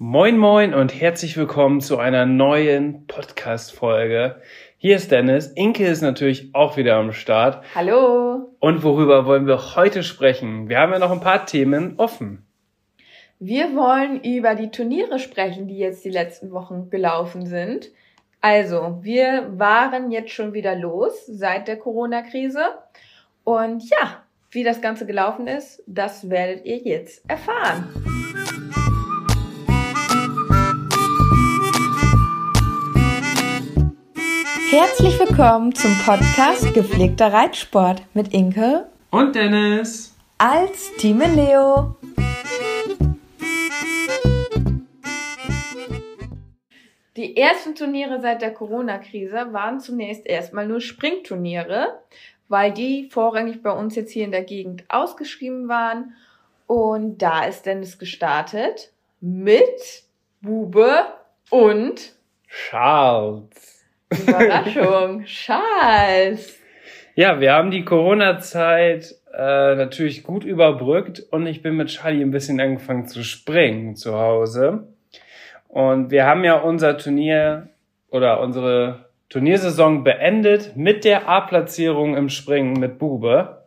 [0.00, 4.40] Moin moin und herzlich willkommen zu einer neuen Podcast-Folge.
[4.76, 5.48] Hier ist Dennis.
[5.48, 7.64] Inke ist natürlich auch wieder am Start.
[7.74, 8.54] Hallo.
[8.60, 10.68] Und worüber wollen wir heute sprechen?
[10.68, 12.46] Wir haben ja noch ein paar Themen offen.
[13.40, 17.90] Wir wollen über die Turniere sprechen, die jetzt die letzten Wochen gelaufen sind.
[18.40, 22.60] Also, wir waren jetzt schon wieder los seit der Corona-Krise.
[23.42, 24.22] Und ja,
[24.52, 27.92] wie das Ganze gelaufen ist, das werdet ihr jetzt erfahren.
[34.70, 41.96] Herzlich willkommen zum Podcast Gepflegter Reitsport mit Inke und Dennis als Team Leo.
[47.16, 52.02] Die ersten Turniere seit der Corona-Krise waren zunächst erstmal nur Springturniere,
[52.48, 56.12] weil die vorrangig bei uns jetzt hier in der Gegend ausgeschrieben waren.
[56.66, 60.04] Und da ist Dennis gestartet mit
[60.42, 61.06] Bube
[61.48, 62.12] und
[62.48, 63.77] Charles.
[64.10, 65.22] Überraschung.
[65.26, 66.58] Scheiß.
[67.14, 72.30] Ja, wir haben die Corona-Zeit äh, natürlich gut überbrückt und ich bin mit Charlie ein
[72.30, 74.88] bisschen angefangen zu springen zu Hause.
[75.68, 77.68] Und wir haben ja unser Turnier
[78.10, 83.58] oder unsere Turniersaison beendet mit der A-Platzierung im Springen mit Bube.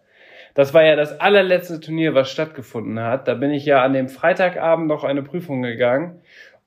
[0.53, 3.27] Das war ja das allerletzte Turnier, was stattgefunden hat.
[3.27, 6.21] Da bin ich ja an dem Freitagabend noch eine Prüfung gegangen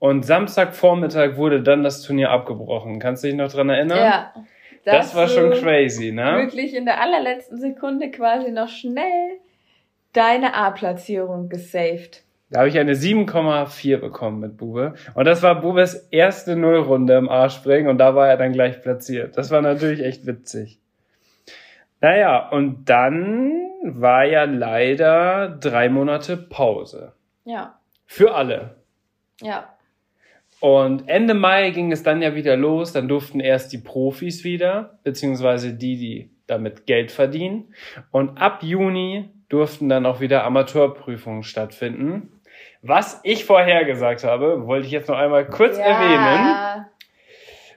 [0.04, 2.98] und Samstagvormittag wurde dann das Turnier abgebrochen.
[2.98, 3.96] Kannst du dich noch dran erinnern?
[3.96, 4.34] Ja.
[4.84, 6.40] Das war schon crazy, ne?
[6.40, 9.38] Wirklich in der allerletzten Sekunde quasi noch schnell
[10.12, 12.22] deine A-Platzierung gesaved.
[12.50, 14.92] Da habe ich eine 7,4 bekommen mit Bube.
[15.14, 19.38] Und das war Bubes erste Nullrunde im A-Springen und da war er dann gleich platziert.
[19.38, 20.80] Das war natürlich echt witzig.
[22.02, 27.14] Naja, und dann war ja leider drei Monate Pause.
[27.46, 27.78] Ja.
[28.04, 28.74] Für alle.
[29.40, 29.70] Ja.
[30.60, 32.92] Und Ende Mai ging es dann ja wieder los.
[32.92, 37.74] Dann durften erst die Profis wieder, beziehungsweise die, die damit Geld verdienen.
[38.10, 42.40] Und ab Juni durften dann auch wieder Amateurprüfungen stattfinden.
[42.82, 45.84] Was ich vorhergesagt habe, wollte ich jetzt noch einmal kurz ja.
[45.84, 46.86] erwähnen.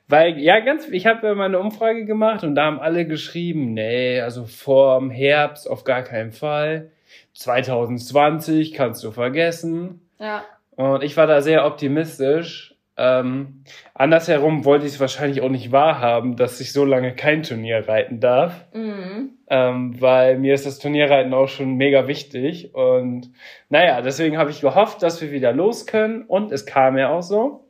[0.10, 3.74] Weil, ja, ganz, ich habe ja mal eine Umfrage gemacht und da haben alle geschrieben,
[3.74, 6.92] nee, also vorm Herbst auf gar keinen Fall.
[7.34, 10.02] 2020 kannst du vergessen.
[10.20, 10.44] Ja.
[10.78, 16.36] Und ich war da sehr optimistisch ähm, andersherum wollte ich es wahrscheinlich auch nicht wahrhaben,
[16.36, 18.66] dass ich so lange kein Turnier reiten darf.
[18.74, 19.38] Mhm.
[19.50, 22.74] Ähm, weil mir ist das Turnierreiten auch schon mega wichtig.
[22.74, 23.32] Und
[23.70, 26.24] naja, deswegen habe ich gehofft, dass wir wieder los können.
[26.24, 27.70] Und es kam ja auch so.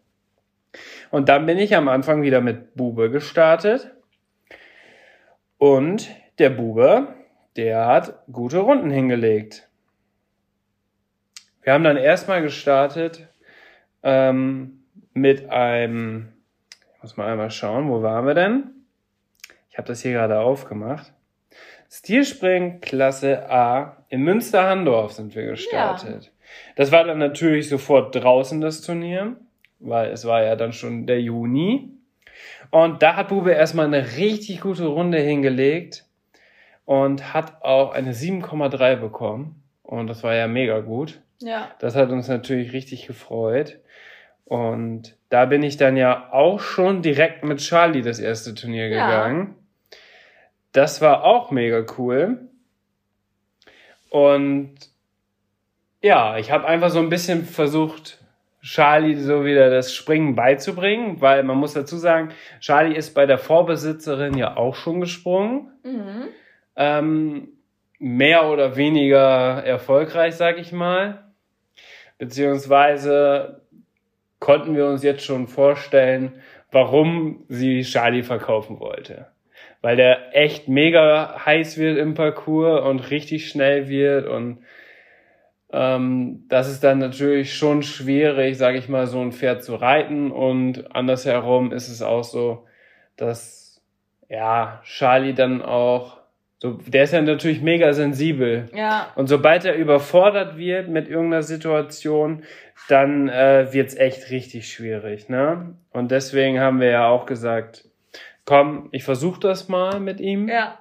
[1.11, 3.91] Und dann bin ich am Anfang wieder mit Bube gestartet.
[5.57, 7.09] Und der Bube,
[7.57, 9.66] der hat gute Runden hingelegt.
[11.67, 13.27] Wir haben dann erstmal gestartet
[14.01, 16.29] ähm, mit einem,
[16.95, 18.69] ich muss mal einmal schauen, wo waren wir denn?
[19.69, 21.11] Ich habe das hier gerade aufgemacht.
[21.91, 26.23] Stilspring Klasse A in Münster-Handorf sind wir gestartet.
[26.23, 26.31] Ja.
[26.77, 29.35] Das war dann natürlich sofort draußen das Turnier,
[29.79, 31.91] weil es war ja dann schon der Juni.
[32.71, 36.05] Und da hat Bube erstmal eine richtig gute Runde hingelegt
[36.85, 39.61] und hat auch eine 7,3 bekommen.
[39.83, 41.19] Und das war ja mega gut.
[41.39, 41.71] Ja.
[41.79, 43.79] Das hat uns natürlich richtig gefreut.
[44.45, 49.07] Und da bin ich dann ja auch schon direkt mit Charlie das erste Turnier ja.
[49.07, 49.55] gegangen.
[50.71, 52.47] Das war auch mega cool.
[54.09, 54.75] Und
[56.01, 58.19] ja, ich habe einfach so ein bisschen versucht,
[58.61, 62.29] Charlie so wieder das Springen beizubringen, weil man muss dazu sagen,
[62.59, 65.71] Charlie ist bei der Vorbesitzerin ja auch schon gesprungen.
[65.83, 66.27] Mhm.
[66.75, 67.47] Ähm,
[67.99, 71.26] mehr oder weniger erfolgreich, sag ich mal.
[72.17, 73.61] Beziehungsweise
[74.39, 76.41] konnten wir uns jetzt schon vorstellen,
[76.71, 79.27] warum sie Charlie verkaufen wollte.
[79.81, 84.59] Weil der echt mega heiß wird im Parcours und richtig schnell wird und
[85.71, 90.31] ähm, das ist dann natürlich schon schwierig, sage ich mal, so ein Pferd zu reiten
[90.31, 92.65] und andersherum ist es auch so,
[93.17, 93.81] dass
[94.29, 96.16] ja Charlie dann auch
[96.59, 98.65] So, der ist ja natürlich mega sensibel.
[98.73, 99.11] Ja.
[99.15, 102.43] Und sobald er überfordert wird mit irgendeiner Situation,
[102.89, 105.29] dann äh, wird's echt richtig schwierig.
[105.29, 105.75] Ne?
[105.91, 107.87] Und deswegen haben wir ja auch gesagt,
[108.45, 110.49] komm, ich versuche das mal mit ihm.
[110.49, 110.79] Ja.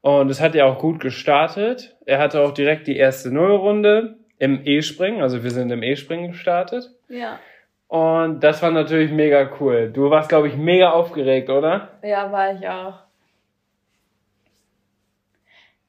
[0.00, 1.96] Und es hat ja auch gut gestartet.
[2.06, 5.22] Er hatte auch direkt die erste Nullrunde im E-Springen.
[5.22, 6.90] Also wir sind im E-Springen gestartet.
[7.08, 7.38] Ja.
[7.86, 9.90] Und das war natürlich mega cool.
[9.92, 11.90] Du warst, glaube ich, mega aufgeregt, oder?
[12.02, 13.03] Ja, war ich auch.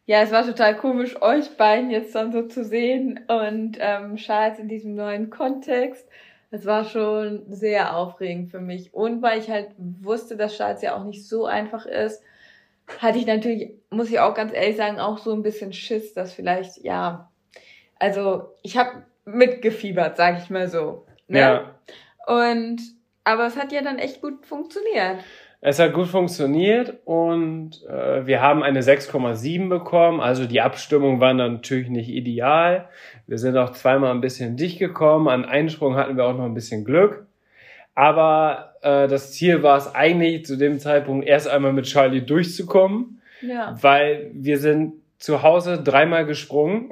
[0.06, 4.60] Ja, es war total komisch, euch beiden jetzt dann so zu sehen und ähm, Charles
[4.60, 6.08] in diesem neuen Kontext.
[6.52, 8.94] Es war schon sehr aufregend für mich.
[8.94, 12.22] Und weil ich halt wusste, dass Charles ja auch nicht so einfach ist,
[13.00, 16.34] hatte ich natürlich, muss ich auch ganz ehrlich sagen, auch so ein bisschen Schiss, dass
[16.34, 17.32] vielleicht, ja,
[17.98, 21.08] also ich habe mitgefiebert, sag ich mal so.
[21.28, 21.40] Ne?
[21.40, 21.76] Ja.
[22.28, 22.80] Und
[23.24, 25.24] aber es hat ja dann echt gut funktioniert.
[25.68, 30.20] Es hat gut funktioniert und äh, wir haben eine 6,7 bekommen.
[30.22, 32.88] Also die Abstimmung war natürlich nicht ideal.
[33.26, 35.28] Wir sind auch zweimal ein bisschen dicht gekommen.
[35.28, 37.26] An Einsprung hatten wir auch noch ein bisschen Glück.
[37.96, 43.20] Aber äh, das Ziel war es eigentlich zu dem Zeitpunkt erst einmal mit Charlie durchzukommen,
[43.42, 43.76] Ja.
[43.82, 46.92] weil wir sind zu Hause dreimal gesprungen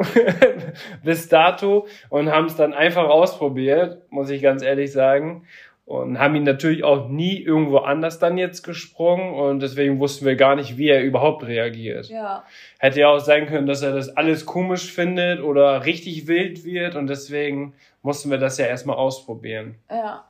[1.04, 5.44] bis dato und haben es dann einfach ausprobiert, muss ich ganz ehrlich sagen.
[5.86, 10.38] Und haben ihn natürlich auch nie irgendwo anders dann jetzt gesprungen und deswegen wussten wir
[10.38, 12.08] gar nicht, wie er überhaupt reagiert.
[12.08, 12.46] Ja.
[12.80, 16.96] Hätte ja auch sein können, dass er das alles komisch findet oder richtig wild wird
[16.96, 19.76] und deswegen mussten wir das ja erstmal ausprobieren.
[19.92, 20.24] Ja.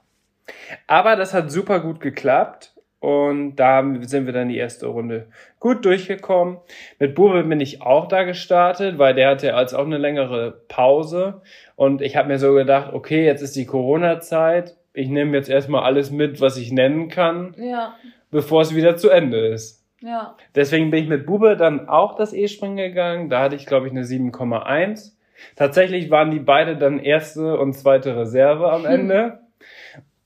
[0.87, 5.27] Aber das hat super gut geklappt und da sind wir dann die erste Runde
[5.59, 6.57] gut durchgekommen.
[6.99, 11.41] Mit Bube bin ich auch da gestartet, weil der hatte als auch eine längere Pause
[11.75, 15.83] und ich habe mir so gedacht, okay, jetzt ist die Corona-Zeit, ich nehme jetzt erstmal
[15.83, 17.95] alles mit, was ich nennen kann, Ja.
[18.31, 19.83] bevor es wieder zu Ende ist.
[20.01, 20.35] Ja.
[20.53, 23.29] Deswegen bin ich mit Bube dann auch das E-Springen gegangen.
[23.29, 25.17] Da hatte ich, glaube ich, eine 7,1.
[25.55, 29.39] Tatsächlich waren die beide dann erste und zweite Reserve am Ende.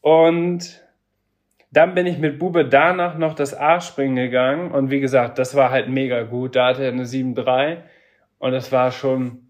[0.01, 0.83] Und
[1.71, 4.71] dann bin ich mit Bube danach noch das A-Springen gegangen.
[4.71, 6.55] Und wie gesagt, das war halt mega gut.
[6.55, 7.77] Da hatte er eine 7,3.
[8.39, 9.43] Und das war schon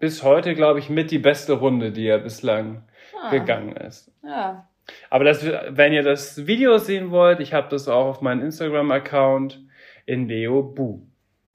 [0.00, 2.82] bis heute, glaube ich, mit die beste Runde, die er bislang
[3.20, 3.30] Ah.
[3.30, 4.12] gegangen ist.
[4.22, 4.68] Ja.
[5.10, 9.60] Aber das, wenn ihr das Video sehen wollt, ich habe das auch auf meinem Instagram-Account
[10.06, 11.02] in Leo Bu.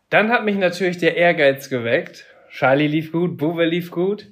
[0.09, 2.25] Dann hat mich natürlich der Ehrgeiz geweckt.
[2.51, 4.27] Charlie lief gut, Buwe lief gut.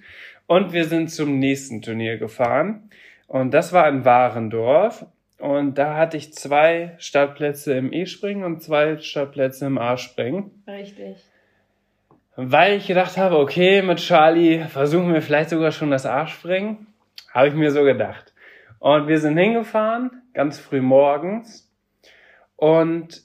[0.46, 2.90] Und wir sind zum nächsten Turnier gefahren.
[3.26, 5.06] Und das war in Warendorf.
[5.40, 10.64] Und da hatte ich zwei Startplätze im E-Springen und zwei Startplätze im A-Springen.
[10.68, 11.18] Richtig.
[12.36, 16.86] Weil ich gedacht habe, okay, mit Charlie versuchen wir vielleicht sogar schon das A-Springen.
[17.34, 18.34] Habe ich mir so gedacht.
[18.80, 21.72] Und wir sind hingefahren, ganz früh morgens.
[22.56, 23.22] Und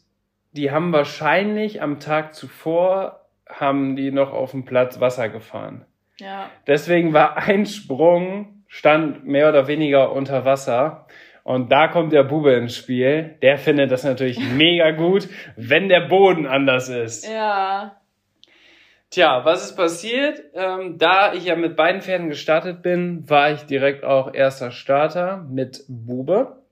[0.53, 5.85] die haben wahrscheinlich am Tag zuvor, haben die noch auf dem Platz Wasser gefahren.
[6.19, 6.51] Ja.
[6.67, 11.07] Deswegen war ein Sprung, stand mehr oder weniger unter Wasser.
[11.43, 13.37] Und da kommt der Bube ins Spiel.
[13.43, 17.29] Der findet das natürlich mega gut, wenn der Boden anders ist.
[17.29, 17.97] Ja.
[19.11, 20.43] Tja, was ist passiert?
[20.55, 25.47] Ähm, da ich ja mit beiden Pferden gestartet bin, war ich direkt auch erster Starter
[25.49, 26.63] mit Bube.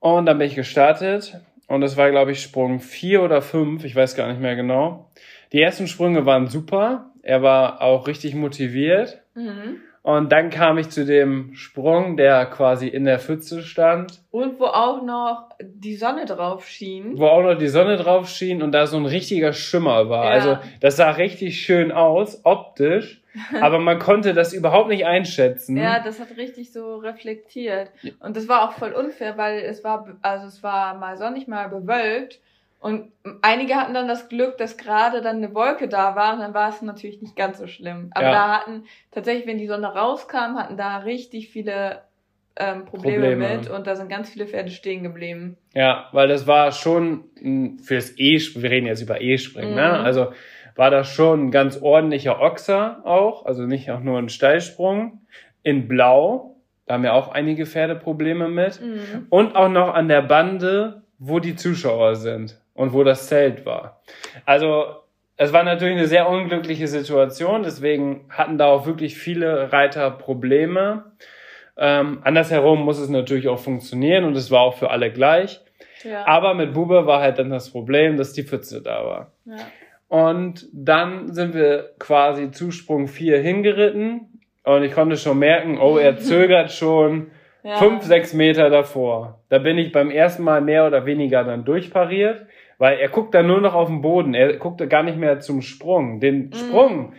[0.00, 3.96] Und dann bin ich gestartet und das war, glaube ich, Sprung vier oder fünf, ich
[3.96, 5.10] weiß gar nicht mehr genau.
[5.52, 9.22] Die ersten Sprünge waren super, er war auch richtig motiviert.
[9.34, 9.80] Mhm.
[10.04, 14.66] Und dann kam ich zu dem Sprung, der quasi in der Pfütze stand, Und wo
[14.66, 17.18] auch noch die Sonne drauf schien.
[17.18, 20.26] wo auch noch die Sonne drauf schien und da so ein richtiger Schimmer war.
[20.26, 20.30] Ja.
[20.32, 23.22] Also das sah richtig schön aus, optisch,
[23.62, 25.78] aber man konnte das überhaupt nicht einschätzen.
[25.78, 27.90] Ja, das hat richtig so reflektiert.
[28.20, 31.70] Und das war auch voll unfair, weil es war, also es war mal sonnig, mal
[31.70, 32.40] bewölkt.
[32.84, 36.52] Und einige hatten dann das Glück, dass gerade dann eine Wolke da war und dann
[36.52, 38.10] war es natürlich nicht ganz so schlimm.
[38.14, 38.32] Aber Ja.
[38.32, 42.02] da hatten tatsächlich, wenn die Sonne rauskam, hatten da richtig viele
[42.58, 43.56] ähm, Probleme, Probleme.
[43.56, 45.56] mit und da sind ganz viele Pferde stehen geblieben.
[45.72, 47.24] Ja, weil das war schon
[47.82, 49.76] fürs E, wir reden jetzt über E-Springen, Mhm.
[49.76, 50.00] ne?
[50.00, 50.32] Also
[50.76, 55.22] war das schon ein ganz ordentlicher Ochser auch, also nicht auch nur ein Steilsprung
[55.62, 56.56] in Blau.
[56.84, 58.78] Da haben ja auch einige Pferde Probleme mit.
[58.82, 59.26] Mhm.
[59.30, 64.02] Und auch noch an der Bande, wo die Zuschauer sind und wo das Zelt war.
[64.44, 64.84] Also
[65.36, 71.12] es war natürlich eine sehr unglückliche Situation, deswegen hatten da auch wirklich viele Reiter Probleme.
[71.76, 75.60] Ähm, andersherum muss es natürlich auch funktionieren und es war auch für alle gleich.
[76.04, 76.26] Ja.
[76.26, 79.32] Aber mit Bube war halt dann das Problem, dass die Pfütze da war.
[79.46, 79.56] ja.
[80.06, 85.96] Und dann sind wir quasi zu Sprung 4 hingeritten und ich konnte schon merken, oh,
[85.96, 87.32] er zögert schon
[87.64, 87.76] Ja.
[87.78, 89.40] fünf, sechs Meter davor.
[89.48, 92.46] Da bin ich beim ersten Mal mehr oder weniger dann durchpariert,
[92.78, 94.34] Weil er guckt dann nur noch auf den Boden.
[94.34, 96.20] Er guckt gar nicht mehr zum Sprung.
[96.20, 97.12] Den Sprung,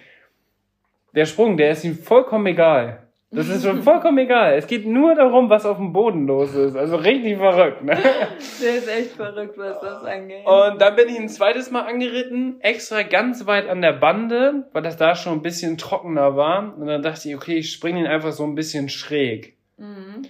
[1.13, 3.05] der Sprung, der ist ihm vollkommen egal.
[3.31, 4.53] Das ist schon vollkommen egal.
[4.53, 6.75] Es geht nur darum, was auf dem Boden los ist.
[6.75, 7.97] Also richtig verrückt, ne?
[8.61, 10.45] Der ist echt verrückt, was das angeht.
[10.45, 14.83] Und dann bin ich ein zweites Mal angeritten, extra ganz weit an der Bande, weil
[14.83, 16.75] das da schon ein bisschen trockener war.
[16.77, 19.57] Und dann dachte ich, okay, ich springe ihn einfach so ein bisschen schräg.
[19.77, 20.23] Mhm.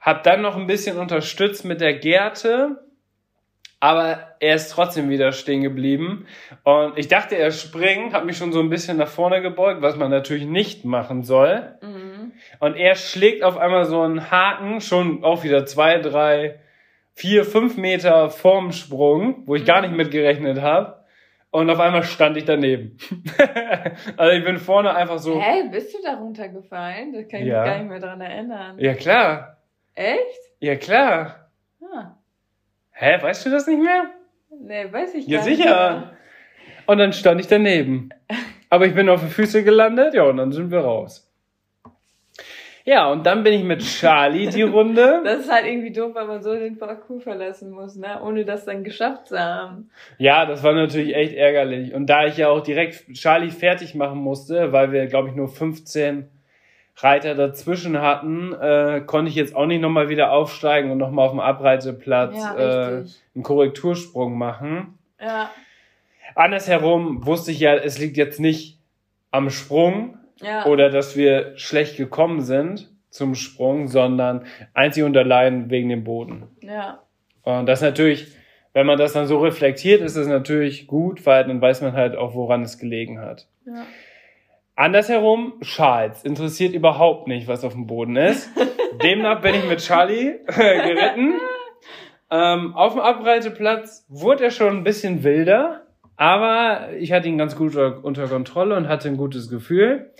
[0.00, 2.83] Hab dann noch ein bisschen unterstützt mit der Gerte,
[3.84, 6.26] aber er ist trotzdem wieder stehen geblieben.
[6.62, 9.96] Und ich dachte, er springt, hab mich schon so ein bisschen nach vorne gebeugt, was
[9.96, 11.74] man natürlich nicht machen soll.
[11.82, 12.32] Mhm.
[12.60, 16.60] Und er schlägt auf einmal so einen Haken, schon auch wieder zwei, drei,
[17.12, 21.04] vier, fünf Meter vorm Sprung, wo ich gar nicht mit gerechnet habe.
[21.50, 22.96] Und auf einmal stand ich daneben.
[24.16, 25.38] also ich bin vorne einfach so.
[25.38, 27.12] Hä, bist du da runtergefallen?
[27.12, 27.60] Das kann ich Ja.
[27.60, 28.78] mich gar nicht mehr dran erinnern.
[28.78, 29.58] Ja klar,
[29.94, 30.40] Echt?
[30.60, 31.43] ja klar.
[33.04, 34.04] Hä, weißt du das nicht mehr?
[34.60, 35.56] Nee, weiß ich Ja, gar nicht.
[35.58, 36.12] sicher.
[36.86, 38.08] Und dann stand ich daneben.
[38.70, 41.30] Aber ich bin auf die Füße gelandet, ja, und dann sind wir raus.
[42.86, 45.20] Ja, und dann bin ich mit Charlie die Runde.
[45.24, 48.20] Das ist halt irgendwie doof, weil man so den Parcours verlassen muss, ne?
[48.22, 49.90] Ohne das dann geschafft zu haben.
[50.18, 51.94] Ja, das war natürlich echt ärgerlich.
[51.94, 55.48] Und da ich ja auch direkt Charlie fertig machen musste, weil wir, glaube ich, nur
[55.48, 56.28] 15
[56.96, 61.32] Reiter dazwischen hatten, äh, konnte ich jetzt auch nicht nochmal wieder aufsteigen und nochmal auf
[61.32, 64.98] dem Abreiteplatz Ja, äh, einen Korrektursprung machen.
[65.20, 65.50] Ja.
[66.34, 68.78] Andersherum wusste ich ja, es liegt jetzt nicht
[69.30, 70.66] am Sprung, Ja.
[70.66, 76.44] oder dass wir schlecht gekommen sind zum Sprung, sondern einzig und allein wegen dem Boden.
[76.60, 77.00] ja.
[77.42, 78.28] Und das natürlich,
[78.72, 82.16] wenn man das dann so reflektiert, ist es natürlich gut, weil dann weiß man halt
[82.16, 83.46] auch, woran es gelegen hat.
[83.66, 83.84] Ja.
[84.76, 88.50] Andersherum, Charles interessiert überhaupt nicht, was auf dem Boden ist.
[89.02, 91.34] Demnach bin ich mit Charlie geritten.
[92.30, 97.54] Ähm, auf dem Abreiteplatz wurde er schon ein bisschen wilder, aber ich hatte ihn ganz
[97.54, 100.12] gut unter Kontrolle und hatte ein gutes Gefühl.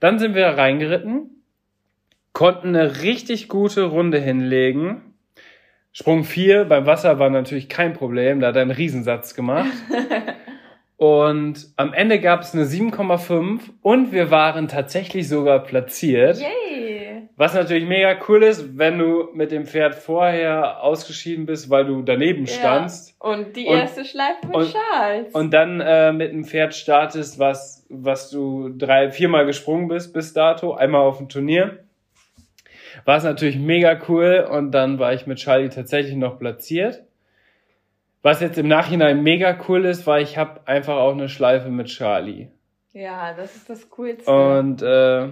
[0.00, 1.44] Dann sind wir reingeritten,
[2.32, 5.14] konnten eine richtig gute Runde hinlegen.
[5.92, 9.70] Sprung 4 beim Wasser war natürlich kein Problem, da hat er einen Riesensatz gemacht.
[11.02, 16.36] Und am Ende gab es eine 7,5 und wir waren tatsächlich sogar platziert.
[16.38, 17.22] Yay.
[17.34, 22.02] Was natürlich mega cool ist, wenn du mit dem Pferd vorher ausgeschieden bist, weil du
[22.02, 23.30] daneben standst Ja.
[23.32, 25.34] Und die Und- erste Schleife mit und- Charles.
[25.34, 30.32] und dann äh, mit einem Pferd startest, was, was du drei, viermal gesprungen bist bis
[30.32, 31.80] dato, einmal auf dem Turnier.
[33.06, 37.02] War es natürlich mega cool und dann war ich mit Charlie tatsächlich noch platziert.
[38.22, 41.88] Was jetzt im Nachhinein mega cool ist, weil ich habe einfach auch eine Schleife mit
[41.88, 42.48] Charlie.
[42.92, 44.30] ja, das ist das Coolste.
[44.30, 45.28] Und äh,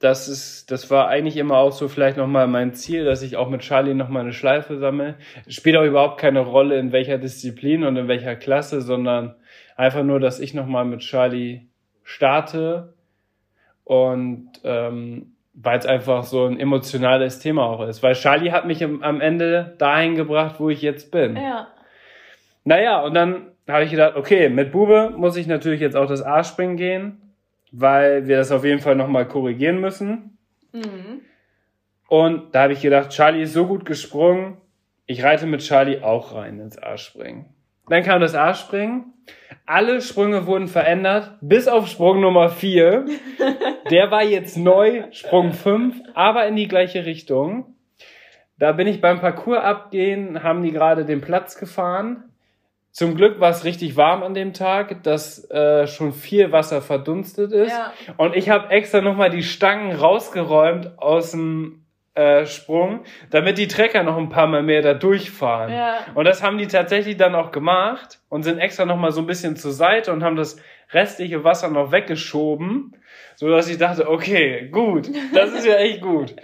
[0.00, 3.48] das ist, das war eigentlich immer auch so vielleicht nochmal mein Ziel, dass ich auch
[3.48, 5.14] mit Charlie nochmal eine Schleife sammle.
[5.48, 9.36] Spielt auch überhaupt keine Rolle, in welcher Disziplin und in welcher Klasse, sondern
[9.76, 11.68] einfach nur, dass ich nochmal mit Charlie
[12.02, 12.94] starte
[13.84, 18.02] und ähm, weil es einfach so ein emotionales Thema auch ist.
[18.02, 21.36] Weil Charlie hat mich am am Ende dahin gebracht, wo ich jetzt bin.
[21.36, 21.68] ja.
[22.64, 26.22] Naja, und dann habe ich gedacht, okay, mit Bube muss ich natürlich jetzt auch das
[26.22, 27.34] A-Springen gehen,
[27.72, 30.38] weil wir das auf jeden Fall nochmal korrigieren müssen.
[30.72, 31.22] Mhm.
[32.08, 34.58] Und da habe ich gedacht, Charlie ist so gut gesprungen,
[35.06, 37.54] ich reite mit Charlie auch rein ins A-Springen.
[37.88, 39.12] Dann kam das A-Springen.
[39.66, 43.06] Alle Sprünge wurden verändert, bis auf Sprung Nummer 4.
[43.90, 47.74] Der war jetzt neu, Sprung 5, aber in die gleiche Richtung.
[48.58, 52.33] Da bin ich beim Parcours abgehen, haben die gerade den Platz gefahren.
[52.94, 57.50] Zum Glück war es richtig warm an dem Tag, dass äh, schon viel Wasser verdunstet
[57.50, 57.72] ist.
[57.72, 57.92] Ja.
[58.18, 61.84] Und ich habe extra nochmal die Stangen rausgeräumt aus dem
[62.14, 65.72] äh, Sprung, damit die Trecker noch ein paar Mal mehr da durchfahren.
[65.72, 66.06] Ja.
[66.14, 69.56] Und das haben die tatsächlich dann auch gemacht und sind extra nochmal so ein bisschen
[69.56, 72.96] zur Seite und haben das restliche Wasser noch weggeschoben,
[73.34, 76.36] so dass ich dachte, okay, gut, das ist ja echt gut.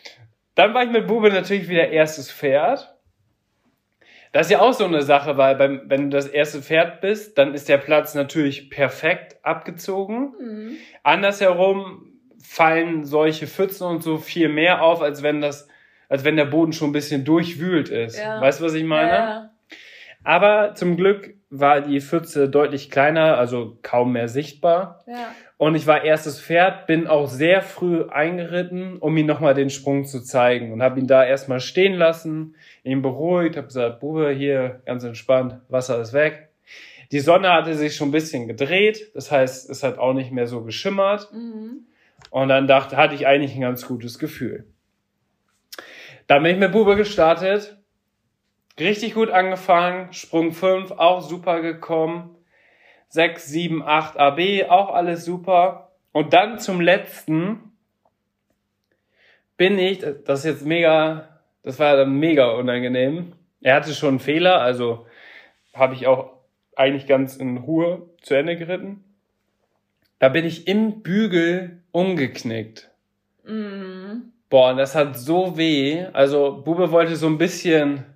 [0.54, 2.93] Dann war ich mit Bube natürlich wieder erstes Pferd.
[4.34, 7.38] Das ist ja auch so eine Sache, weil beim, wenn du das erste Pferd bist,
[7.38, 10.32] dann ist der Platz natürlich perfekt abgezogen.
[10.40, 10.76] Mhm.
[11.04, 15.68] Andersherum fallen solche Pfützen und so viel mehr auf, als wenn das,
[16.08, 18.18] als wenn der Boden schon ein bisschen durchwühlt ist.
[18.18, 18.40] Ja.
[18.40, 19.12] Weißt du, was ich meine?
[19.12, 19.50] Ja.
[20.24, 25.04] Aber zum Glück war die Pfütze deutlich kleiner, also kaum mehr sichtbar.
[25.06, 25.28] Ja.
[25.56, 30.04] Und ich war erstes Pferd, bin auch sehr früh eingeritten, um ihm nochmal den Sprung
[30.04, 34.82] zu zeigen und habe ihn da erstmal stehen lassen, ihn beruhigt, habe gesagt, Bube, hier
[34.84, 36.48] ganz entspannt, Wasser ist weg.
[37.12, 40.48] Die Sonne hatte sich schon ein bisschen gedreht, das heißt, es hat auch nicht mehr
[40.48, 41.32] so geschimmert.
[41.32, 41.86] Mhm.
[42.30, 44.66] Und dann dachte, hatte ich eigentlich ein ganz gutes Gefühl.
[46.26, 47.76] Dann bin ich mit Bube gestartet.
[48.78, 50.12] richtig gut angefangen.
[50.12, 52.36] Sprung 5 auch super gekommen.
[53.14, 55.92] 6, 7, 8 AB auch alles super.
[56.10, 57.70] Und dann zum letzten
[59.56, 61.28] bin ich, das ist jetzt mega,
[61.62, 63.34] das war dann mega unangenehm.
[63.60, 65.06] Er hatte schon einen Fehler, also
[65.74, 66.32] habe ich auch
[66.74, 69.04] eigentlich ganz in Ruhe zu Ende geritten.
[70.18, 72.90] Da bin ich im Bügel umgeknickt.
[73.44, 74.32] Mhm.
[74.50, 76.04] Boah, und das hat so weh.
[76.12, 78.06] Also Bube wollte so ein bisschen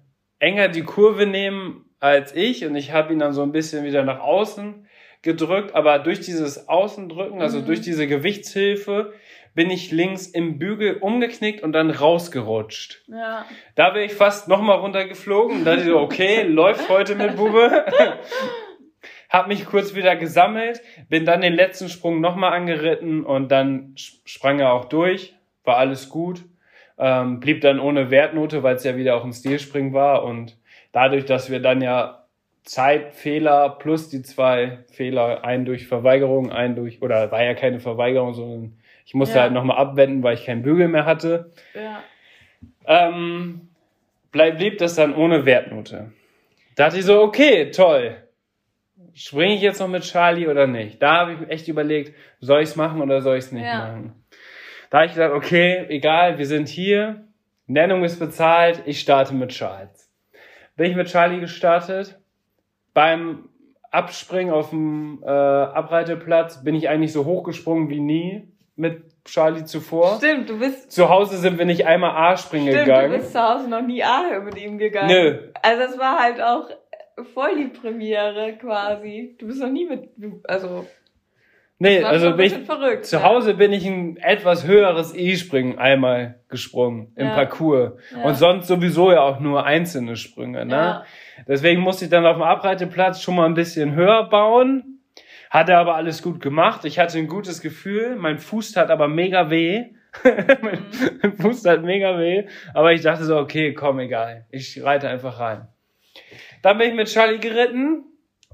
[0.41, 4.03] enger die Kurve nehmen als ich und ich habe ihn dann so ein bisschen wieder
[4.03, 4.88] nach außen
[5.23, 7.67] gedrückt, aber durch dieses Außendrücken, also Mhm.
[7.67, 9.13] durch diese Gewichtshilfe,
[9.55, 13.03] bin ich links im Bügel umgeknickt und dann rausgerutscht.
[13.09, 13.45] Ja.
[13.75, 17.85] Da wäre ich fast nochmal runtergeflogen und dachte ich so, okay, läuft heute mit Bube.
[19.29, 24.59] Hab mich kurz wieder gesammelt, bin dann den letzten Sprung nochmal angeritten und dann sprang
[24.61, 25.35] er auch durch,
[25.65, 26.45] war alles gut.
[26.99, 30.57] Ähm, blieb dann ohne Wertnote, weil es ja wieder auch ein Stilspring war und
[30.93, 32.18] dadurch, dass wir dann ja
[32.69, 38.35] Zeitfehler plus die zwei Fehler, einen durch Verweigerung, einen durch, oder war ja keine Verweigerung,
[38.35, 39.45] sondern ich musste Ja.
[39.45, 41.51] halt nochmal abwenden, weil ich keinen Bügel mehr hatte.
[41.75, 42.03] Ja.
[42.87, 43.69] Ähm,
[44.33, 46.13] bleib, blieb das dann ohne Wertnote.
[46.77, 48.17] Dachte ich so, okay, toll.
[49.15, 51.01] Springe ich jetzt noch mit Charlie oder nicht?
[51.03, 53.65] Da habe ich mir echt überlegt, soll ich es machen oder soll ich es nicht
[53.65, 53.79] Ja.
[53.79, 54.25] machen?
[54.91, 57.25] Da habe ich gesagt, okay, egal, wir sind hier,
[57.67, 60.11] Nennung ist bezahlt, ich starte mit Charles.
[60.77, 62.19] Bin ich mit Charlie gestartet.
[62.99, 63.49] Beim
[63.93, 70.17] Abspringen auf dem äh, Abreiteplatz bin ich eigentlich so hochgesprungen wie nie mit Charlie zuvor.
[70.17, 70.91] Stimmt, du bist.
[70.91, 73.13] Zu Hause sind wir nicht einmal A-springen Stimmt, gegangen.
[73.13, 75.09] du bist zu Hause noch nie A mit ihm gegangen.
[75.09, 75.39] Nö.
[75.63, 76.69] Also es war halt auch
[77.35, 79.37] voll die Premiere quasi.
[79.39, 80.09] Du bist noch nie mit,
[80.45, 80.85] also
[81.81, 83.07] Nee, also bin ich, verrückt.
[83.07, 83.23] zu ja.
[83.23, 87.35] Hause bin ich ein etwas höheres E-Springen einmal gesprungen im Ja.
[87.35, 87.93] Parcours.
[88.11, 88.25] Ja.
[88.25, 90.75] Und sonst sowieso ja auch nur einzelne Sprünge, ne?
[90.75, 91.05] Ja.
[91.47, 95.01] Deswegen musste ich dann auf dem Abreiteplatz schon mal ein bisschen höher bauen.
[95.51, 96.85] Hatte aber alles gut gemacht.
[96.85, 98.17] Ich hatte ein gutes Gefühl.
[98.17, 99.87] Mein Fuß tat aber mega weh.
[100.25, 100.85] mein
[101.23, 102.47] mein Fuß tat mega weh.
[102.75, 104.47] Aber ich dachte so, okay, komm, egal.
[104.51, 105.69] Ich reite einfach rein.
[106.63, 108.05] Dann bin ich mit Charlie geritten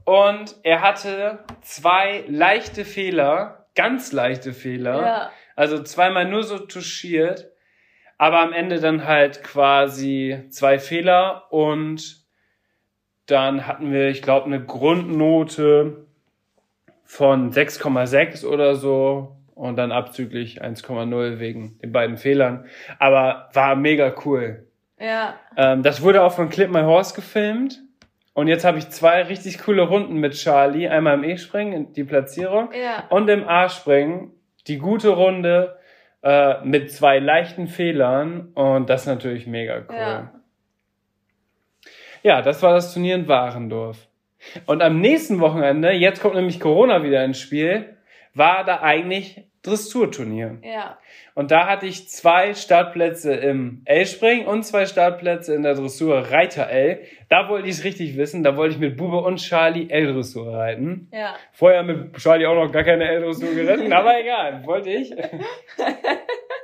[0.04, 5.00] und er hatte zwei leichte Fehler, ganz leichte Fehler.
[5.00, 5.30] Ja.
[5.56, 7.50] Also zweimal nur so touchiert,
[8.18, 12.23] aber am Ende dann halt quasi zwei Fehler und
[13.26, 16.06] dann hatten wir, ich glaube, eine Grundnote
[17.04, 22.66] von 6,6 oder so und dann abzüglich 1,0 wegen den beiden Fehlern.
[22.98, 24.66] Aber war mega cool.
[24.98, 25.34] Ja.
[25.56, 27.80] Ähm, das wurde auch von Clip My Horse gefilmt.
[28.32, 30.88] Und jetzt habe ich zwei richtig coole Runden mit Charlie.
[30.88, 32.70] Einmal im E-Springen, die Platzierung.
[32.72, 33.04] Ja.
[33.10, 34.32] Und im A-Springen,
[34.66, 35.78] die gute Runde
[36.22, 38.48] äh, mit zwei leichten Fehlern.
[38.54, 39.96] Und das ist natürlich mega cool.
[39.96, 40.32] Ja.
[42.24, 44.08] Ja, das war das Turnier in Warendorf.
[44.64, 47.96] Und am nächsten Wochenende, jetzt kommt nämlich Corona wieder ins Spiel,
[48.32, 50.58] war da eigentlich Dressurturnier.
[50.62, 50.98] Ja.
[51.34, 56.68] Und da hatte ich zwei Startplätze im L-Springen und zwei Startplätze in der Dressur Reiter
[56.68, 57.00] L.
[57.28, 58.42] Da wollte ich es richtig wissen.
[58.42, 61.08] Da wollte ich mit Bube und Charlie L-Dressur reiten.
[61.12, 61.37] Ja.
[61.52, 65.10] Vorher mit Charlie auch noch gar keine L-Dressur geritten, aber egal, wollte ich.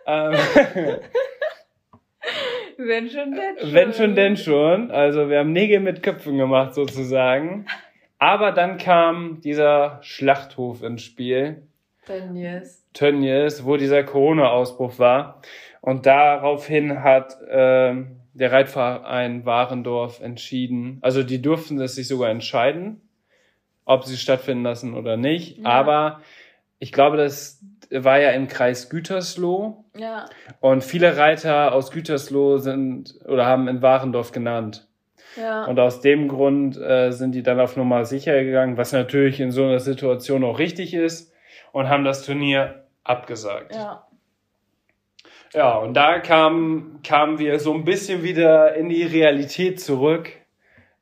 [2.83, 3.75] ähm, Wenn schon denn schon.
[3.75, 4.91] wenn schon, denn schon.
[4.91, 7.67] Also wir haben Nägel mit Köpfen gemacht sozusagen.
[8.19, 11.63] Aber dann kam dieser Schlachthof ins Spiel.
[12.07, 12.87] Tönnies.
[12.93, 15.41] Tönnies, wo dieser Corona-Ausbruch war.
[15.81, 23.01] Und daraufhin hat ähm, der Reitverein Warendorf entschieden, also die durften es sich sogar entscheiden,
[23.85, 25.59] ob sie stattfinden lassen oder nicht.
[25.59, 25.65] Ja.
[25.65, 26.21] Aber
[26.81, 27.63] ich glaube, das
[27.93, 30.27] war ja im Kreis Gütersloh Ja.
[30.61, 34.89] und viele Reiter aus Gütersloh sind oder haben in Warendorf genannt.
[35.37, 35.65] Ja.
[35.67, 39.53] Und aus dem Grund äh, sind die dann auf Nummer sicher gegangen, was natürlich in
[39.53, 41.33] so einer Situation auch richtig ist,
[41.73, 43.75] und haben das Turnier abgesagt.
[43.77, 44.07] ja.
[45.53, 50.31] Ja, und da kamen kamen wir so ein bisschen wieder in die Realität zurück,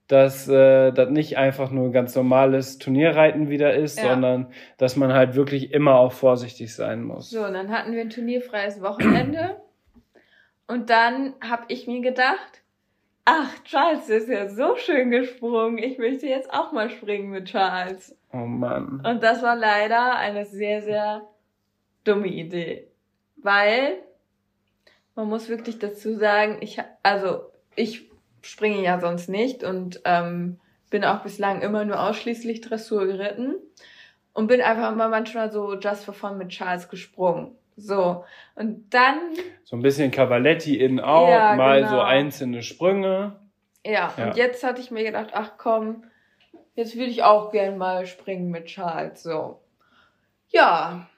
[0.09, 4.11] dass äh, das nicht einfach nur ganz normales Turnierreiten wieder ist, Ja.
[4.11, 7.31] sondern dass man halt wirklich immer auch vorsichtig sein muss.
[7.31, 9.57] So, und dann hatten wir ein turnierfreies Wochenende.
[10.67, 12.63] Und dann habe ich mir gedacht,
[13.27, 15.79] ach, Charles ist ja so schön gesprungen.
[15.79, 18.17] Ich möchte jetzt auch mal springen mit Charles.
[18.33, 19.03] Oh Mann.
[19.07, 21.23] Und das war leider eine sehr, sehr
[22.05, 22.89] dumme Idee.
[23.37, 23.95] Weil,
[25.15, 27.43] man muss wirklich dazu sagen, ich, also,
[27.77, 28.08] ich
[28.43, 30.59] springe ja sonst nicht und ähm,
[30.91, 33.55] bin auch bislang immer nur ausschließlich Dressur geritten
[34.33, 37.53] und bin einfach immer manchmal so just for fun mit Charles gesprungen.
[37.77, 38.25] So.
[38.55, 39.19] Und dann,
[39.65, 41.91] So ein bisschen Cavaletti in out, Ja, mal genau.
[41.93, 43.37] so einzelne Sprünge.
[43.85, 44.27] Ja, Ja.
[44.27, 46.05] und jetzt hatte ich mir gedacht, ach komm,
[46.75, 49.23] jetzt würde ich auch gern mal springen mit Charles.
[49.23, 49.61] So.
[50.51, 51.09] Ja,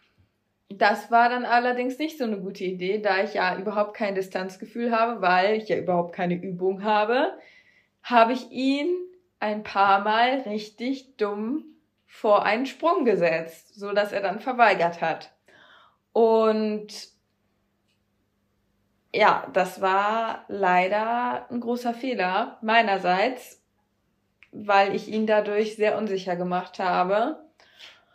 [0.71, 4.93] das war dann allerdings nicht so eine gute Idee, da ich ja überhaupt kein Distanzgefühl
[4.93, 7.33] habe, weil ich ja überhaupt keine Übung habe,
[8.03, 8.89] habe ich ihn
[9.41, 11.65] ein paar Mal richtig dumm
[12.07, 15.33] vor einen Sprung gesetzt, so dass er dann verweigert hat.
[16.13, 16.89] Und
[19.13, 23.61] ja, das war leider ein großer Fehler meinerseits,
[24.53, 27.50] weil ich ihn dadurch sehr unsicher gemacht habe.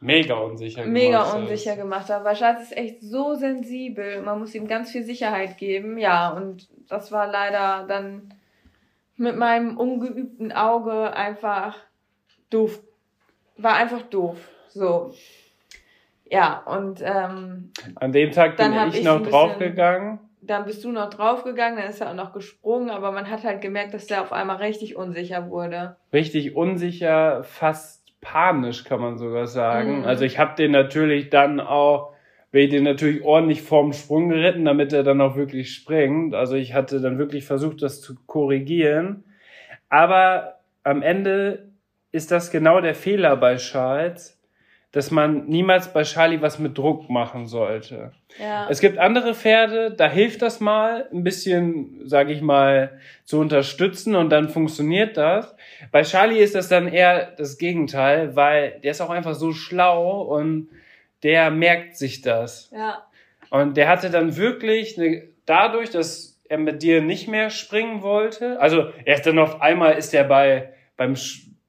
[0.05, 1.39] Mega unsicher Mega gemacht hast.
[1.41, 4.21] unsicher gemacht habe, weil Schatz ist echt so sensibel.
[4.21, 5.97] Man muss ihm ganz viel Sicherheit geben.
[5.97, 8.33] Ja, und das war leider dann
[9.17, 11.75] mit meinem ungeübten Auge einfach
[12.49, 12.79] doof.
[13.57, 14.37] War einfach doof.
[14.69, 15.13] So.
[16.29, 20.19] Ja, und ähm, An dem Tag bin ich ich noch draufgegangen.
[20.41, 23.61] dann bist du noch draufgegangen, dann ist er auch noch gesprungen, aber man hat halt
[23.61, 25.95] gemerkt, dass der auf einmal richtig unsicher wurde.
[26.13, 29.99] Richtig unsicher, fast panisch kann man sogar sagen.
[29.99, 30.05] Mhm.
[30.05, 32.13] Also ich habe den natürlich dann auch,
[32.51, 36.33] bin ich den natürlich ordentlich vorm Sprung geritten, damit er dann auch wirklich springt.
[36.33, 39.23] Also ich hatte dann wirklich versucht, das zu korrigieren.
[39.89, 41.69] Aber am Ende
[42.11, 44.34] ist das genau der Fehler bei Charles,
[44.95, 48.13] dass man niemals bei Charlie was mit Druck machen sollte.
[48.39, 48.69] Ja.
[48.69, 54.15] Es gibt andere Pferde, da hilft das mal, ein bisschen, sage ich mal, zu unterstützen
[54.15, 55.53] und dann funktioniert das.
[55.91, 60.21] Bei Charlie ist das dann eher das Gegenteil, weil der ist auch einfach so schlau
[60.21, 60.69] und
[61.23, 62.71] der merkt sich das.
[62.71, 63.05] ja.
[63.49, 68.61] Und der hatte dann wirklich eine, dadurch, dass er mit dir nicht mehr springen wollte,
[68.61, 71.17] also er ist dann auf einmal ist er bei, beim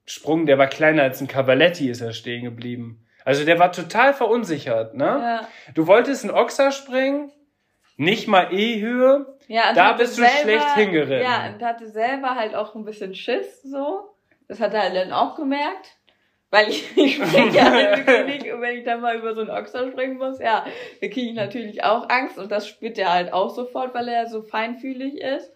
[0.05, 3.03] Sprung, der war kleiner als ein Cavaletti, ist er stehen geblieben.
[3.27, 5.03] Also der war total verunsichert, ne?
[5.03, 5.47] Ja.
[5.73, 7.29] Du wolltest einen Ochser springen,
[7.97, 9.25] nicht mal E-Höhe.
[9.49, 11.25] Ja, Da bist du schlecht hingeritten.
[11.25, 14.07] Ja, und hatte selber halt auch ein bisschen Schiss so.
[14.47, 15.97] Das hat er dann auch gemerkt.
[16.51, 19.49] Weil ich, ich springe ja wirklich nicht und wenn ich dann mal über so einen
[19.49, 20.65] Ochser springen muss, ja,
[21.01, 24.27] da kriege ich natürlich auch Angst und das spürt er halt auch sofort, weil er
[24.27, 25.51] so feinfühlig ist.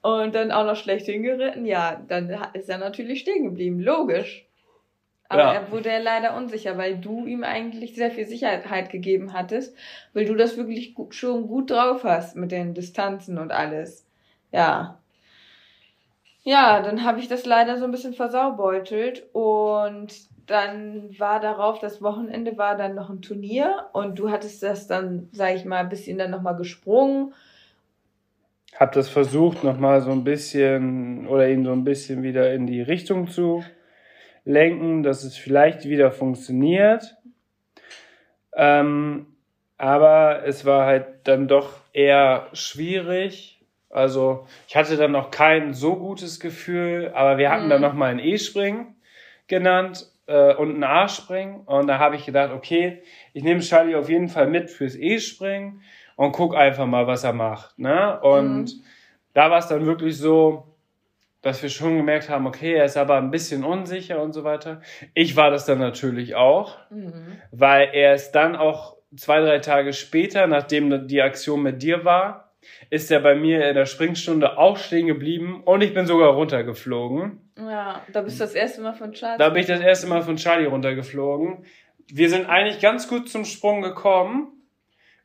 [0.00, 4.46] Und dann auch noch schlecht hingeritten, ja, dann ist er natürlich stehen geblieben, logisch.
[5.30, 5.52] Aber Ja.
[5.52, 9.76] er wurde ja leider unsicher, weil du ihm eigentlich sehr viel Sicherheit gegeben hattest,
[10.12, 14.04] weil du das wirklich gut, schon gut drauf hast mit den Distanzen und alles.
[14.50, 14.98] Ja.
[16.42, 20.12] Ja, dann habe ich das leider so ein bisschen versaubeutelt und
[20.46, 25.28] dann war darauf, das Wochenende war dann noch ein Turnier und du hattest das dann,
[25.30, 27.34] sag ich mal, ein bisschen dann nochmal gesprungen.
[28.74, 32.82] Hab das versucht, nochmal so ein bisschen oder ihn so ein bisschen wieder in die
[32.82, 33.62] Richtung zu
[34.44, 37.16] lenken, dass es vielleicht wieder funktioniert.
[38.54, 39.26] Ähm,
[39.78, 43.60] aber es war halt dann doch eher schwierig.
[43.88, 47.70] Also ich hatte dann noch kein so gutes Gefühl, aber wir hatten Mhm.
[47.70, 48.94] dann noch mal ein E-Springen
[49.48, 51.60] genannt äh, und ein A-Springen.
[51.62, 55.82] Und da habe ich gedacht, okay, ich nehme Charlie auf jeden Fall mit fürs E-Springen
[56.16, 57.78] und guck einfach mal, was er macht.
[57.78, 58.20] Ne?
[58.20, 58.82] Und Mhm.
[59.32, 60.64] da war es dann wirklich so,
[61.42, 64.80] dass wir schon gemerkt haben, okay, er ist aber ein bisschen unsicher und so weiter.
[65.14, 67.38] Ich war das dann natürlich auch, Mhm.
[67.50, 72.52] weil er ist dann auch zwei, drei Tage später, nachdem die Aktion mit dir war,
[72.90, 77.40] ist er bei mir in der Springstunde auch stehen geblieben und ich bin sogar runtergeflogen.
[77.56, 79.38] Ja, da bist du das erste Mal von Charles.
[79.38, 81.64] Da bin ich das erste Mal von Charlie runtergeflogen.
[82.12, 84.48] Wir sind eigentlich ganz gut zum Sprung gekommen.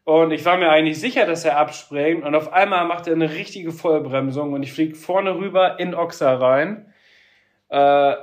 [0.05, 2.23] Und ich war mir eigentlich sicher, dass er abspringt.
[2.23, 6.35] Und auf einmal macht er eine richtige Vollbremsung und ich fliege vorne rüber in Oxa
[6.35, 6.93] rein.
[7.69, 8.13] Äh,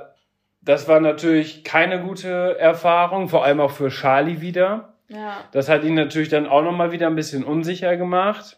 [0.61, 4.93] das war natürlich keine gute Erfahrung, vor allem auch für Charlie wieder.
[5.09, 5.41] Ja.
[5.51, 8.57] Das hat ihn natürlich dann auch nochmal wieder ein bisschen unsicher gemacht.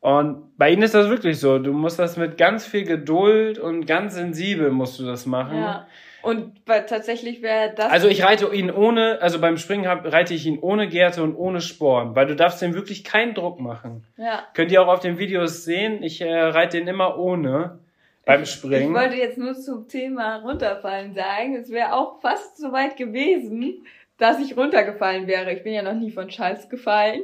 [0.00, 1.58] Und bei ihm ist das wirklich so.
[1.58, 5.56] Du musst das mit ganz viel Geduld und ganz sensibel musst du das machen.
[5.56, 5.86] Ja.
[6.22, 7.90] Und weil tatsächlich wäre das.
[7.90, 11.34] Also ich reite ihn ohne, also beim Springen hab, reite ich ihn ohne Gerte und
[11.34, 14.06] ohne Sporn, weil du darfst dem wirklich keinen Druck machen.
[14.16, 14.44] ja.
[14.54, 17.78] Könnt ihr auch auf den Videos sehen, ich äh, reite den immer ohne
[18.24, 18.90] beim Springen.
[18.90, 21.56] Ich wollte jetzt nur zum Thema runterfallen sagen.
[21.56, 23.86] Es wäre auch fast so weit gewesen,
[24.18, 25.52] dass ich runtergefallen wäre.
[25.52, 27.22] Ich bin ja noch nie von Charles gefallen.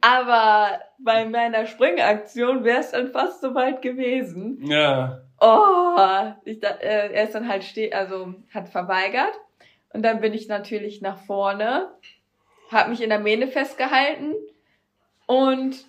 [0.00, 4.58] Aber bei meiner Springaktion wäre es dann fast so weit gewesen.
[4.64, 5.22] ja.
[5.42, 9.32] Oh, ich, äh, er ist dann halt steh, also hat verweigert.
[9.92, 11.92] Und dann bin ich natürlich nach vorne,
[12.70, 14.34] habe mich in der Mähne festgehalten
[15.26, 15.84] und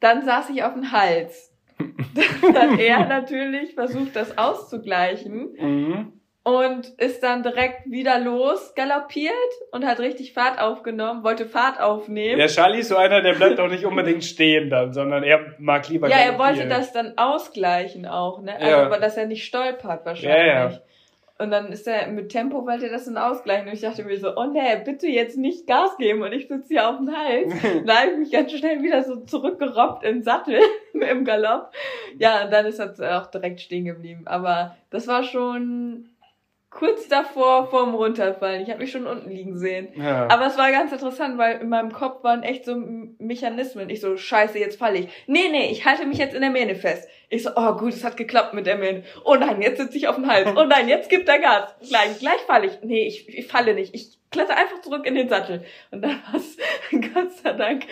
[0.00, 1.52] dann saß ich auf dem Hals.
[1.78, 5.52] Dann hat er natürlich versucht, das auszugleichen.
[5.58, 6.20] Mhm.
[6.46, 9.32] Und ist dann direkt wieder los galoppiert
[9.72, 12.38] und hat richtig Fahrt aufgenommen, wollte Fahrt aufnehmen.
[12.38, 15.88] Der Charlie ist so einer, der bleibt auch nicht unbedingt stehen dann, sondern er mag
[15.88, 18.54] lieber Ja, er wollte das dann ausgleichen auch, ne?
[18.54, 18.84] Also, Ja.
[18.84, 20.46] aber dass er nicht stolpert wahrscheinlich.
[20.46, 20.80] Ja, ja.
[21.38, 23.66] Und dann ist er mit Tempo, wollte er das dann ausgleichen.
[23.66, 26.22] Und ich dachte mir so, oh nee, bitte jetzt nicht Gas geben.
[26.22, 27.52] Und ich sitze hier auf dem Hals.
[27.86, 30.60] da habe ich mich ganz schnell wieder so zurückgerobbt im Sattel,
[30.94, 31.72] im Galopp.
[32.18, 34.22] Ja, und dann ist er auch direkt stehen geblieben.
[34.26, 36.08] Aber das war schon
[36.78, 38.62] kurz davor, vorm Runterfallen.
[38.62, 39.88] Ich habe mich schon unten liegen sehen.
[39.96, 40.28] Ja.
[40.28, 42.76] Aber es war ganz interessant, weil in meinem Kopf waren echt so
[43.18, 43.88] Mechanismen.
[43.90, 45.08] Ich so, scheiße, jetzt falle ich.
[45.26, 47.08] Nee, nee, ich halte mich jetzt in der Mähne fest.
[47.28, 49.02] Ich so, oh gut, es hat geklappt mit der Mähne.
[49.24, 50.48] Oh nein, jetzt sitze ich auf dem Hals.
[50.56, 51.74] Oh nein, jetzt gibt er Gas.
[51.88, 52.78] Gleich, gleich falle ich.
[52.82, 53.94] Nee, ich, ich falle nicht.
[53.94, 55.64] Ich kletter einfach zurück in den Sattel.
[55.90, 56.56] Und dann war's,
[56.92, 57.84] Gott sei Dank,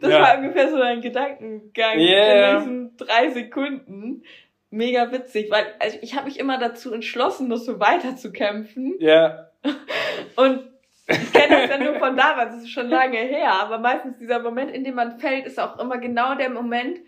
[0.00, 0.20] das Ja.
[0.22, 2.52] war ungefähr so ein Gedankengang Yeah.
[2.52, 4.22] in diesen drei Sekunden.
[4.70, 8.94] Mega witzig, weil also ich habe mich immer dazu entschlossen, noch so weiter zu kämpfen.
[9.00, 9.46] ja.
[10.36, 10.60] Und
[11.08, 14.40] ich kenne das ja nur von damals, das ist schon lange her, aber meistens dieser
[14.40, 16.98] Moment, in dem man fällt, ist auch immer genau der Moment,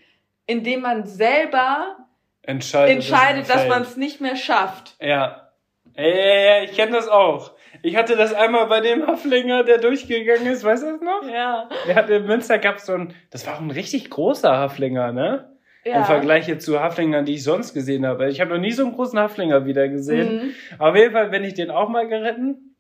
[0.47, 1.97] in dem man selber
[2.43, 4.97] Entscheidet, entscheidet, dass man es nicht mehr schafft.
[5.01, 5.51] Ja.
[5.97, 7.53] Ja, ja, ja, ich kenne das auch.
[7.83, 11.23] Ich hatte das einmal bei dem Haflinger, der durchgegangen ist, weißt du das noch?
[11.29, 11.69] Ja.
[11.87, 15.57] Der hatte in Münster gab so ein, das war auch ein richtig großer Haflinger, ne?
[15.85, 15.99] Ja.
[15.99, 18.29] Im Vergleich jetzt zu Haflingern, die ich sonst gesehen habe.
[18.29, 20.47] Ich habe noch nie so einen großen Haflinger wieder gesehen.
[20.47, 20.55] Mhm.
[20.79, 22.77] Auf jeden Fall bin ich den auch mal geritten.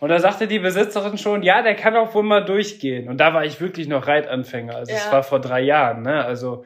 [0.00, 3.08] Und da sagte die Besitzerin schon, ja, der kann auch wohl mal durchgehen.
[3.10, 4.74] Und da war ich wirklich noch Reitanfänger.
[4.74, 5.12] Also es Ja.
[5.12, 6.24] war vor drei Jahren, ne?
[6.24, 6.64] Also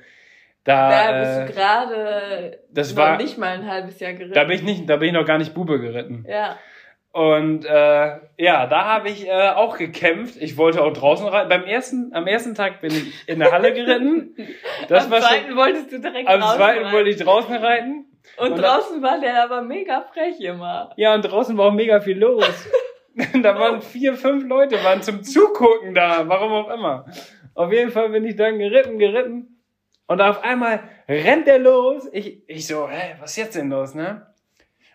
[0.63, 4.35] da, Da bist äh, du gerade das noch war, nicht mal ein halbes Jahr geritten.
[4.35, 6.25] da bin ich nicht, da bin ich noch gar nicht Bube geritten.
[6.29, 6.57] ja.
[7.15, 10.35] Und äh, ja, da habe ich äh, auch gekämpft.
[10.41, 11.49] Ich wollte auch draußen reiten.
[11.49, 14.35] Beim ersten, am ersten Tag bin ich in der Halle geritten.
[14.89, 16.93] Das Am war zweiten schon, wolltest du direkt am draußen zweiten rein.
[16.93, 18.07] wollte ich draußen reiten.
[18.37, 20.91] Und, und draußen war der aber mega frech immer.
[20.97, 22.67] Ja, und draußen war auch mega viel los.
[23.43, 27.07] da waren vier, fünf Leute, waren zum Zugucken da, warum auch immer.
[27.55, 29.63] Auf jeden Fall bin ich dann geritten, geritten.
[30.09, 32.09] Und auf einmal rennt der los.
[32.11, 34.34] Ich, ich so, hä, was ist jetzt denn los, ne?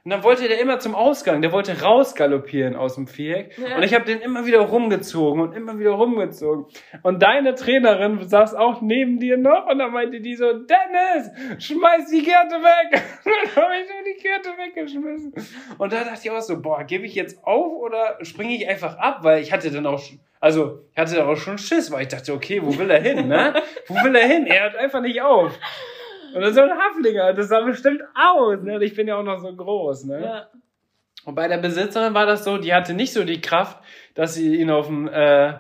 [0.10, 3.56] Und dann wollte der immer zum Ausgang, der wollte rausgaloppieren aus dem Viereck.
[3.60, 3.78] Ja.
[3.78, 6.66] Und ich habe den immer wieder rumgezogen und immer wieder rumgezogen.
[7.04, 11.30] Und deine Trainerin saß auch neben dir noch und dann meinte die so, Dennis,
[11.64, 13.04] schmeiß die Kette weg.
[13.24, 15.32] Und dann habe ich so die Kette weggeschmissen.
[15.78, 18.98] Und da dachte ich auch so, boah, gebe ich jetzt auf oder springe ich einfach
[18.98, 19.20] ab?
[19.22, 22.34] Weil ich hatte dann auch, schon- also ich hatte auch schon Schiss, weil ich dachte,
[22.34, 23.54] okay, wo will er hin, ne?
[23.88, 24.48] Wo will er hin?
[24.48, 25.52] Er hört einfach nicht auf.
[26.34, 28.76] Und dann so ein Haflinger, das sah bestimmt aus, ne?
[28.76, 30.22] Und ich bin ja auch noch so groß, ne?
[30.24, 30.48] Ja.
[31.26, 33.78] Und bei der Besitzerin war das so, die hatte nicht so die Kraft,
[34.16, 35.54] dass sie ihn auf dem, äh,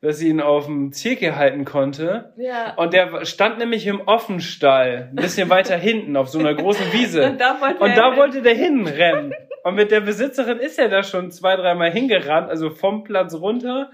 [0.00, 2.32] dass sie ihn auf dem Zirkel halten konnte.
[2.36, 2.74] Ja.
[2.76, 7.24] Und der stand nämlich im Offenstall, ein bisschen weiter hinten, auf so einer großen Wiese.
[7.24, 9.34] Und da wollte Und da wollte der hinrennen.
[9.62, 13.90] Und mit der Besitzerin ist er da schon zwei, dreimal hingerannt, also vom Platz runter,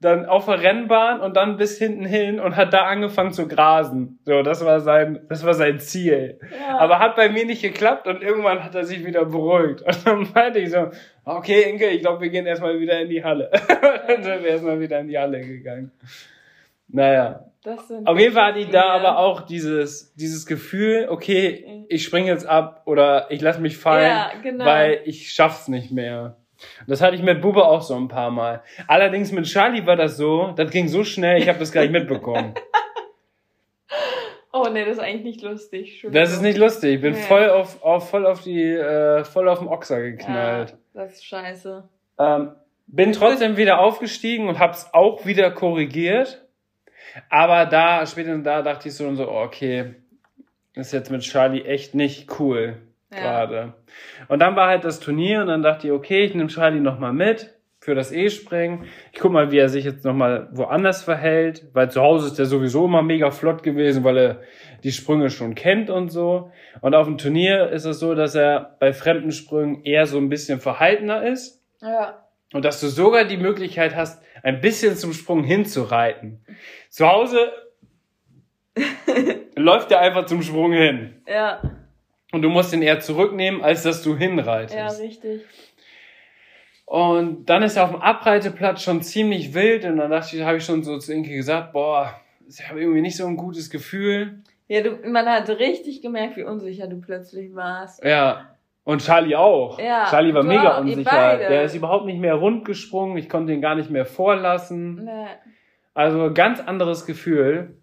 [0.00, 4.18] dann auf der Rennbahn und dann bis hinten hin und hat da angefangen zu grasen.
[4.26, 6.38] So, das war sein, das war sein Ziel.
[6.52, 6.78] ja.
[6.78, 9.82] Aber hat bei mir nicht geklappt und irgendwann hat er sich wieder beruhigt.
[9.86, 10.90] Und dann meinte ich so,
[11.24, 13.50] okay, Inke, ich glaube, wir gehen erstmal wieder in die Halle.
[14.06, 15.90] dann sind wir erstmal wieder in die Halle gegangen.
[16.88, 17.46] Naja.
[17.64, 22.04] das sind Auf jeden Fall hatte ich da aber auch dieses, dieses Gefühl, okay, ich
[22.04, 24.64] springe jetzt ab oder ich lasse mich fallen, Ja, genau.
[24.66, 26.36] weil ich schaff's nicht mehr.
[26.86, 28.62] Das hatte ich mit Bube auch so ein paar Mal.
[28.86, 31.92] Allerdings mit Charlie war das so, das ging so schnell, ich habe das gar nicht
[31.92, 32.54] mitbekommen.
[34.52, 36.06] Oh nee, das ist eigentlich nicht lustig.
[36.10, 36.94] Das ist nicht lustig.
[36.94, 37.18] Ich bin Nee.
[37.20, 40.70] voll auf, auf voll auf die äh, voll auf den Ochser geknallt.
[40.70, 41.86] Ja, das ist scheiße.
[42.18, 42.52] Ähm,
[42.86, 46.42] bin trotzdem wieder aufgestiegen und hab's auch wieder korrigiert.
[47.28, 49.94] Aber da, spätestens da dachte ich so und so, okay,
[50.74, 52.78] ist jetzt mit Charlie echt nicht cool
[53.12, 53.20] Ja.
[53.20, 53.74] gerade.
[54.28, 57.12] Und dann war halt das Turnier und dann dachte ich, okay, ich nehme Charlie nochmal
[57.12, 58.86] mit für das E-Springen.
[59.12, 62.46] Ich guck mal, wie er sich jetzt nochmal woanders verhält, weil zu Hause ist er
[62.46, 64.40] sowieso immer mega flott gewesen, weil er
[64.82, 66.50] die Sprünge schon kennt und so.
[66.80, 70.28] Und auf dem Turnier ist es so, dass er bei fremden Sprüngen eher so ein
[70.28, 72.26] bisschen verhaltener ist Ja.
[72.52, 76.44] und dass du sogar die Möglichkeit hast, ein bisschen zum Sprung hinzureiten.
[76.90, 77.52] Zu Hause
[79.54, 81.22] läuft er einfach zum Sprung hin.
[81.28, 81.60] Ja.
[82.36, 85.00] Und du musst ihn eher zurücknehmen, als dass du Ja, hinreitest.
[85.00, 85.40] richtig.
[86.84, 90.58] und dann ist er auf dem Abreiteplatz schon ziemlich wild und dann dachte ich, habe
[90.58, 94.42] ich schon so zu Inke gesagt, boah, ich habe irgendwie nicht so ein gutes Gefühl.
[94.68, 98.04] Ja, du, man hat richtig gemerkt, wie unsicher du plötzlich warst.
[98.04, 98.50] Ja.
[98.84, 99.80] Und Charlie auch.
[99.80, 101.38] Ja, Charlie war mega auch, unsicher.
[101.38, 103.16] Der ist überhaupt nicht mehr rund gesprungen.
[103.16, 105.04] Ich konnte ihn gar nicht mehr vorlassen.
[105.06, 105.26] Nee.
[105.94, 107.78] Also ganz anderes Gefühl.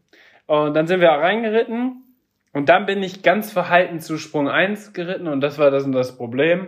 [0.46, 2.03] Und dann sind wir reingeritten
[2.54, 5.92] und dann bin ich ganz verhalten zu Sprung 1 geritten und das war das und
[5.92, 6.68] das Problem.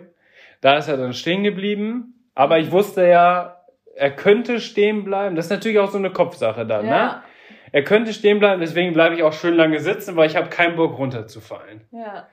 [0.61, 2.11] Da ist er dann stehen geblieben.
[2.33, 3.61] Aber ich wusste ja,
[3.95, 5.35] er könnte stehen bleiben.
[5.35, 6.91] Das ist natürlich auch so eine Kopfsache dann, ne?
[6.91, 7.23] Ja.
[7.71, 10.75] Er könnte stehen bleiben, deswegen bleibe ich auch schön lange sitzen, weil ich habe keinen
[10.75, 11.81] Bock runterzufallen.
[11.91, 12.27] Ja.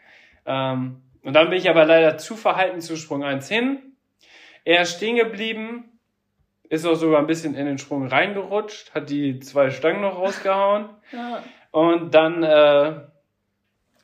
[0.47, 3.79] Ähm, und dann bin ich aber leider zu verhalten zu Sprung 1 hin.
[4.65, 5.99] Er ist stehen geblieben,
[6.69, 10.91] ist auch sogar ein bisschen in den Sprung reingerutscht, hat die zwei Stangen noch rausgehauen
[11.13, 11.43] Ja.
[11.71, 13.01] und dann äh,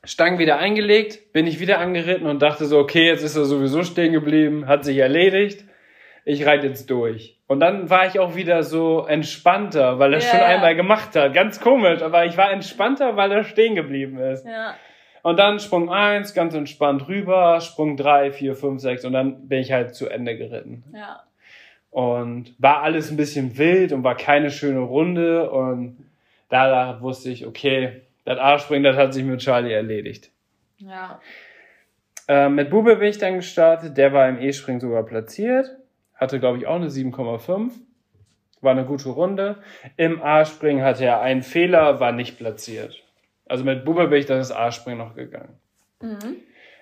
[0.03, 3.83] Stangen wieder eingelegt, bin ich wieder angeritten und dachte so, okay, jetzt ist er sowieso
[3.83, 5.65] stehen geblieben, hat sich erledigt,
[6.25, 7.37] ich reite jetzt durch.
[7.47, 10.45] Und dann war ich auch wieder so entspannter, weil er Ja, schon ja.
[10.45, 11.33] einmal gemacht hat.
[11.33, 14.45] Ganz komisch, aber ich war entspannter, weil er stehen geblieben ist.
[14.45, 14.75] Ja.
[15.21, 19.59] Und dann Sprung 1, ganz entspannt rüber, Sprung 3, 4, 5, 6 und dann bin
[19.59, 20.83] ich halt zu Ende geritten.
[20.93, 21.23] Ja.
[21.91, 25.97] Und war alles ein bisschen wild und war keine schöne Runde und
[26.49, 30.31] da, da wusste ich, okay, das A-Springen, das hat sich mit Charlie erledigt.
[30.77, 31.19] Ja.
[32.27, 35.77] Ähm, mit Bube bin ich dann gestartet, der war im E-Spring sogar platziert,
[36.13, 37.71] hatte glaube ich auch eine 7,5,
[38.61, 39.63] war eine gute Runde.
[39.97, 43.01] Im A-Springen hatte er einen Fehler, war nicht platziert.
[43.47, 45.57] Also mit Bube bin ich dann das A-Springen noch gegangen.
[45.99, 46.35] Mhm.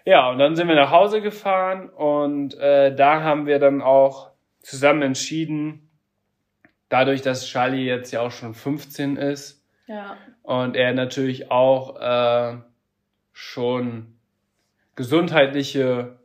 [0.04, 4.32] Ja, und dann sind wir nach Hause gefahren und äh, da haben wir dann auch
[4.60, 5.90] zusammen entschieden,
[6.90, 9.57] dadurch, dass Charlie jetzt ja auch schon 15 ist
[9.88, 10.18] Ja.
[10.44, 12.58] und er natürlich auch äh,
[13.34, 14.18] schon
[14.96, 16.18] gesundheitliche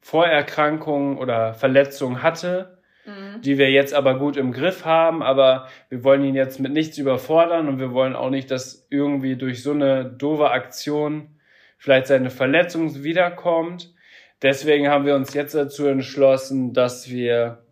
[0.00, 3.42] Vorerkrankungen oder Verletzungen hatte, Mhm.
[3.42, 6.98] die wir jetzt aber gut im Griff haben, aber wir wollen ihn jetzt mit nichts
[6.98, 11.28] überfordern und wir wollen auch nicht, dass irgendwie durch so eine doofe Aktion
[11.78, 13.92] vielleicht seine Verletzung wiederkommt.
[14.40, 17.64] Deswegen haben wir uns jetzt dazu entschlossen, dass wir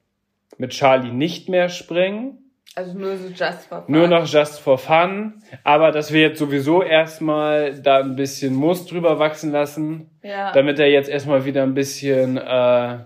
[0.59, 3.92] mit Charlie nicht mehr springen, Also nur so just for fun.
[3.94, 8.87] nur noch just for fun, aber dass wir jetzt sowieso erstmal da ein bisschen Moos
[8.87, 10.52] drüber wachsen lassen, Ja.
[10.52, 12.98] damit er jetzt erstmal wieder ein bisschen äh,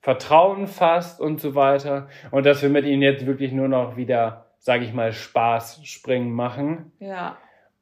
[0.00, 2.08] Vertrauen fasst und so weiter.
[2.30, 6.32] Und dass wir mit ihm jetzt wirklich nur noch wieder, sage ich mal, Spaß springen
[6.32, 6.92] machen.
[7.00, 7.36] Ja.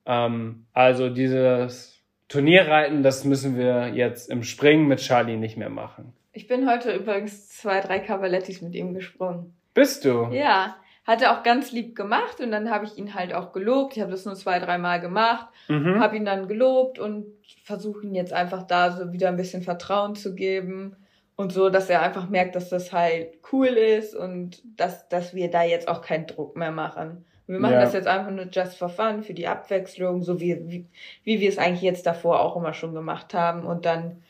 [0.07, 6.13] Ähm, also dieses Turnierreiten, das müssen wir jetzt im Springen mit Charlie nicht mehr machen.
[6.33, 9.55] Ich bin heute übrigens zwei, drei Cavalettis mit ihm gesprungen.
[9.75, 10.29] Bist du?
[10.33, 10.77] Ja.
[11.07, 13.97] Hat er auch ganz lieb gemacht und dann habe ich ihn halt auch gelobt.
[13.97, 16.01] Ich habe das nur zwei, dreimal gemacht, Mhm.
[16.01, 17.27] habe ihn dann gelobt und
[17.63, 20.97] versuche ihn jetzt einfach da so wieder ein bisschen Vertrauen zu geben
[21.37, 25.51] und so, dass er einfach merkt, dass das halt cool ist und dass, dass wir
[25.51, 27.25] da jetzt auch keinen Druck mehr machen.
[27.47, 27.81] Wir machen Ja.
[27.81, 30.87] das jetzt einfach nur just for fun, für die Abwechslung, so wie, wie,
[31.25, 33.67] wie wir es eigentlich jetzt davor auch immer schon gemacht haben.
[33.67, 34.23] Und dann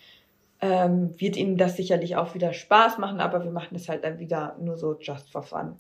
[0.61, 4.19] ähm, wird ihm das sicherlich auch wieder Spaß machen, aber wir machen es halt dann
[4.19, 5.77] wieder nur so just for fun.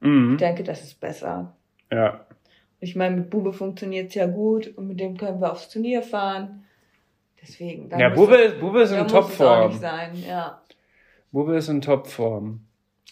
[0.00, 0.32] Mhm.
[0.32, 1.54] Ich denke, das ist besser.
[1.92, 2.24] Ja.
[2.80, 6.02] Ich meine, mit Bube funktioniert es ja gut und mit dem können wir aufs Turnier
[6.02, 6.64] fahren.
[7.42, 7.90] Deswegen.
[7.98, 9.72] Ja, Bube, es- Bube ist in muss es Topform.
[9.72, 10.60] sein, ja.
[11.32, 12.60] Bube ist in Topform.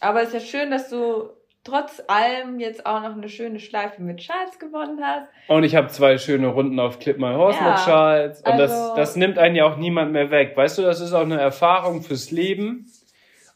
[0.01, 1.31] Aber es ist ja schön, dass du
[1.65, 5.29] trotz allem jetzt auch noch eine schöne Schleife mit Charles gewonnen hast.
[5.49, 8.43] Und ich habe zwei schöne Runden auf Clip My Horse Ja, mit Charles.
[8.43, 10.57] Und das, also- das nimmt einen ja auch niemand mehr weg.
[10.57, 12.87] Weißt du, das ist auch eine Erfahrung fürs Leben.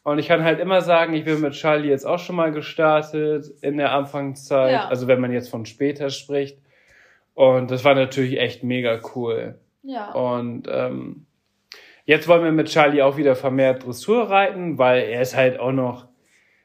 [0.03, 3.45] Und ich kann halt immer sagen, ich bin mit Charlie jetzt auch schon mal gestartet
[3.61, 4.71] in der Anfangszeit.
[4.71, 4.87] Ja.
[4.87, 6.57] Also wenn man jetzt von später spricht.
[7.33, 9.55] Und das war natürlich echt mega cool.
[9.81, 10.11] Ja.
[10.11, 11.25] Und ähm,
[12.05, 15.71] jetzt wollen wir mit Charlie auch wieder vermehrt Dressur reiten, weil er ist halt auch
[15.71, 16.07] noch,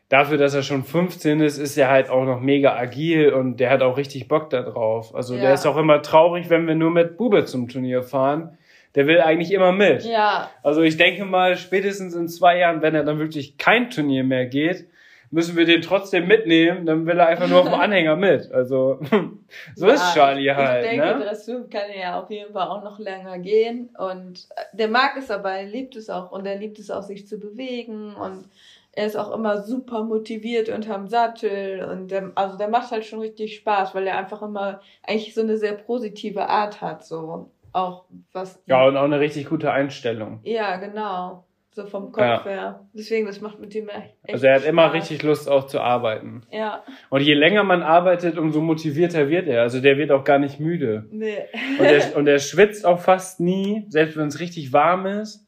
[0.09, 3.71] dafür, dass er schon 15 ist, ist er halt auch noch mega agil und der
[3.71, 5.15] hat auch richtig Bock da drauf.
[5.15, 5.43] Also Ja.
[5.43, 8.58] der ist auch immer traurig, wenn wir nur mit Bube zum Turnier fahren.
[8.99, 10.03] Der will eigentlich immer mit.
[10.03, 14.25] Ja, Also ich denke mal, spätestens in zwei Jahren, wenn er dann wirklich kein Turnier
[14.25, 14.89] mehr geht,
[15.31, 18.51] müssen wir den trotzdem mitnehmen, dann will er einfach nur auf dem Anhänger mit.
[18.51, 18.99] Also
[19.77, 20.85] so ja, ist Charlie halt.
[20.85, 21.25] Ich denke, ne?
[21.27, 23.91] Dressur kann ja auf jeden Fall auch noch länger gehen.
[23.97, 26.33] Und äh, der mag es aber, er liebt es auch.
[26.33, 28.17] Und er liebt es auch, sich zu bewegen.
[28.17, 28.49] Und
[28.91, 31.85] er ist auch immer super motiviert unterm Sattel.
[31.85, 35.43] Und der, also der macht halt schon richtig Spaß, weil er einfach immer eigentlich so
[35.43, 37.07] eine sehr positive Art hat.
[37.07, 38.63] So auch was.
[38.67, 40.41] Ja, und auch eine richtig gute Einstellung.
[40.43, 41.45] ja, genau.
[41.71, 42.45] So vom Kopf Ja.
[42.45, 42.81] her.
[42.93, 44.17] Deswegen, das macht mit ihm echt.
[44.25, 44.95] echt Also er hat immer Spaß.
[44.95, 46.43] richtig Lust auch zu arbeiten.
[46.51, 49.63] Ja, Und je länger man arbeitet, umso motivierter wird er.
[49.63, 51.07] Also der wird auch gar nicht müde.
[51.13, 51.37] nee.
[51.79, 55.47] Und er, und er schwitzt auch fast nie, selbst wenn es richtig warm ist.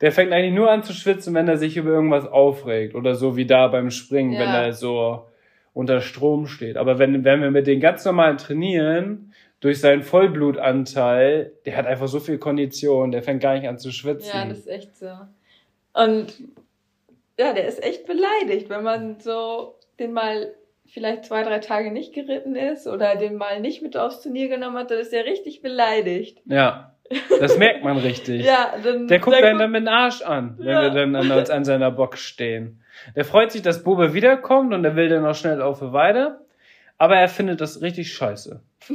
[0.00, 2.94] Der fängt eigentlich nur an zu schwitzen, wenn er sich über irgendwas aufregt.
[2.94, 4.40] Oder so wie da beim Springen, Ja.
[4.40, 5.24] wenn er so
[5.72, 6.76] unter Strom steht.
[6.76, 9.27] Aber wenn, wenn wir mit den ganz normalen trainieren,
[9.60, 13.90] durch seinen Vollblutanteil, der hat einfach so viel Kondition, der fängt gar nicht an zu
[13.90, 14.30] schwitzen.
[14.34, 15.08] Ja, das ist echt so.
[15.94, 16.32] Und
[17.38, 20.52] ja, der ist echt beleidigt, wenn man so den mal
[20.86, 24.76] vielleicht zwei, drei Tage nicht geritten ist oder den mal nicht mit aufs Turnier genommen
[24.76, 26.40] hat, dann ist der richtig beleidigt.
[26.46, 26.94] ja.
[27.40, 28.44] Das merkt man richtig.
[28.44, 30.82] Ja, dann, Der guckt dann einen dann mit dem Arsch an, wenn Ja.
[30.82, 32.82] wir dann an, an seiner Box stehen.
[33.16, 36.38] Der freut sich, dass Bube wiederkommt und er will dann auch schnell auf die Weide.
[36.98, 38.60] Aber er findet das richtig scheiße.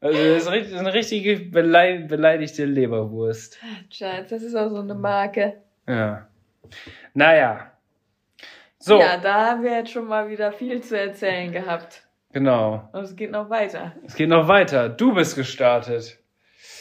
[0.00, 3.58] also das ist eine richtige beleid, beleidigte Leberwurst.
[3.90, 5.54] Schatz, das ist auch so eine Marke.
[5.86, 6.28] Ja.
[7.14, 7.72] Naja.
[8.78, 12.02] So, Ja, da haben wir jetzt schon mal wieder viel zu erzählen gehabt.
[12.32, 12.88] genau.
[12.92, 13.92] Und es geht noch weiter.
[14.04, 14.88] Es geht noch weiter.
[14.88, 16.18] Du bist gestartet.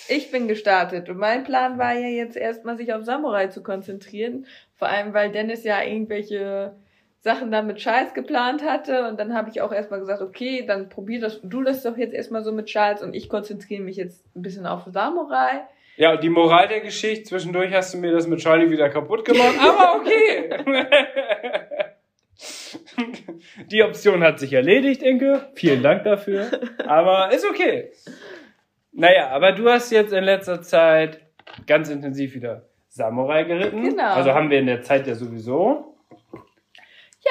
[0.08, 4.46] Ich bin gestartet und mein Plan war ja jetzt erstmal sich auf Samurai zu konzentrieren.
[4.76, 6.74] Vor allem, weil Dennis ja irgendwelche
[7.22, 10.90] Sachen da mit Charles geplant hatte und dann habe ich auch erstmal gesagt, okay, dann
[10.90, 14.26] probier das, du das doch jetzt erstmal so mit Charles und ich konzentriere mich jetzt
[14.36, 15.62] ein bisschen auf Samurai.
[15.98, 19.56] Ja, die Moral der Geschichte, zwischendurch hast du mir das mit Charlie wieder kaputt gemacht,
[19.60, 20.50] aber okay.
[23.68, 25.50] Die Option hat sich erledigt, Inke.
[25.54, 26.48] Vielen Dank dafür.
[26.88, 27.92] Aber ist okay.
[28.94, 31.22] Naja, aber du hast jetzt in letzter Zeit
[31.68, 33.84] ganz intensiv wieder Samurai geritten.
[33.84, 34.14] Genau.
[34.14, 35.91] Also haben wir in der Zeit ja sowieso.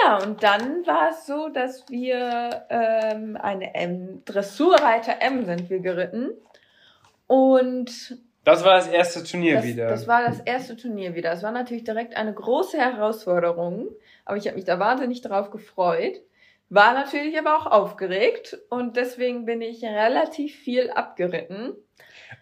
[0.03, 5.81] Ja, und dann war es so, dass wir ähm, eine M, Dressurreiter M sind wir
[5.81, 6.31] geritten.
[7.27, 9.89] Und Das war das erste Turnier das, wieder.
[9.89, 11.33] das war das erste Turnier wieder.
[11.33, 13.89] Es war natürlich direkt eine große Herausforderung,
[14.25, 16.21] aber ich habe mich da wahnsinnig drauf gefreut.
[16.69, 21.73] War natürlich aber auch aufgeregt und deswegen bin ich relativ viel abgeritten.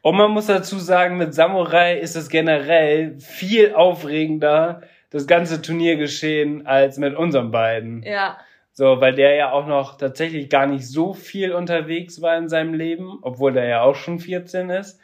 [0.02, 6.66] Und man muss dazu sagen, mit Samurai ist es generell viel aufregender, das ganze Turniergeschehen,
[6.66, 8.02] als mit unseren beiden.
[8.02, 8.38] Ja,
[8.72, 12.74] So, weil der ja auch noch tatsächlich gar nicht so viel unterwegs war in seinem
[12.74, 15.00] Leben, obwohl der ja auch schon 14 ist.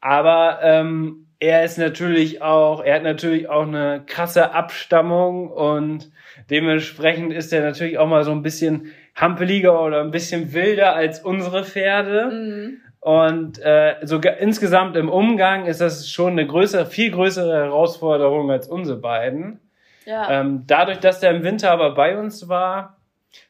[0.00, 6.10] Aber ähm, er ist natürlich auch, er hat natürlich auch eine krasse Abstammung und
[6.50, 11.20] dementsprechend ist er natürlich auch mal so ein bisschen hampeliger oder ein bisschen wilder als
[11.20, 12.30] unsere Pferde.
[12.32, 12.80] mhm.
[13.00, 18.66] Und äh, sogar insgesamt im Umgang ist das schon eine größere, viel größere Herausforderung als
[18.68, 19.60] unsere beiden.
[20.06, 22.96] ja, Ähm, dadurch, dass der im Winter aber bei uns war,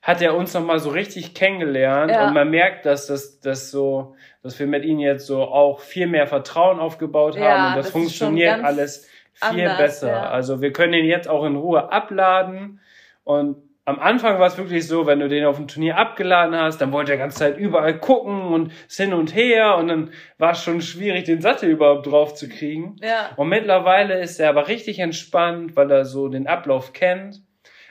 [0.03, 2.27] hat er uns nochmal so richtig kennengelernt Ja.
[2.27, 6.07] und man merkt, dass das, das so, dass wir mit ihm jetzt so auch viel
[6.07, 10.11] mehr Vertrauen aufgebaut haben Ja, und das, das funktioniert alles viel anders, besser.
[10.11, 10.29] ja.
[10.31, 12.81] Also wir können ihn jetzt auch in Ruhe abladen
[13.25, 16.79] und am Anfang war es wirklich so, wenn du den auf dem Turnier abgeladen hast,
[16.81, 20.51] dann wollte er die ganze Zeit überall gucken und hin und her und dann war
[20.51, 22.97] es schon schwierig, den Sattel überhaupt drauf zu kriegen.
[23.01, 27.43] ja, Und mittlerweile ist er aber richtig entspannt, weil er so den Ablauf kennt.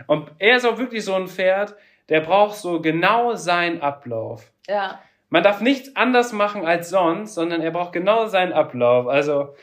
[0.07, 1.75] Und er ist auch wirklich so ein Pferd,
[2.09, 4.51] der braucht so genau seinen Ablauf.
[4.67, 9.07] ja, Man darf nichts anders machen als sonst, sondern er braucht genau seinen Ablauf.
[9.07, 9.55] Also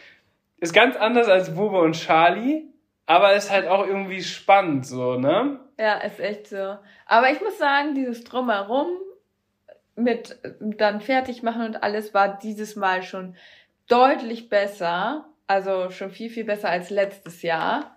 [0.59, 2.65] ist ganz anders als Bube und Charlie,
[3.05, 5.59] aber ist halt auch irgendwie spannend so, ne?
[5.79, 6.77] Ja, ist echt so.
[7.07, 8.89] Aber ich muss sagen, dieses Drumherum
[9.95, 13.37] mit dann fertig machen und alles war dieses Mal schon
[13.89, 15.27] deutlich besser.
[15.47, 17.97] Also schon viel, viel besser als letztes Jahr.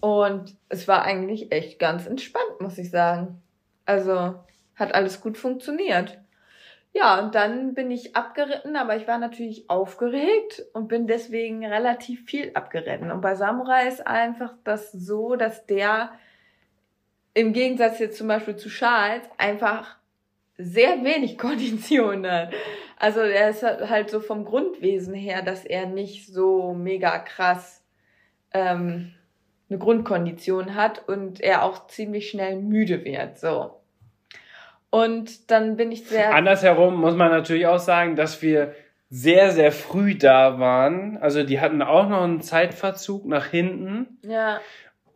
[0.00, 3.42] Und es war eigentlich echt ganz entspannt, muss ich sagen.
[3.86, 4.34] Also
[4.74, 6.18] hat alles gut funktioniert.
[6.92, 12.24] Ja, und dann bin ich abgeritten, aber ich war natürlich aufgeregt und bin deswegen relativ
[12.24, 13.10] viel abgeritten.
[13.10, 16.12] Und bei Samurai ist einfach das so, dass der
[17.36, 19.96] im Gegensatz jetzt zum Beispiel zu Charles einfach
[20.56, 22.52] sehr wenig Kondition hat.
[22.98, 27.84] Also er ist halt so vom Grundwesen her, dass er nicht so mega krass
[28.54, 29.12] ähm,
[29.68, 33.38] eine Grundkondition hat und er auch ziemlich schnell müde wird.
[33.38, 33.82] So.
[34.88, 36.34] Und dann bin ich sehr.
[36.34, 38.74] Andersherum muss man natürlich auch sagen, dass wir
[39.10, 41.18] sehr, sehr früh da waren.
[41.18, 44.18] Also die hatten auch noch einen Zeitverzug nach hinten.
[44.22, 44.60] Ja,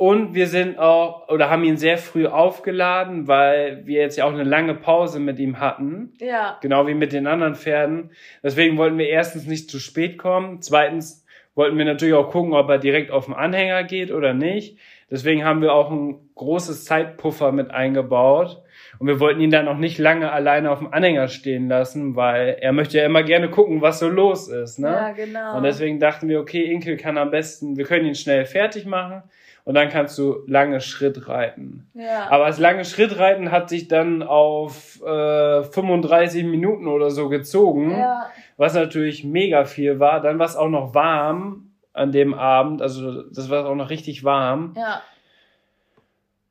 [0.01, 4.33] Und wir sind auch, oder haben ihn sehr früh aufgeladen, weil wir jetzt ja auch
[4.33, 6.15] eine lange Pause mit ihm hatten.
[6.19, 8.11] ja, Genau wie mit den anderen Pferden.
[8.43, 10.63] Deswegen wollten wir erstens nicht zu spät kommen.
[10.63, 14.79] Zweitens wollten wir natürlich auch gucken, ob er direkt auf den Anhänger geht oder nicht.
[15.11, 18.63] Deswegen haben wir auch ein großes Zeitpuffer mit eingebaut.
[19.01, 22.57] Und wir wollten ihn dann auch nicht lange alleine auf dem Anhänger stehen lassen, weil
[22.59, 24.79] er möchte ja immer gerne gucken, was so los ist.
[24.79, 24.89] Ne?
[24.89, 25.59] ja, genau.
[25.59, 29.25] Und deswegen dachten wir, okay, Inkel kann am besten, wir können ihn schnell fertig machen
[29.65, 31.89] und dann kannst du lange Schritt reiten.
[31.95, 37.93] ja, Aber das lange Schrittreiten hat sich dann auf äh, 35 Minuten oder so gezogen,
[37.93, 40.21] ja, was natürlich mega viel war.
[40.21, 44.25] Dann war es auch noch warm an dem Abend, also das war auch noch richtig
[44.25, 44.75] warm.
[44.77, 45.03] ja,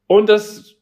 [0.08, 0.76] Und das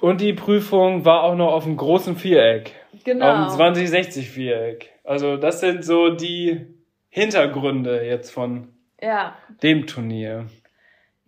[0.00, 2.74] und die Prüfung war auch noch auf einem großen Viereck,
[3.04, 3.26] genau.
[3.26, 4.90] auf einem 2060 Viereck.
[5.04, 6.66] Also das sind so die
[7.10, 8.68] Hintergründe jetzt von
[9.02, 9.36] ja.
[9.62, 10.46] dem Turnier.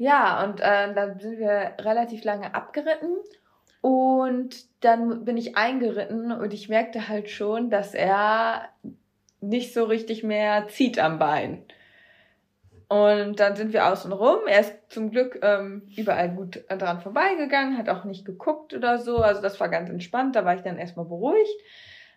[0.02, 3.18] Ja, und äh, dann sind wir relativ lange abgeritten
[3.82, 8.68] und dann bin ich eingeritten und ich merkte halt schon, dass er
[9.40, 11.64] nicht so richtig mehr zieht am Bein.
[12.88, 14.40] Und dann sind wir außen rum.
[14.48, 19.18] Er ist zum Glück ähm, überall gut dran vorbeigegangen, hat auch nicht geguckt oder so.
[19.18, 20.34] Also das war ganz entspannt.
[20.34, 21.60] Da war ich dann erstmal beruhigt.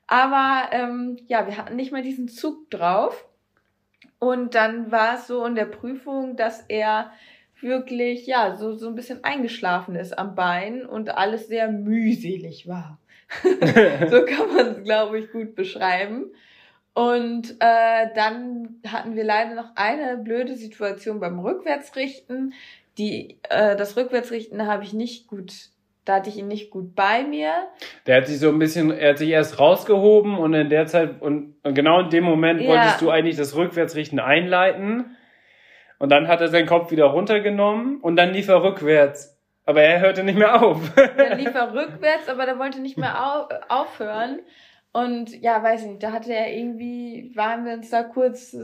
[0.07, 3.27] Aber ähm, ja, wir hatten nicht mal diesen Zug drauf.
[4.17, 7.11] Und dann war es so in der Prüfung, dass er
[7.65, 12.99] wirklich, ja, so, so ein bisschen eingeschlafen ist am Bein und alles sehr mühselig war.
[13.43, 16.27] so kann man es, glaube ich, gut beschreiben.
[16.93, 22.53] Und äh, dann hatten wir leider noch eine blöde Situation beim Rückwärtsrichten.
[22.97, 25.51] Die, äh, das Rückwärtsrichten habe ich nicht gut,
[26.05, 27.51] da hatte ich ihn nicht gut bei mir.
[28.05, 31.21] Der hat sich so ein bisschen, er hat sich erst rausgehoben und in der Zeit,
[31.21, 32.69] und, und genau in dem Moment ja.
[32.69, 35.17] wolltest du eigentlich das Rückwärtsrichten einleiten.
[35.99, 39.37] Und dann hat er seinen Kopf wieder runtergenommen und dann lief er rückwärts.
[39.65, 40.79] Aber er hörte nicht mehr auf.
[41.17, 44.41] Dann lief er rückwärts, aber der wollte nicht mehr auf, aufhören.
[44.93, 48.55] Und ja, weiß ich nicht, da hatte er irgendwie, waren wir uns da kurz,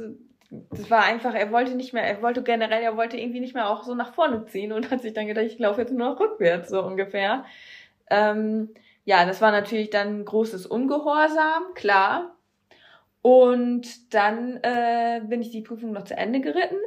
[0.50, 3.70] das war einfach, er wollte nicht mehr, er wollte generell, er wollte irgendwie nicht mehr
[3.70, 6.20] auch so nach vorne ziehen und hat sich dann gedacht, ich laufe jetzt nur noch
[6.20, 7.46] rückwärts, so ungefähr.
[8.10, 8.70] Ähm,
[9.04, 12.36] ja, das war natürlich dann großes Ungehorsam, klar.
[13.22, 16.78] Und dann äh, bin ich die Prüfung noch zu Ende geritten.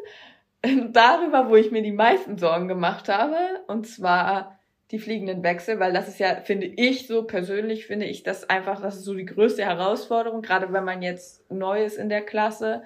[0.92, 3.36] Darüber, wo ich mir die meisten Sorgen gemacht habe,
[3.66, 4.58] und zwar
[4.90, 8.80] die fliegenden Wechsel, weil das ist ja, finde ich so persönlich, finde ich das einfach,
[8.80, 12.82] das ist so die größte Herausforderung, gerade wenn man jetzt neu ist in der Klasse,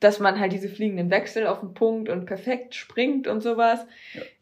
[0.00, 3.86] dass man halt diese fliegenden Wechsel auf den Punkt und perfekt springt und sowas.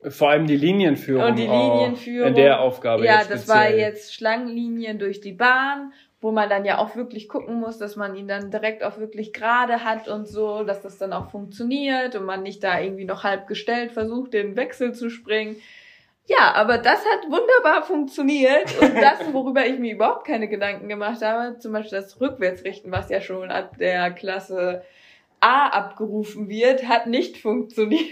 [0.03, 1.29] Vor allem die Linienführung.
[1.29, 2.31] Und die Linienführung.
[2.31, 3.05] In der Aufgabe.
[3.05, 5.93] Ja, das war jetzt Schlangenlinien durch die Bahn,
[6.25, 9.35] wo man dann ja auch wirklich gucken muss, dass man ihn dann direkt auch wirklich
[9.35, 13.25] gerade hat und so, dass das dann auch funktioniert und man nicht da irgendwie noch
[13.25, 15.57] halb gestellt versucht, den Wechsel zu springen.
[16.25, 21.21] Ja, aber das hat wunderbar funktioniert und das, worüber ich mir überhaupt keine Gedanken gemacht
[21.21, 24.83] habe, zum Beispiel das Rückwärtsrichten, was ja schon ab der Klasse
[25.41, 28.09] A abgerufen wird, hat nicht funktioniert.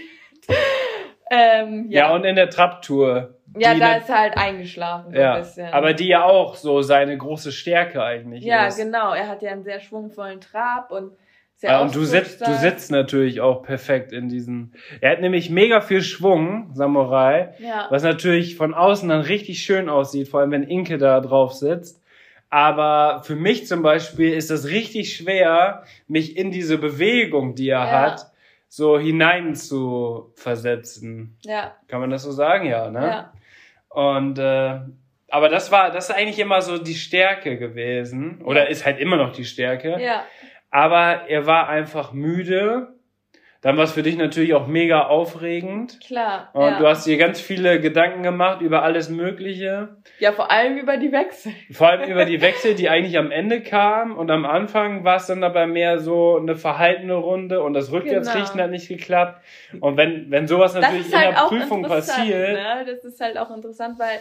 [1.31, 2.09] ähm, ja.
[2.09, 3.33] ja, und in der Traptour.
[3.57, 5.67] Ja, da ist er halt eingeschlafen ja, ein bisschen.
[5.67, 8.77] Aber die ja auch so seine große Stärke eigentlich ja, ist.
[8.77, 9.13] Ja, genau.
[9.13, 11.13] Er hat ja einen sehr schwungvollen Trab und
[11.55, 14.73] sehr ja, und du sitzt, du sitzt natürlich auch perfekt in diesen.
[15.01, 17.87] Er hat nämlich mega viel Schwung, Samurai, ja.
[17.89, 22.01] was natürlich von außen dann richtig schön aussieht, vor allem wenn Inke da drauf sitzt.
[22.49, 27.85] Aber für mich zum Beispiel ist das richtig schwer, mich in diese Bewegung, die er
[27.85, 28.01] ja.
[28.01, 28.31] hat,
[28.67, 31.37] so hinein zu versetzen.
[31.43, 31.75] Ja.
[31.87, 32.65] Kann man das so sagen?
[32.67, 33.07] Ja, ne?
[33.07, 33.33] Ja.
[33.93, 34.79] Und äh,
[35.29, 38.41] aber das war, das ist eigentlich immer so die Stärke gewesen.
[38.43, 39.99] Oder ist halt immer noch die Stärke.
[39.99, 40.23] Ja
[40.73, 42.92] aber er war einfach müde.
[43.63, 45.97] Dann war es für dich natürlich auch mega aufregend.
[46.05, 46.49] Klar.
[46.51, 46.79] Und ja.
[46.79, 49.95] du hast dir ganz viele Gedanken gemacht über alles Mögliche.
[50.19, 51.53] Ja, vor allem über die Wechsel.
[51.71, 54.17] Vor allem über die Wechsel, die eigentlich am Ende kamen.
[54.17, 58.53] Und am Anfang war es dann dabei mehr so eine verhaltene Runde und das Rückwärtsrichten
[58.53, 58.63] genau.
[58.65, 59.41] hat nicht geklappt.
[59.79, 62.53] Und wenn, wenn sowas natürlich halt in der Prüfung passiert.
[62.53, 62.85] Ne?
[62.85, 64.19] Das ist halt auch interessant, weil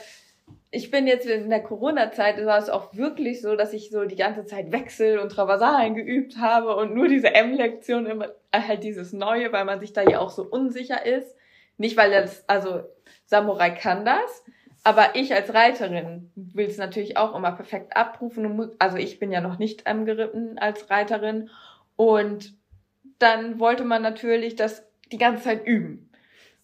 [0.75, 4.17] ich bin jetzt in der Corona-Zeit, war es auch wirklich so, dass ich so die
[4.17, 9.53] ganze Zeit Wechsel und Traversalen geübt habe und nur diese M-Lektion immer, halt dieses Neue,
[9.53, 11.37] weil man sich da ja auch so unsicher ist.
[11.77, 12.81] Nicht, weil das, also
[13.27, 14.45] Samurai kann das,
[14.83, 18.71] aber ich als Reiterin will es natürlich auch immer perfekt abrufen.
[18.79, 21.51] Also ich bin ja noch nicht M geritten als Reiterin
[21.97, 22.55] und
[23.19, 26.11] dann wollte man natürlich das die ganze Zeit üben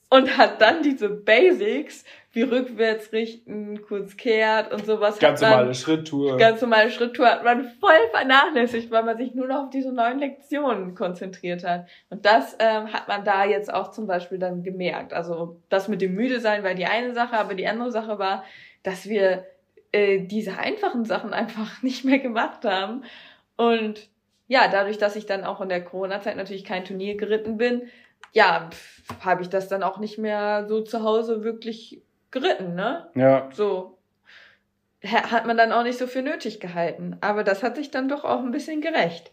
[0.09, 2.05] und hat dann diese Basics
[2.39, 5.19] wie rückwärts richten, kurz kehrt und sowas.
[5.19, 6.37] Ganz normale Schritttour.
[6.37, 10.21] Ganz normale Schritttour hat man voll vernachlässigt, weil man sich nur noch auf diese neuen
[10.21, 11.89] Lektionen konzentriert hat.
[12.11, 15.13] Und das ähm, hat man da jetzt auch zum Beispiel dann gemerkt.
[15.13, 18.45] Also das mit dem müde sein war die eine Sache, aber die andere Sache war,
[18.85, 19.45] dass wir
[19.91, 23.03] äh, diese einfachen Sachen einfach nicht mehr gemacht haben.
[23.57, 24.09] Und
[24.47, 27.89] ja, dadurch, dass ich dann auch in der Corona-Zeit natürlich kein Turnier geritten bin,
[28.33, 28.71] ja,
[29.25, 33.09] habe ich das dann auch nicht mehr so zu Hause wirklich geritten, ne?
[33.15, 33.49] Ja.
[33.53, 33.99] So.
[35.05, 37.17] Hat man dann auch nicht so für nötig gehalten.
[37.21, 39.31] Aber das hat sich dann doch auch ein bisschen gerecht.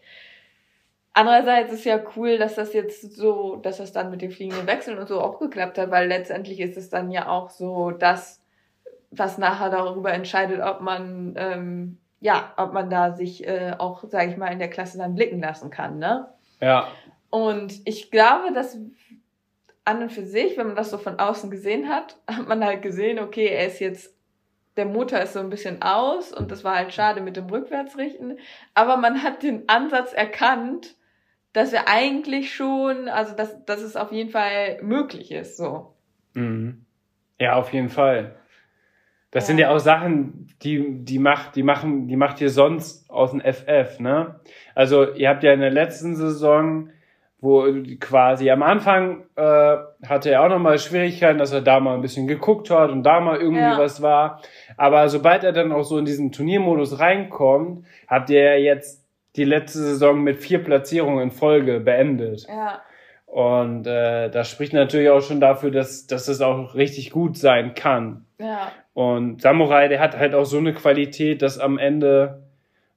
[1.12, 4.98] Andererseits ist ja cool, dass das jetzt so, dass das dann mit den fliegenden Wechseln
[4.98, 8.44] und so auch geklappt hat, weil letztendlich ist es dann ja auch so das,
[9.10, 14.30] was nachher darüber entscheidet, ob man, ähm, ja, ob man da sich äh, auch, sage
[14.30, 16.28] ich mal, in der Klasse dann blicken lassen kann, ne?
[16.60, 16.88] Ja.
[17.30, 18.78] Und ich glaube, dass
[19.86, 22.82] an und für sich, wenn man das so von außen gesehen hat, hat man halt
[22.82, 24.14] gesehen, okay, er ist jetzt,
[24.76, 28.38] der Motor ist so ein bisschen aus und das war halt schade mit dem Rückwärtsrichten.
[28.74, 30.96] Aber man hat den Ansatz erkannt,
[31.52, 35.94] dass er eigentlich schon, also dass, dass es auf jeden Fall möglich ist, so.
[36.34, 36.84] Mhm.
[37.40, 38.36] Ja, auf jeden Fall.
[39.30, 39.46] Das ja.
[39.46, 43.40] sind ja auch Sachen, die, die macht, die machen, die macht ihr sonst aus dem
[43.40, 44.40] FF, ne?
[44.74, 46.90] Also, ihr habt ja in der letzten Saison,
[47.40, 47.66] wo
[48.00, 49.76] quasi am Anfang äh,
[50.06, 53.20] hatte er auch nochmal Schwierigkeiten, dass er da mal ein bisschen geguckt hat und da
[53.20, 53.78] mal irgendwie ja.
[53.78, 54.40] was war.
[54.76, 59.06] Aber sobald er dann auch so in diesen Turniermodus reinkommt, habt ihr ja jetzt
[59.36, 62.46] die letzte Saison mit vier Platzierungen in Folge beendet.
[62.48, 62.80] Ja.
[63.26, 67.74] Und äh, das spricht natürlich auch schon dafür, dass, dass es auch richtig gut sein
[67.74, 68.24] kann.
[68.38, 68.72] Ja.
[68.94, 72.44] Und Samurai, der hat halt auch so eine Qualität, dass am Ende,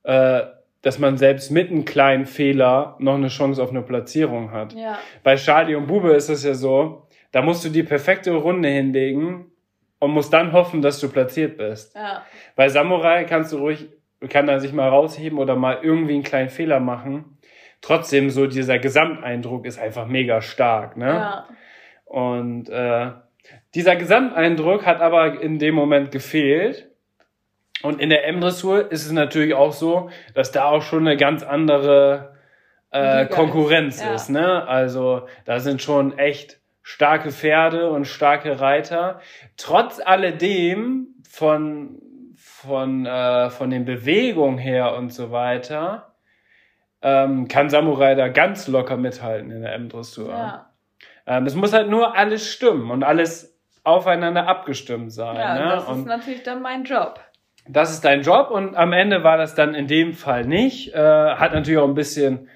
[0.04, 0.44] äh,
[0.82, 4.74] dass man selbst mit einem kleinen Fehler noch eine Chance auf eine Platzierung hat.
[4.74, 5.00] Ja.
[5.24, 9.52] Bei Charlie und Bube ist es ja so, da musst du die perfekte Runde hinlegen
[10.00, 11.96] und musst dann hoffen, dass du platziert bist.
[11.96, 12.24] Ja.
[12.56, 13.90] Bei Samurai kannst du ruhig,
[14.30, 17.38] kann er sich mal rausheben oder mal irgendwie einen kleinen Fehler machen.
[17.82, 21.08] Trotzdem so dieser Gesamteindruck ist einfach mega stark, ne?
[21.08, 21.48] Ja.
[22.06, 23.12] Und äh,
[23.76, 26.89] dieser Gesamteindruck hat aber in dem Moment gefehlt.
[27.82, 31.44] Und in der M-Dressur ist es natürlich auch so, dass da auch schon eine ganz
[31.44, 32.36] andere
[32.92, 34.14] äh, Konkurrenz ja.
[34.14, 34.30] ist.
[34.30, 34.68] Ne?
[34.68, 39.22] Also da sind schon echt starke Pferde und starke Reiter.
[39.58, 42.02] Trotz alledem von
[42.36, 46.10] von äh, von den Bewegungen her und so weiter
[47.02, 50.30] ähm, kann Samurai da ganz locker mithalten in der M-Dressur.
[50.30, 50.70] Ja.
[51.26, 55.38] Ähm, es muss halt nur alles stimmen und alles aufeinander abgestimmt sein.
[55.38, 55.70] Ja, ne?
[55.76, 57.20] das und ist natürlich dann mein Job.
[57.72, 60.94] Das ist dein Job und am Ende war das dann in dem Fall nicht.
[60.94, 62.50] Äh, hat natürlich auch ein bisschen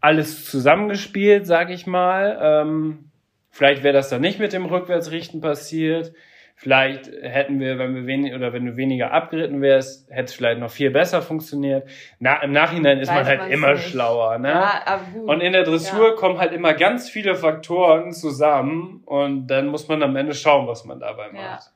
[0.00, 2.38] alles zusammengespielt, sag ich mal.
[2.42, 3.10] Ähm,
[3.50, 6.12] vielleicht wäre das dann nicht mit dem Rückwärtsrichten passiert.
[6.54, 10.60] Vielleicht hätten wir, wenn wir wenig oder wenn du weniger abgeritten wärst, hätte es vielleicht
[10.60, 11.88] noch viel besser funktioniert.
[12.20, 13.88] Na, Im Nachhinein ist Weiß man halt immer nicht.
[13.88, 14.38] schlauer.
[14.38, 14.50] Ne?
[14.50, 15.28] Ja, gut.
[15.28, 16.14] Und in der Dressur ja.
[16.14, 20.84] kommen halt immer ganz viele Faktoren zusammen und dann muss man am Ende schauen, was
[20.84, 21.72] man dabei macht.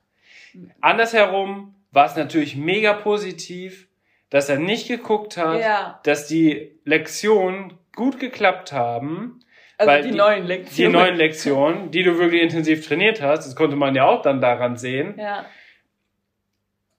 [0.53, 0.61] Ja.
[0.79, 3.89] Andersherum war es natürlich mega positiv,
[4.29, 5.99] dass er nicht geguckt hat, ja.
[6.03, 9.41] dass die Lektionen gut geklappt haben
[9.77, 10.91] also Weil die, die neuen Lektionen.
[10.91, 14.41] Die neuen Lektionen, die du wirklich intensiv trainiert hast, das konnte man ja auch dann
[14.41, 15.15] daran sehen.
[15.19, 15.45] Ja.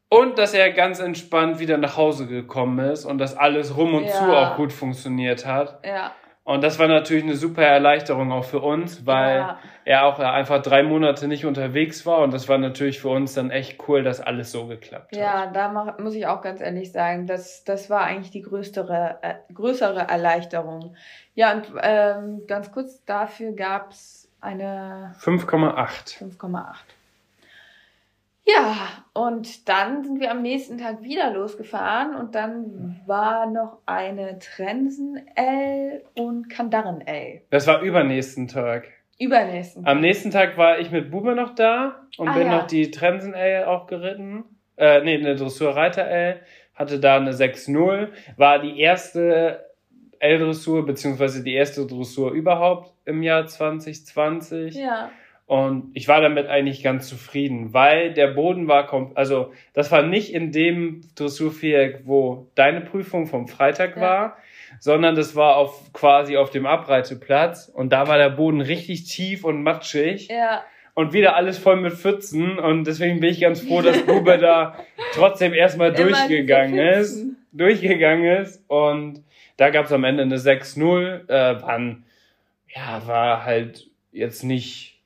[0.08, 4.04] Und dass er ganz entspannt wieder nach Hause gekommen ist und dass alles rum und
[4.04, 4.12] ja.
[4.12, 5.84] zu auch gut funktioniert hat.
[5.84, 6.14] Ja.
[6.48, 9.58] Und das war natürlich eine super Erleichterung auch für uns, weil ja.
[9.84, 12.20] er auch einfach drei Monate nicht unterwegs war.
[12.20, 15.54] Und das war natürlich für uns dann echt cool, dass alles so geklappt ja, hat.
[15.54, 19.34] Ja, da muss ich auch ganz ehrlich sagen, das, das war eigentlich die größere, äh,
[19.52, 20.96] größere Erleichterung.
[21.34, 26.16] Ja, und ähm, ganz kurz dafür gab es eine 5,8.
[26.16, 26.64] 5,8.
[28.48, 34.38] Ja, und dann sind wir am nächsten Tag wieder losgefahren und dann war noch eine
[34.38, 37.42] Trensen L und Kandaren L.
[37.50, 38.88] Das war übernächsten Tag.
[39.18, 39.92] Übernächsten Tag.
[39.92, 42.56] Am nächsten Tag war ich mit Bube noch da und ah, bin ja.
[42.58, 44.44] noch die Trensen L auch geritten.
[44.76, 46.40] Äh, nee, eine Dressurreiter L.
[46.74, 48.08] Hatte da eine 6-0.
[48.36, 49.66] War die erste
[50.20, 54.74] L-Dressur, beziehungsweise die erste Dressur überhaupt im Jahr 2020.
[54.74, 55.10] Ja.
[55.48, 60.34] Und ich war damit eigentlich ganz zufrieden, weil der Boden war, also das war nicht
[60.34, 64.02] in dem Dressurviereck, wo deine Prüfung vom Freitag ja.
[64.02, 64.36] war,
[64.78, 69.42] sondern das war auf quasi auf dem Abreiteplatz und da war der Boden richtig tief
[69.42, 70.28] und matschig.
[70.28, 70.64] Ja.
[70.92, 74.76] Und wieder alles voll mit Pfützen und deswegen bin ich ganz froh, dass Bube da
[75.14, 77.24] trotzdem erstmal durchgegangen ist.
[77.52, 79.24] Durchgegangen ist und
[79.56, 81.26] da gab es am Ende eine 6-0.
[81.26, 82.04] Äh, waren,
[82.68, 84.97] ja, war halt jetzt nicht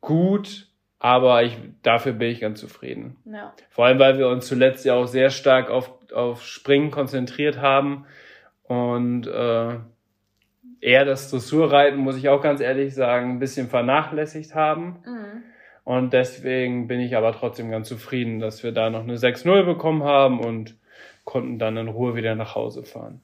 [0.00, 0.68] gut,
[0.98, 3.16] aber ich, dafür bin ich ganz zufrieden.
[3.24, 3.52] Ja.
[3.70, 8.06] Vor allem, weil wir uns zuletzt ja auch sehr stark auf, auf Springen konzentriert haben
[8.64, 9.76] und äh,
[10.80, 15.02] eher das Dressurreiten, muss ich auch ganz ehrlich sagen, ein bisschen vernachlässigt haben.
[15.04, 15.42] Mhm.
[15.84, 20.02] Und deswegen bin ich aber trotzdem ganz zufrieden, dass wir da noch eine 6-0 bekommen
[20.02, 20.76] haben und
[21.24, 23.22] konnten dann in Ruhe wieder nach Hause fahren.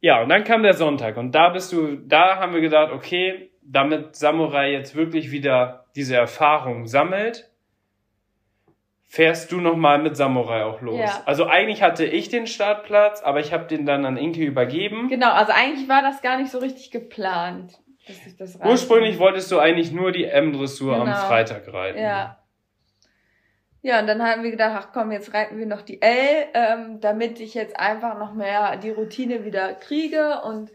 [0.00, 3.50] Ja, und dann kam der Sonntag und da bist du, da haben wir gedacht, okay,
[3.68, 7.50] damit Samurai jetzt wirklich wieder diese Erfahrung sammelt,
[9.06, 10.98] fährst du nochmal mit Samurai auch los.
[10.98, 11.22] Ja.
[11.26, 15.08] Also eigentlich hatte ich den Startplatz, aber ich habe den dann an Inke übergeben.
[15.08, 17.78] Genau, also eigentlich war das gar nicht so richtig geplant.
[18.64, 21.06] Ursprünglich wolltest du eigentlich nur die M-Dressur genau.
[21.06, 21.98] am Freitag reiten.
[21.98, 22.38] Ja.
[23.82, 27.00] Ja, und dann haben wir gedacht, ach komm, jetzt reiten wir noch die L, ähm,
[27.00, 30.72] damit ich jetzt einfach noch mehr die Routine wieder kriege und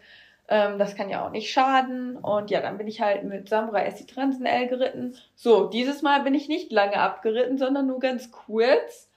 [0.51, 2.17] ähm, das kann ja auch nicht schaden.
[2.17, 5.15] Und ja, dann bin ich halt mit Samurai S die Trensen L geritten.
[5.33, 9.09] So, dieses Mal bin ich nicht lange abgeritten, sondern nur ganz kurz.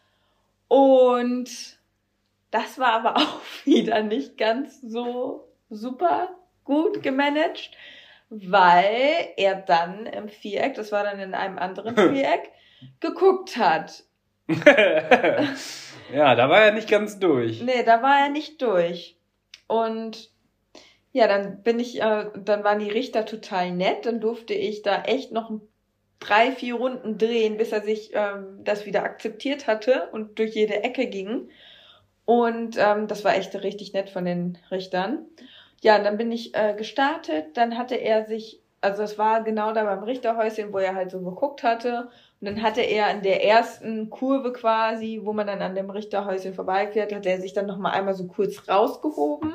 [0.69, 1.51] Und
[2.53, 6.29] das war aber auch wieder nicht ganz so super
[6.63, 7.73] gut gemanagt,
[8.31, 12.53] weil er dann im Viereck, das war dann in einem anderen Viereck,
[13.01, 14.05] geguckt hat.
[16.13, 17.61] ja, da war er nicht ganz durch.
[17.61, 19.17] Nee, da war er nicht durch.
[19.67, 20.31] Und
[21.15, 24.05] ja, dann bin ich, äh, dann waren die Richter total nett.
[24.05, 25.53] Dann durfte ich da echt noch
[26.19, 30.83] drei, vier Runden drehen, bis er sich ähm, das wieder akzeptiert hatte und durch jede
[30.83, 31.51] Ecke ging.
[32.25, 35.27] Und ähm, das war echt richtig nett von den Richtern.
[35.83, 37.57] Ja, und dann bin ich äh, gestartet.
[37.57, 41.21] Dann hatte er sich, also es war genau da beim Richterhäuschen, wo er halt so
[41.21, 42.09] geguckt hatte.
[42.41, 46.55] Und dann hatte er in der ersten Kurve quasi, wo man dann an dem Richterhäuschen
[46.55, 49.53] vorbeifährt, hat er sich dann nochmal einmal so kurz rausgehoben.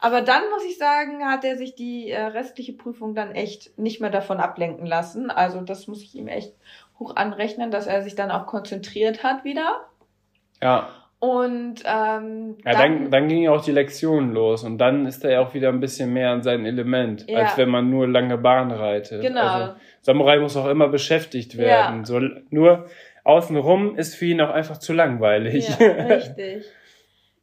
[0.00, 4.00] Aber dann muss ich sagen, hat er sich die äh, restliche Prüfung dann echt nicht
[4.00, 5.30] mehr davon ablenken lassen.
[5.30, 6.54] Also das muss ich ihm echt
[6.98, 9.86] hoch anrechnen, dass er sich dann auch konzentriert hat wieder.
[10.62, 10.88] Ja.
[11.18, 15.40] Und ähm, ja, dann, dann ging auch die Lektion los und dann ist er ja
[15.40, 17.38] auch wieder ein bisschen mehr an sein Element, Ja.
[17.40, 19.22] als wenn man nur lange Bahn reitet.
[19.22, 19.40] Genau.
[19.40, 19.72] Also,
[20.02, 22.00] Samurai muss auch immer beschäftigt werden.
[22.00, 22.04] Ja.
[22.04, 22.20] So,
[22.50, 22.86] nur
[23.24, 25.68] außenrum ist für ihn auch einfach zu langweilig.
[25.78, 26.66] Ja, richtig.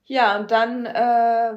[0.05, 1.53] Ja, und dann, äh,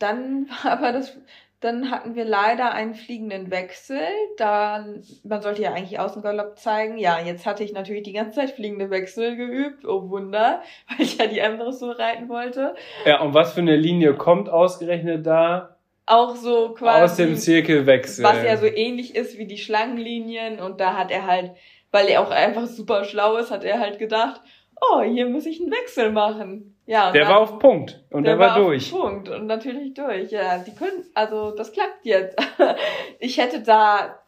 [0.00, 1.16] dann war aber das,
[1.60, 4.00] dann hatten wir leider einen fliegenden Wechsel.
[4.36, 4.86] Da,
[5.24, 6.98] man sollte ja eigentlich Außengalopp zeigen.
[6.98, 9.84] Ja, jetzt hatte ich natürlich die ganze Zeit fliegende Wechsel geübt.
[9.84, 12.74] Oh Wunder, weil ich ja die andere so reiten wollte.
[13.04, 15.76] ja, und was für eine Linie kommt ausgerechnet da?
[16.06, 17.04] Auch so quasi.
[17.04, 18.24] Aus dem Zirkelwechsel.
[18.24, 20.58] was ja so ähnlich ist wie die Schlangenlinien.
[20.58, 21.52] Und da hat er halt,
[21.92, 24.40] weil er auch einfach super schlau ist, hat er halt gedacht,
[24.80, 26.74] oh, hier muss ich einen Wechsel machen.
[26.90, 28.90] Ja, der dann- war auf Punkt und der, war, auf durch.
[28.90, 30.32] Punkt und natürlich durch.
[30.32, 32.36] Ja, die können, also das klappt jetzt.
[33.20, 34.18] Ich hätte da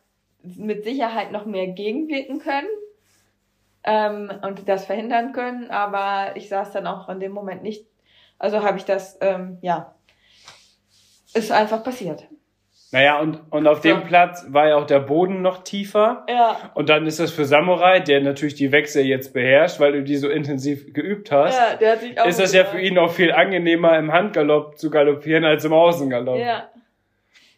[0.45, 2.69] mit Sicherheit noch mehr gegenwirken können
[3.83, 7.85] ähm, und das verhindern können, aber ich saß dann auch in dem Moment nicht.
[8.39, 9.97] Also habe ich das, ähm, ja,
[11.35, 12.29] ist einfach passiert.
[12.93, 14.05] Naja, und, und auf dem.
[14.05, 16.27] Platz war ja auch der Boden noch tiefer.
[16.29, 20.03] Ja, Und dann ist das für Samurai, der natürlich die Wechsel jetzt beherrscht, weil du
[20.03, 22.99] die so intensiv geübt hast, ja, der hat sich auch ist das ja für ihn
[22.99, 26.39] auch viel angenehmer, im Handgalopp zu galoppieren als im Außengalopp.
[26.39, 26.69] Ja.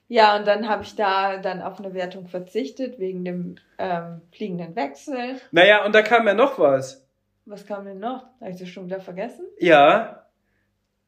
[0.06, 4.76] Ja, und dann habe ich da dann auf eine Wertung verzichtet wegen dem ähm, fliegenden
[4.76, 5.40] Wechsel.
[5.50, 7.04] Naja, und da kam ja noch was.
[7.46, 8.24] Was kam denn noch?
[8.40, 9.46] Habe ich das schon wieder vergessen?
[9.58, 10.23] Ja.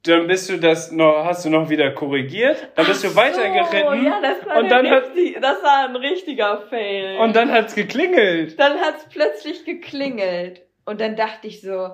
[0.06, 4.06] Dann bist du das noch, hast du noch wieder korrigiert, dann bist du weitergeritten So,
[4.06, 7.18] ja, das war, und dann hat, richtig, das war ein richtiger Fail.
[7.18, 8.58] und dann hat's geklingelt.
[8.58, 10.62] dann hat's plötzlich geklingelt.
[10.84, 11.90] Und dann dachte ich so,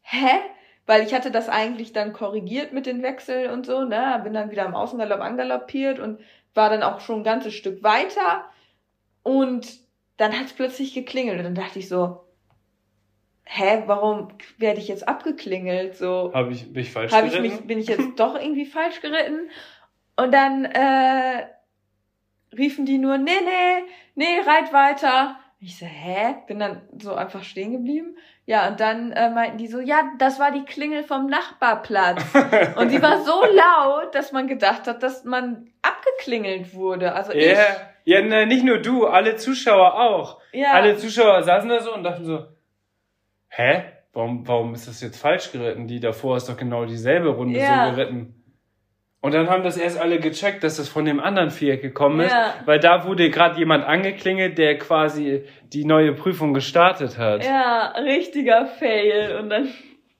[0.00, 0.26] hä?
[0.86, 4.20] Weil ich hatte das eigentlich dann korrigiert mit den Wechseln und so, ne?
[4.24, 6.20] Bin dann wieder im Außengalopp angaloppiert und
[6.54, 8.46] war dann auch schon ein ganzes Stück weiter.
[9.22, 9.68] Und
[10.16, 11.38] dann hat's plötzlich geklingelt.
[11.38, 12.24] Und dann dachte ich so,
[13.54, 14.28] hä, warum
[14.58, 15.96] werde ich jetzt abgeklingelt?
[15.96, 17.56] So, Hab ich, bin ich falsch habe ich geritten?
[17.56, 19.50] mich, bin ich jetzt doch irgendwie falsch geritten?
[20.16, 21.46] Und dann äh,
[22.56, 23.84] riefen die nur, nee, nee,
[24.14, 25.36] nee, reit weiter.
[25.60, 26.36] Ich so, hä?
[26.48, 28.16] Bin dann so einfach stehen geblieben.
[28.46, 32.20] Ja, und dann äh, meinten die so, ja, das war die Klingel vom Nachbarplatz.
[32.76, 37.14] Und die war so laut, dass man gedacht hat, dass man abgeklingelt wurde.
[37.14, 37.58] Also Ja,
[38.04, 40.40] ja, nein, nicht nur du, alle Zuschauer auch.
[40.50, 42.44] ich, ja, Alle Zuschauer saßen da so und dachten so,
[43.56, 43.82] hä?
[44.12, 45.86] Warum, warum ist das jetzt falsch geritten?
[45.86, 47.88] Die davor ist doch genau dieselbe Runde Ja.
[47.90, 48.34] so geritten.
[49.22, 52.32] Und dann haben das erst alle gecheckt, dass das von dem anderen Viereck gekommen ist,
[52.32, 52.54] Ja.
[52.66, 57.44] weil da wurde gerade jemand angeklingelt, der quasi die neue Prüfung gestartet hat.
[57.44, 59.38] Ja, richtiger Fail.
[59.40, 59.68] Und dann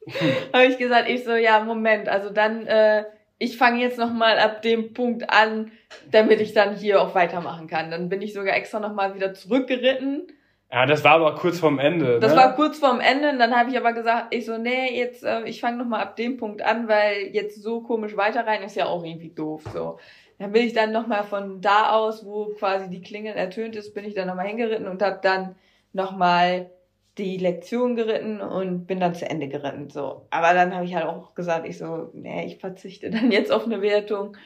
[0.53, 3.05] habe ich gesagt, ich so, ja, Moment, also dann, äh,
[3.39, 5.72] ich fange jetzt nochmal ab dem Punkt an,
[6.12, 7.91] damit ich dann hier auch weitermachen kann.
[7.91, 10.28] Dann bin ich sogar extra nochmal wieder zurückgeritten.
[10.73, 12.18] Ja, das war aber kurz vorm Ende.
[12.18, 12.39] Das ne?
[12.39, 15.45] war kurz vorm Ende und dann habe ich aber gesagt, ich so, nee, jetzt, äh,
[15.45, 18.87] ich fange nochmal ab dem Punkt an, weil jetzt so komisch weiter rein ist ja
[18.87, 19.64] auch irgendwie doof.
[19.70, 19.99] So.
[20.39, 24.07] Dann bin ich dann nochmal von da aus, wo quasi die Klingel ertönt ist, bin
[24.07, 25.57] ich dann nochmal hingeritten und habe dann
[25.93, 26.70] nochmal
[27.18, 29.91] die Lektion geritten und bin dann zu Ende geritten.
[29.91, 30.27] So.
[30.31, 33.66] Aber dann habe ich halt auch gesagt, ich so, nee, ich verzichte dann jetzt auf
[33.66, 34.39] eine Wertung.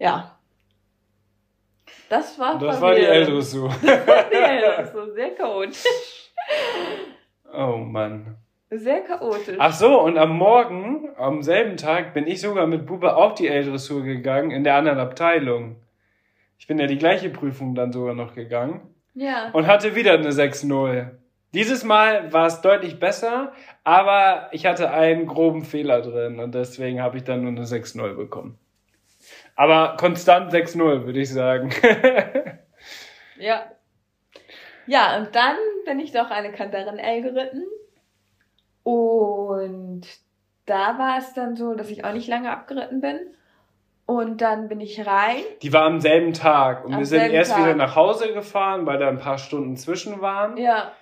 [0.00, 0.38] Ja.
[2.12, 3.28] Das war das war die verwirrend.
[3.30, 3.70] L-Dressur.
[3.82, 5.84] Die L-Dressur, sehr chaotisch.
[7.54, 8.36] Oh Mann.
[8.68, 9.56] Sehr chaotisch.
[9.58, 13.48] Ach so, und am Morgen, am selben Tag, bin ich sogar mit Bube auch die
[13.48, 15.76] L-Dressur gegangen, in der anderen Abteilung.
[16.58, 18.82] Ich bin ja die gleiche Prüfung dann sogar noch gegangen
[19.14, 19.48] Ja.
[19.54, 21.06] und hatte wieder eine 6-0.
[21.54, 23.52] Dieses Mal war es deutlich besser,
[23.84, 28.14] aber ich hatte einen groben Fehler drin und deswegen habe ich dann nur eine 6-0
[28.16, 28.58] bekommen.
[29.56, 31.70] Aber konstant 6-0, würde ich sagen.
[33.38, 33.64] Ja.
[34.86, 37.64] Ja, und dann bin ich doch eine Kantarin L geritten.
[38.84, 40.02] Und
[40.66, 43.18] da war es dann so, dass ich auch nicht lange abgeritten bin.
[44.06, 45.42] Und dann bin ich rein.
[45.62, 47.60] Die war am selben Tag und Am wir sind erst Tag.
[47.60, 50.56] wieder nach Hause gefahren, weil da ein paar Stunden zwischen waren.
[50.56, 50.92] Ja.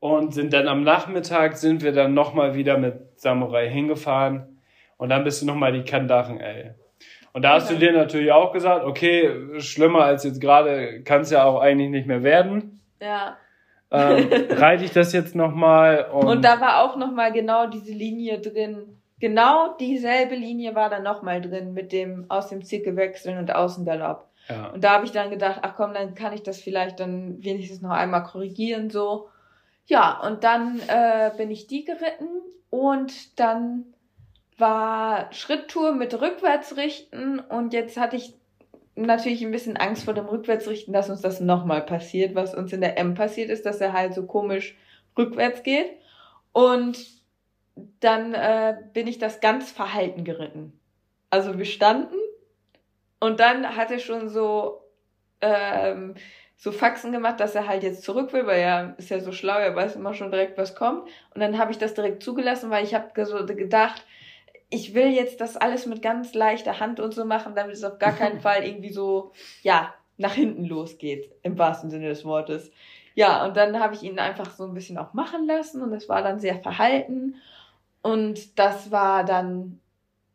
[0.00, 4.60] und sind dann am Nachmittag sind wir dann nochmal wieder mit Samurai hingefahren
[4.96, 6.74] und dann bist du nochmal die Kandachen, ey.
[7.34, 11.30] Und da hast du dir natürlich auch gesagt, okay, schlimmer als jetzt gerade kann es
[11.30, 12.80] ja auch eigentlich nicht mehr werden.
[13.02, 13.36] Ja.
[13.90, 16.08] Ähm, reite ich das jetzt nochmal.
[16.12, 19.00] Und, und da war auch nochmal genau diese Linie drin.
[19.18, 24.28] Genau dieselbe Linie war da nochmal drin mit dem aus dem Zirkel wechseln und Außengalopp.
[24.48, 24.68] Ja.
[24.68, 27.82] Und da habe ich dann gedacht, ach komm, dann kann ich das vielleicht dann wenigstens
[27.82, 29.28] noch einmal korrigieren so.
[29.86, 32.28] Ja, und dann äh, bin ich die geritten
[32.70, 33.93] und dann
[34.56, 38.34] war Schritttour mit Rückwärtsrichten und jetzt hatte ich
[38.96, 42.80] natürlich ein bisschen Angst vor dem Rückwärtsrichten, dass uns das nochmal passiert, was uns in
[42.80, 44.76] der M passiert ist, dass er halt so komisch
[45.18, 45.90] rückwärts geht.
[46.52, 46.98] Und
[48.00, 50.78] dann äh, bin ich das ganz verhalten geritten.
[51.30, 52.14] Also wir standen
[53.18, 54.82] und dann hat er schon so
[55.40, 56.14] ähm,
[56.56, 59.58] so Faxen gemacht, dass er halt jetzt zurück will, weil er ist ja so schlau,
[59.58, 61.02] er weiß immer schon direkt, was kommt.
[61.34, 64.04] Und dann habe ich das direkt zugelassen, weil ich habe so gedacht,
[64.70, 67.98] ich will jetzt das alles mit ganz leichter Hand und so machen, damit es auf
[67.98, 72.70] gar keinen Fall irgendwie so, ja, nach hinten losgeht, im wahrsten Sinne des Wortes.
[73.14, 76.08] Ja, und dann habe ich ihn einfach so ein bisschen auch machen lassen und es
[76.08, 77.36] war dann sehr verhalten.
[78.02, 79.80] Und das war dann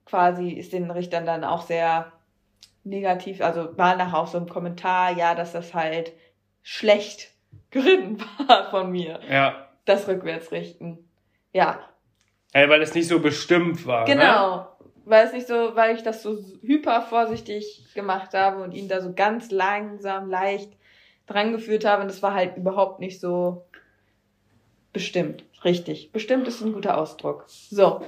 [0.06, 2.12] quasi, ist den Richtern dann auch sehr
[2.84, 6.14] negativ, also war nachher auch so ein Kommentar, ja, dass das halt
[6.64, 7.32] schlecht
[7.72, 9.20] geritten war von mir.
[9.30, 9.70] Ja.
[9.86, 11.10] Das Rückwärtsrichten.
[11.52, 11.80] Ja,
[12.52, 14.08] Ey, weil es nicht so bestimmt war.
[14.08, 14.16] Ne?
[14.16, 14.58] Genau.
[14.58, 14.68] Ne?
[15.06, 19.02] Weil es nicht so, weil ich das so hyper vorsichtig gemacht habe und ihn da
[19.02, 20.72] so ganz langsam, leicht
[21.28, 22.04] dran geführt habe.
[22.04, 23.66] Und das war halt überhaupt nicht so
[24.94, 25.44] bestimmt.
[25.64, 26.12] Richtig.
[26.12, 27.46] Bestimmt ist ein guter Ausdruck.
[27.48, 28.02] So.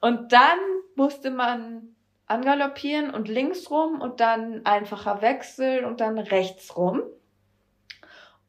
[0.00, 0.58] Und dann
[0.94, 1.94] musste man
[2.26, 7.02] angaloppieren und links rum und dann einfacher wechseln und dann rechts rum.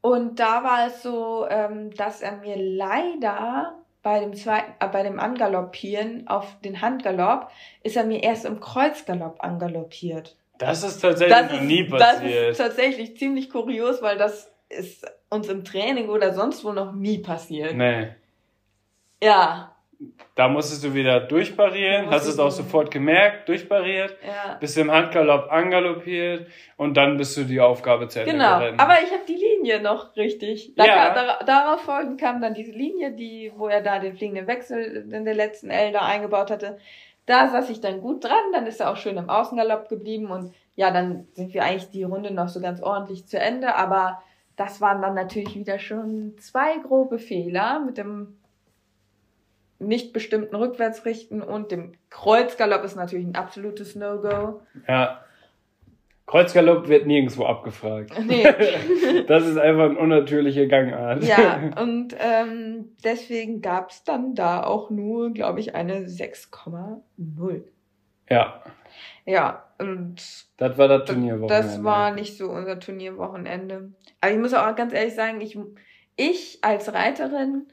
[0.02, 3.77] Und da war es so, ähm, dass er mir leider
[4.08, 7.52] bei dem zweiten, äh, bei dem Angaloppieren auf den Handgalopp
[7.84, 10.38] ist er mir erst im Kreuzgalopp angaloppiert.
[10.60, 12.24] Das ist tatsächlich das noch nie passiert.
[12.24, 16.94] Das ist tatsächlich ziemlich kurios, weil das ist uns im Training oder sonst wo noch
[16.94, 17.76] nie passiert.
[17.76, 18.08] Nee.
[19.22, 19.76] Ja,
[20.36, 24.56] da musstest du wieder durchparieren, hast es auch sofort gemerkt, durchpariert, ja.
[24.60, 28.80] bist im Handgalopp angaloppiert und dann bist du die Aufgabe zu Ende Genau, geritten.
[28.80, 30.74] aber ich habe die Linie noch richtig.
[30.76, 31.10] Da ja.
[31.10, 35.26] Kam, darauf folgend kam dann diese Linie, die, wo er da den fliegenden Wechsel in
[35.26, 36.78] der letzten L da eingebaut hatte.
[37.26, 40.54] Da saß ich dann gut dran, dann ist er auch schön im Außengalopp geblieben und
[40.76, 44.22] ja, dann sind wir eigentlich die Runde noch so ganz ordentlich zu Ende, aber
[44.56, 48.37] das waren dann natürlich wieder schon zwei grobe Fehler mit dem
[49.80, 54.62] nicht bestimmten Rückwärtsrichten und dem Kreuzgalopp ist natürlich ein absolutes No-Go.
[54.88, 55.22] Ja.
[56.26, 58.12] Kreuzgalopp wird nirgendwo abgefragt.
[58.26, 58.44] Nee.
[59.28, 61.24] das ist einfach eine unnatürliche Gangart.
[61.24, 67.64] Ja, und ähm, deswegen gab es dann da auch nur, glaube ich, eine 6,0.
[68.30, 68.62] Ja.
[69.26, 70.48] Ja, und.
[70.58, 71.48] Das war das Turnierwochenende.
[71.48, 73.94] Das war nicht so unser Turnierwochenende.
[74.20, 75.58] Aber ich muss auch ganz ehrlich sagen, ich,
[76.18, 77.68] ich als Reiterin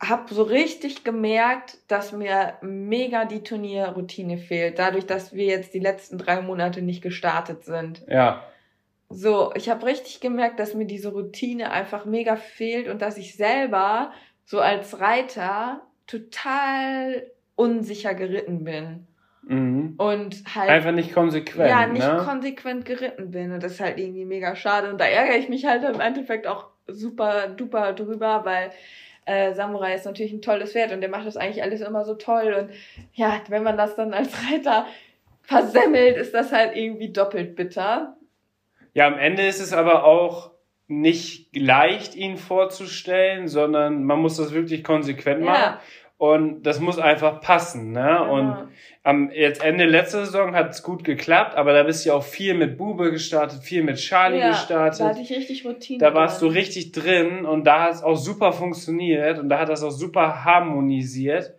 [0.00, 5.78] habe so richtig gemerkt, dass mir mega die Turnierroutine fehlt, dadurch, dass wir jetzt die
[5.78, 8.02] letzten drei Monate nicht gestartet sind.
[8.08, 8.44] Ja.
[9.08, 13.36] So, ich habe richtig gemerkt, dass mir diese Routine einfach mega fehlt und dass ich
[13.36, 14.12] selber
[14.44, 19.06] so als Reiter total unsicher geritten bin.
[19.48, 19.94] Mhm.
[19.96, 20.68] Und halt.
[20.68, 21.70] Einfach nicht konsequent.
[21.70, 22.22] Ja, nicht ne?
[22.24, 23.52] konsequent geritten bin.
[23.52, 24.90] Und das ist halt irgendwie mega schade.
[24.90, 28.70] Und da ärgere ich mich halt im Endeffekt auch super duper drüber, weil
[29.26, 32.14] äh, Samurai ist natürlich ein tolles Pferd und der macht das eigentlich alles immer so
[32.14, 32.54] toll.
[32.58, 32.70] Und
[33.12, 34.86] ja, wenn man das dann als Reiter
[35.42, 38.16] versemmelt, ist das halt irgendwie doppelt bitter.
[38.94, 40.52] Ja, am Ende ist es aber auch
[40.88, 45.60] nicht leicht, ihn vorzustellen, sondern man muss das wirklich konsequent machen.
[45.60, 45.80] Ja.
[46.18, 47.92] Und das muss einfach passen.
[47.92, 48.00] Ne?
[48.00, 48.34] Genau.
[48.34, 48.68] Und
[49.06, 52.24] am jetzt Ende letzter Saison hat es gut geklappt, aber da bist du ja auch
[52.24, 55.00] viel mit Bube gestartet, viel mit Charlie ja, gestartet.
[55.00, 56.00] Da hatte ich richtig Routine.
[56.00, 56.48] Da warst dran.
[56.48, 59.92] du richtig drin und da hat es auch super funktioniert und da hat das auch
[59.92, 61.54] super harmonisiert.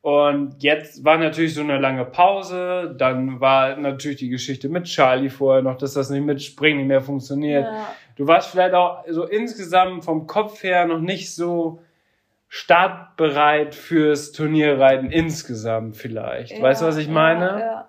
[0.00, 5.28] Und jetzt war natürlich so eine lange Pause, dann war natürlich die Geschichte mit Charlie
[5.28, 7.64] vorher noch, dass das nicht mit Springen nicht mehr funktioniert.
[7.64, 7.94] Ja.
[8.16, 11.80] Du warst vielleicht auch so insgesamt vom Kopf her noch nicht so
[12.48, 16.52] startbereit fürs Turnierreiten insgesamt vielleicht.
[16.52, 17.46] Ja, weißt du, was ich meine?
[17.46, 17.88] Ja, ja.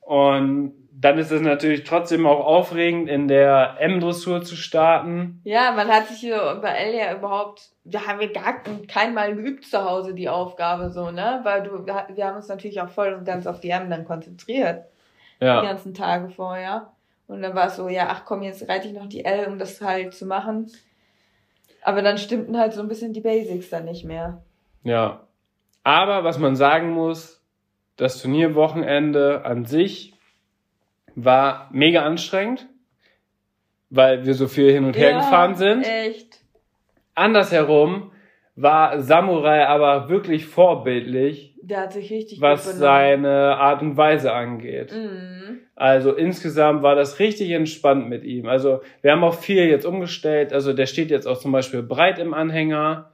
[0.00, 5.40] Und dann ist es natürlich trotzdem auch aufregend, in der M-Dressur zu starten.
[5.44, 9.66] Ja, man hat sich hier bei Elia überhaupt, wir haben wir gar kein Mal geübt
[9.66, 11.40] zu Hause die Aufgabe so, ne?
[11.42, 14.84] Weil du, wir haben uns natürlich auch voll und ganz auf die M dann konzentriert.
[15.40, 15.60] Ja.
[15.60, 16.92] Die ganzen Tage vorher.
[17.26, 19.58] Und dann war es so, ja, ach komm, jetzt reite ich noch die L, um
[19.58, 20.70] das halt zu machen.
[21.82, 24.42] Aber dann stimmten halt so ein bisschen die Basics dann nicht mehr.
[24.84, 25.26] Ja.
[25.84, 27.44] Aber was man sagen muss,
[27.96, 30.14] das Turnierwochenende an sich
[31.14, 32.68] war mega anstrengend,
[33.90, 35.82] weil wir so viel hin und her Ja, gefahren sind.
[35.82, 36.40] Echt.
[37.14, 38.12] Andersherum
[38.54, 44.92] war Samurai aber wirklich vorbildlich, Der hat sich richtig was seine Art und Weise angeht.
[44.92, 45.60] Mhm.
[45.82, 48.46] Also insgesamt war das richtig entspannt mit ihm.
[48.46, 50.52] Also wir haben auch viel jetzt umgestellt.
[50.52, 53.10] Also der steht jetzt auch zum Beispiel breit im Anhänger.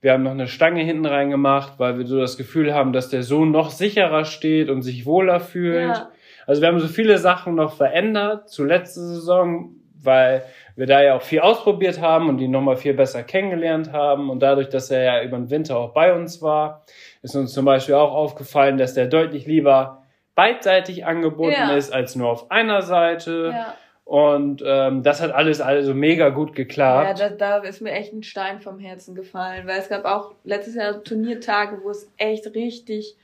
[0.00, 3.22] Wir haben noch eine Stange hinten reingemacht, weil wir so das Gefühl haben, dass der
[3.22, 5.88] Sohn noch sicherer steht und sich wohler fühlt.
[5.88, 6.10] Ja.
[6.48, 10.42] Also wir haben so viele Sachen noch verändert zur letzten Saison, weil
[10.74, 14.30] wir da ja auch viel ausprobiert haben und ihn nochmal viel besser kennengelernt haben.
[14.30, 16.84] Und dadurch, dass er ja über den Winter auch bei uns war,
[17.22, 19.99] ist uns zum Beispiel auch aufgefallen, dass der deutlich lieber
[20.34, 21.72] beidseitig angeboten Ja.
[21.76, 23.50] ist als nur auf einer Seite.
[23.54, 23.74] Ja.
[24.04, 27.20] Und ähm, das hat alles also mega gut Ja, geklappt.
[27.20, 30.74] da, da ist mir echt ein Stein vom Herzen gefallen, weil es gab auch letztes
[30.74, 33.16] Jahr Turniertage, wo es echt richtig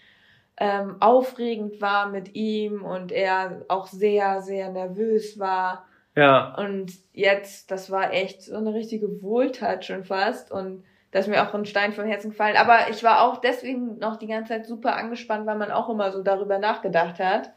[0.58, 5.86] ähm, aufregend war mit ihm und er auch sehr, sehr nervös war.
[6.14, 11.28] Ja, Und jetzt, das war echt so eine richtige Wohltat schon fast und da ist
[11.28, 12.56] mir auch ein Stein vom Herzen gefallen.
[12.56, 16.12] Aber ich war auch deswegen noch die ganze Zeit super angespannt, weil man auch immer
[16.12, 17.52] so darüber nachgedacht hat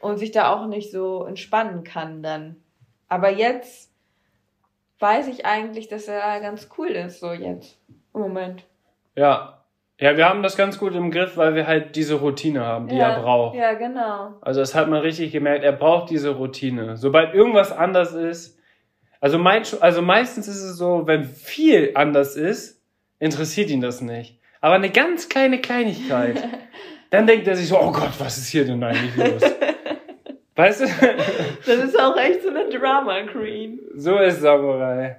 [0.00, 2.56] und sich da auch nicht so entspannen kann dann.
[3.08, 3.90] Aber jetzt
[4.98, 7.78] weiß ich eigentlich, dass er ganz cool ist, so jetzt
[8.14, 8.64] im Moment.
[9.14, 9.56] ja.
[10.02, 12.96] Ja, wir haben das ganz gut im Griff, weil wir halt diese Routine haben, die
[12.96, 13.54] ja, er braucht.
[13.54, 14.32] Ja, genau.
[14.40, 16.96] Also das hat man richtig gemerkt, er braucht diese Routine.
[16.96, 18.58] Sobald irgendwas anders ist,
[19.20, 22.82] also, mein, also meistens ist es so, wenn viel anders ist,
[23.18, 24.38] interessiert ihn das nicht.
[24.60, 26.42] Aber eine ganz kleine Kleinigkeit,
[27.10, 29.42] dann denkt er sich so, oh Gott, was ist hier denn eigentlich los?
[30.56, 30.86] Weißt du?
[31.64, 33.80] Das ist auch echt so eine Drama Queen.
[33.94, 35.16] So ist Samurai.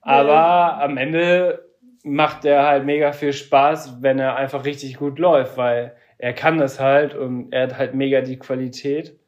[0.00, 1.66] Aber am Ende
[2.04, 6.56] macht er halt mega viel Spaß, wenn er einfach richtig gut läuft, weil er kann
[6.56, 9.18] das halt und er hat halt mega die Qualität.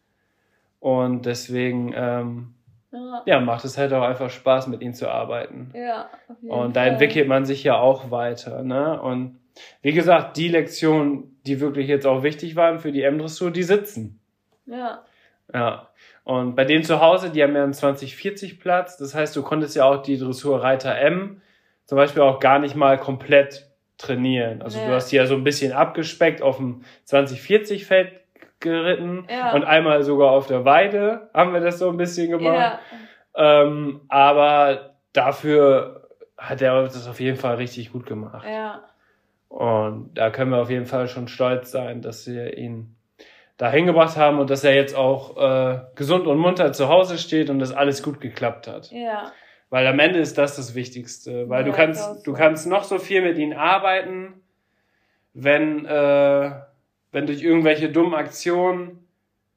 [0.78, 2.55] Und deswegen, ähm,
[2.93, 5.70] Ja, ja, macht es halt auch einfach Spaß, mit ihm zu arbeiten.
[5.74, 6.09] ja.
[6.28, 6.91] auf jeden Und da Fall.
[6.91, 9.01] entwickelt man sich ja auch weiter, ne?
[9.01, 9.38] Und
[9.82, 14.18] wie gesagt, die Lektionen, die wirklich jetzt auch wichtig waren für die M-Dressur, die sitzen.
[14.66, 15.03] Ja,
[15.53, 15.88] Ja.
[16.24, 18.97] Und bei denen zu Hause, die haben ja einen 2040 Platz.
[18.99, 21.41] Das heißt, du konntest ja auch die Dressur Reiter M
[21.86, 23.68] zum Beispiel auch gar nicht mal komplett
[23.99, 24.62] trainieren.
[24.62, 24.95] Also du Ja.
[24.95, 28.20] hast die ja so ein bisschen abgespeckt auf dem 2040 Feld
[28.61, 29.52] geritten Ja.
[29.54, 32.54] und einmal sogar auf der Weide haben wir das so ein bisschen gemacht.
[32.54, 32.78] ja,
[33.34, 38.46] Ähm, aber dafür hat er das auf jeden Fall richtig gut gemacht.
[38.48, 38.82] ja.
[39.48, 42.94] Und da können wir auf jeden Fall schon stolz sein, dass wir ihn
[43.56, 47.50] da hingebracht haben und dass er jetzt auch äh, gesund und munter zu Hause steht
[47.50, 48.92] und das alles gut geklappt hat.
[48.92, 49.32] Ja,
[49.68, 51.48] Weil am Ende ist das das Wichtigste.
[51.48, 52.22] Weil du Ja, auch kannst, so.
[52.24, 54.40] du kannst noch so viel mit ihm arbeiten,
[55.34, 56.52] wenn, äh,
[57.12, 59.06] wenn durch irgendwelche dummen Aktionen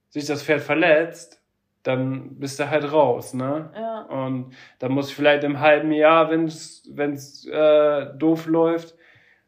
[0.10, 1.42] sich das Pferd verletzt,
[1.84, 3.70] dann bist du halt raus, ne?
[3.76, 8.96] ja, Und dann muss vielleicht im halben Jahr, wenn es wenn's, äh, doof läuft,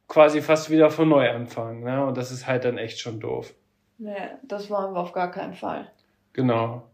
[0.07, 1.83] quasi fast wieder von neu anfangen.
[1.83, 2.05] Ne?
[2.05, 3.53] Und das ist halt dann echt schon doof.
[3.97, 4.11] nee,
[4.43, 5.89] das wollen wir auf gar keinen Fall.
[6.33, 6.89] Genau.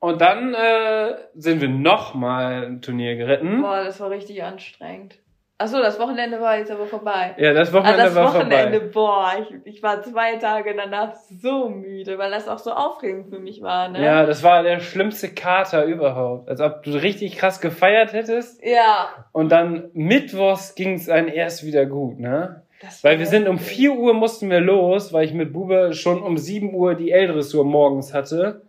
[0.00, 3.62] Und dann äh, sind wir nochmal ein Turnier geritten.
[3.62, 5.18] Boah, das war richtig anstrengend.
[5.56, 7.34] Achso, das Wochenende war jetzt aber vorbei.
[7.38, 8.90] Ja, das Ah, Wochenende das war Wochenende, vorbei.
[8.92, 13.38] boah, ich, ich war zwei Tage danach so müde, weil das auch so aufregend für
[13.38, 14.04] mich war, ne?
[14.04, 16.48] Ja, das war der schlimmste Kater überhaupt.
[16.48, 18.64] Als ob du richtig krass gefeiert hättest.
[18.64, 19.10] Ja.
[19.30, 22.62] Und dann mittwochs ging es einem erst wieder gut, ne?
[23.02, 23.76] Weil wir sind um heftig.
[23.76, 27.64] 4 Uhr mussten wir los, weil ich mit Bube schon um 7 Uhr die L-Dressur
[27.64, 28.62] morgens hatte.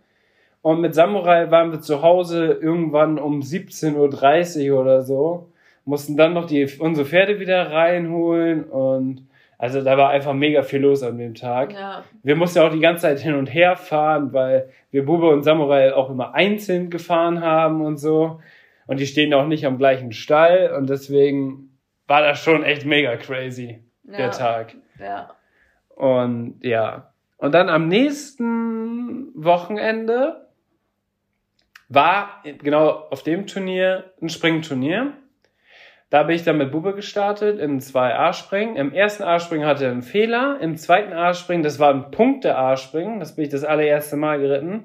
[0.62, 5.48] Und mit Samurai waren wir zu Hause irgendwann um 17.30 Uhr oder so.
[5.86, 9.26] Mussten dann noch die, unsere Pferde wieder reinholen und
[9.58, 11.72] also da war einfach mega viel los an dem Tag.
[11.72, 15.44] Ja, Wir mussten auch die ganze Zeit hin und her fahren, weil wir Bube und
[15.44, 18.40] Samurai auch immer einzeln gefahren haben und so.
[18.86, 21.70] Und die stehen auch nicht am gleichen Stall und deswegen
[22.06, 24.74] war das schon echt mega crazy, ja, der Tag.
[25.00, 25.30] Ja.
[25.94, 27.12] Und ja.
[27.38, 30.46] Und dann am nächsten Wochenende
[31.88, 35.12] war genau auf dem Turnier ein Springturnier.
[36.08, 38.76] Da bin ich dann mit Bube gestartet in zwei A-Springen.
[38.76, 40.58] Im ersten A-Springen hatte er einen Fehler.
[40.60, 43.18] Im zweiten A-Springen, das war ein Punkte-A-Springen.
[43.18, 44.84] Das bin ich das allererste Mal geritten.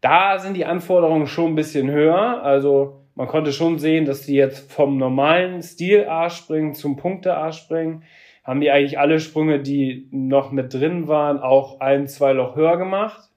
[0.00, 2.42] Da sind die Anforderungen schon ein bisschen höher.
[2.42, 8.04] Also man konnte schon sehen, dass die jetzt vom normalen Stil A-Springen zum Punkte A-Springen
[8.46, 12.76] haben die eigentlich alle Sprünge, die noch mit drin waren, auch ein, zwei Loch höher
[12.76, 13.28] gemacht.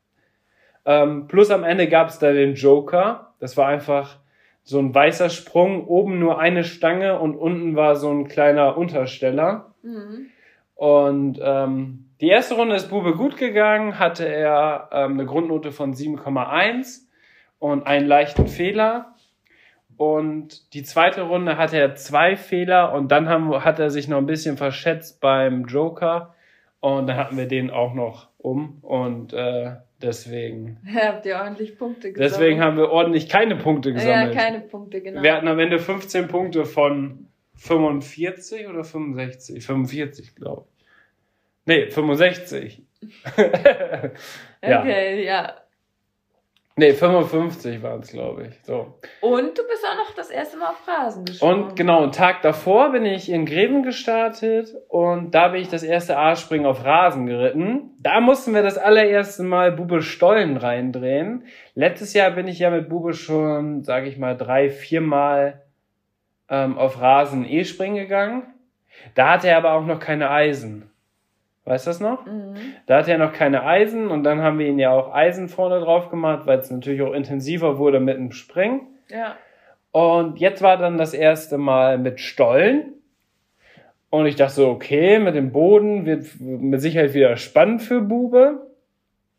[0.85, 3.33] Ähm, plus am Ende gab es da den Joker.
[3.39, 4.18] Das war einfach
[4.69, 9.73] so ein weißer Sprung, oben nur eine Stange und unten war so ein kleiner Untersteller.
[9.81, 10.27] Mhm.
[10.75, 15.95] Und ähm, die erste Runde ist Bube gut gegangen, hatte er ähm, eine Grundnote von
[15.95, 17.07] 7,1
[17.57, 19.15] und einen leichten Fehler.
[19.97, 24.19] Und die zweite Runde hatte er zwei Fehler und dann haben, hat er sich noch
[24.19, 26.35] ein bisschen verschätzt beim Joker
[26.79, 30.77] und dann hatten wir den auch noch um und äh, deswegen.
[30.95, 32.31] Habt ihr ordentlich Punkte gesammelt?
[32.31, 34.33] Deswegen haben wir ordentlich keine Punkte gesammelt.
[34.33, 35.21] Ja, keine Punkte, genau.
[35.21, 39.65] Wir hatten am Ende 15 Punkte von 45 oder 65?
[39.65, 40.85] 45, glaube ich.
[41.65, 42.83] Nee, 65.
[43.37, 44.11] ja.
[44.81, 45.55] Okay, ja.
[46.79, 48.53] Nee, 55 waren es, glaube ich.
[48.63, 48.97] So.
[49.19, 51.63] Und du bist auch noch das erste Mal auf Rasen gesprungen.
[51.63, 55.83] Und genau, einen Tag davor bin ich in Greven gestartet und da bin ich das
[55.83, 57.97] erste A-Springen auf Rasen geritten.
[57.99, 61.43] Da mussten wir das allererste Mal Bube Stollen reindrehen.
[61.75, 65.61] Letztes Jahr bin ich ja mit Bube schon, sage ich mal, drei, viermal
[66.47, 68.43] ähm, auf Rasen E-Springen gegangen.
[69.15, 70.88] Da hatte er aber auch noch keine Eisen.
[71.69, 72.25] Weißt du das noch?
[72.25, 72.55] Mhm.
[72.87, 75.79] Da hatte er noch keine Eisen und dann haben wir ihn ja auch Eisen vorne
[75.79, 78.87] drauf gemacht, weil es natürlich auch intensiver wurde mit dem Springen.
[79.07, 79.35] Ja.
[79.91, 82.93] Und jetzt war dann das erste Mal mit Stollen.
[84.09, 88.65] Und ich dachte so, okay, mit dem Boden wird mit Sicherheit wieder spannend für Bube.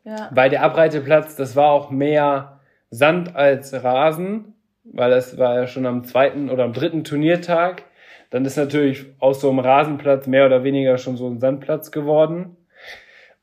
[0.05, 0.29] Ja.
[0.31, 2.61] Weil der Abreiteplatz, das war auch mehr
[2.91, 4.53] Sand als Rasen,
[4.85, 7.83] weil das war ja schon am zweiten oder am dritten Turniertag.
[8.31, 12.57] Dann ist natürlich aus so einem Rasenplatz mehr oder weniger schon so ein Sandplatz geworden.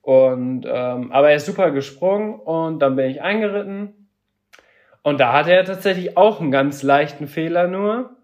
[0.00, 4.08] Und ähm, aber er ist super gesprungen und dann bin ich eingeritten.
[5.02, 8.16] Und da hatte er tatsächlich auch einen ganz leichten Fehler nur.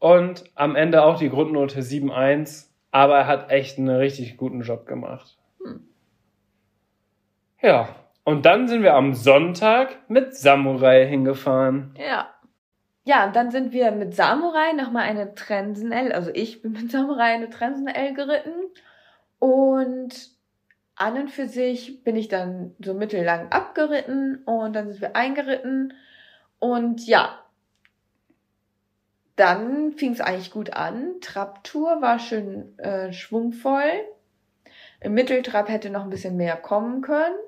[0.00, 2.66] Und am Ende auch die Grundnote 7,1.
[2.90, 5.38] Aber er hat echt einen richtig guten Job gemacht.
[5.62, 5.84] Hm.
[7.62, 7.88] Ja,
[8.24, 11.94] und dann sind wir am Sonntag mit Samurai hingefahren.
[11.96, 12.28] Ja.
[13.04, 16.90] Ja, und dann sind wir mit Samurai nochmal eine Trensen L, also ich bin mit
[16.92, 18.52] Samurai eine Trensen L geritten.
[19.38, 20.30] Und
[20.96, 25.94] an und für sich bin ich dann so mittellang abgeritten und dann sind wir eingeritten.
[26.58, 27.42] Und ja,
[29.36, 31.14] dann fing es eigentlich gut an.
[31.22, 33.90] Trabtour war schön äh, schwungvoll.
[35.00, 37.38] Im Mitteltrab hätte noch ein bisschen mehr kommen können.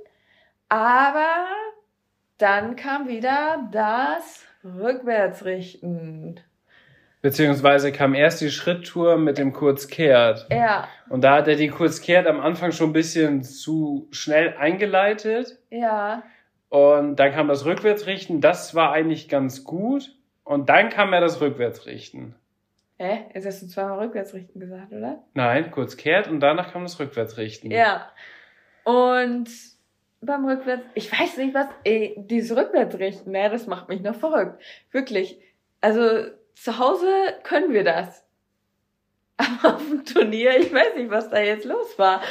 [0.70, 1.46] Aber
[2.38, 6.40] dann kam wieder das Rückwärtsrichten.
[7.20, 10.48] Beziehungsweise kam erst die Schritttour mit dem Kurzkehrt.
[10.50, 15.58] Ja, Und da hat er die Kurzkehrt am Anfang schon ein bisschen zu schnell eingeleitet.
[15.70, 16.24] ja,
[16.68, 18.40] Und dann kam das Rückwärtsrichten.
[18.40, 20.16] Das war eigentlich ganz gut.
[20.42, 22.34] Und dann kam ja das Rückwärtsrichten.
[22.98, 23.26] Hä?
[23.34, 25.22] Jetzt hast du zweimal Rückwärtsrichten gesagt, oder?
[25.34, 27.70] Nein, Kurzkehrt und danach kam das Rückwärtsrichten.
[27.70, 28.10] Ja.
[28.84, 29.48] Und
[30.22, 34.62] beim Rückwärts, ich weiß nicht was, ey, dieses Rückwärtsrichten, ne, das macht mich noch verrückt.
[34.90, 35.38] Wirklich.
[35.80, 37.06] Also, zu Hause
[37.42, 38.24] können wir das.
[39.36, 42.22] Aber auf dem Turnier, ich weiß nicht, was da jetzt los war.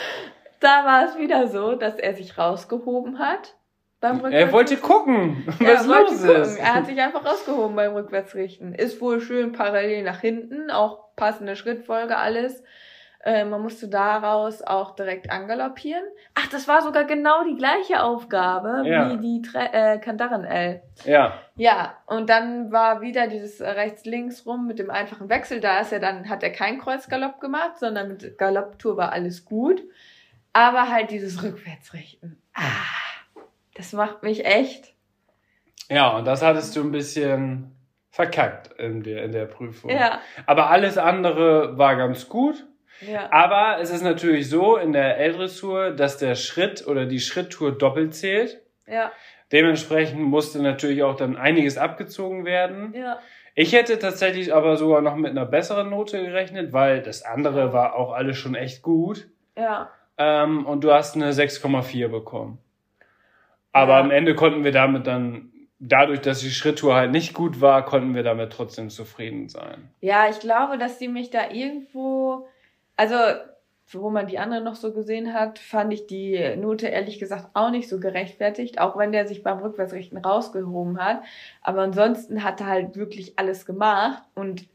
[0.60, 3.56] Da war es wieder so, dass er sich rausgehoben hat.
[4.00, 4.82] Beim Er wollte Rückwärtsrichten.
[4.90, 6.42] gucken, was wollte los gucken.
[6.42, 6.58] ist.
[6.58, 8.74] Er hat sich einfach rausgehoben beim Rückwärtsrichten.
[8.74, 12.64] Ist wohl schön parallel nach hinten, auch passende Schrittfolge, alles.
[13.24, 16.04] Äh, man musste daraus auch direkt angaloppieren.
[16.34, 19.12] Ach, das war sogar genau die gleiche Aufgabe Ja.
[19.12, 20.82] wie die Tre äh, Kandaren-L.
[21.06, 25.60] Ja, Ja, und dann war wieder dieses rechts-links rum mit dem einfachen Wechsel.
[25.60, 29.84] Da ist er dann, hat er kein Kreuzgalopp gemacht, sondern mit Galopptour war alles gut.
[30.54, 32.42] Aber halt dieses Rückwärtsrichten.
[32.56, 32.62] Ah,
[33.76, 34.96] das macht mich echt.
[35.90, 37.76] ja, und das hattest du ein bisschen
[38.10, 39.92] verkackt in der, in der Prüfung.
[39.92, 42.66] Ja, Aber alles andere war ganz gut.
[43.02, 43.32] Ja.
[43.32, 48.14] Aber es ist natürlich so in der L-Dressur, dass der Schritt oder die Schritttour doppelt
[48.16, 48.62] zählt.
[48.88, 49.12] Ja,
[49.52, 52.94] Dementsprechend musste natürlich auch dann einiges abgezogen werden.
[52.96, 53.20] ja.
[53.54, 57.96] Ich hätte tatsächlich aber sogar noch mit einer besseren Note gerechnet, weil das andere war
[57.96, 59.28] auch alles schon echt gut.
[59.58, 62.60] Ja, Ähm, und du hast eine 6,4 bekommen.
[63.74, 64.00] Aber Ja.
[64.00, 68.14] am Ende konnten wir damit dann, dadurch, dass die Schritttour halt nicht gut war, konnten
[68.16, 69.90] wir damit trotzdem zufrieden sein.
[70.00, 72.48] ja, ich glaube, dass die mich da irgendwo,
[72.98, 73.16] also
[73.94, 77.72] wo man die andere noch so gesehen hat, fand ich die Note ehrlich gesagt auch
[77.72, 81.22] nicht so gerechtfertigt, auch wenn der sich beim Rückwärtsrichten rausgehoben hat.
[81.62, 84.66] Aber ansonsten hat er halt wirklich alles gemacht und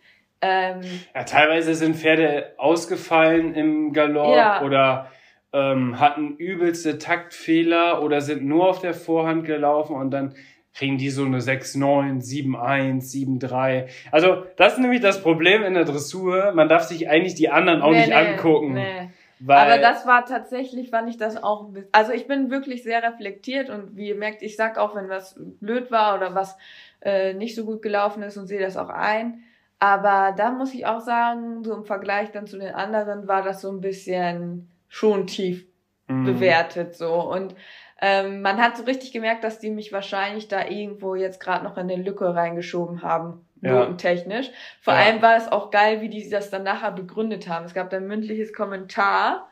[0.43, 0.81] ähm,
[1.15, 4.63] Ja, teilweise sind Pferde ausgefallen im Galopp Ja.
[4.63, 5.11] oder
[5.53, 10.35] ähm, hatten übelste Taktfehler oder sind nur auf der Vorhand gelaufen und dann
[10.77, 13.89] kriegen die so eine 6-9, 7-1, 7-3.
[14.13, 16.53] Also das ist nämlich das Problem in der Dressur.
[16.53, 18.75] Man darf sich eigentlich die anderen auch nee, nicht nee, angucken.
[18.75, 19.11] Nee.
[19.39, 23.71] Weil Aber das war tatsächlich, fand ich das auch, also ich bin wirklich sehr reflektiert
[23.71, 26.57] und wie ihr merkt, ich sag auch, wenn was blöd war oder was
[27.01, 29.43] äh, nicht so gut gelaufen ist und sehe das auch ein.
[29.79, 33.61] Aber da muss ich auch sagen, so im Vergleich dann zu den anderen war das
[33.61, 35.67] so ein bisschen schon tief
[36.09, 36.25] mhm.
[36.25, 37.55] bewertet so und
[38.01, 41.77] ähm, man hat so richtig gemerkt, dass die mich wahrscheinlich da irgendwo jetzt gerade noch
[41.77, 43.73] in eine Lücke reingeschoben haben, ja.
[43.73, 44.51] notentechnisch.
[44.83, 45.01] Vor ja.
[45.01, 47.65] allem war es auch geil, wie die das dann nachher begründet haben.
[47.65, 49.49] Es gab dann mündliches Kommentar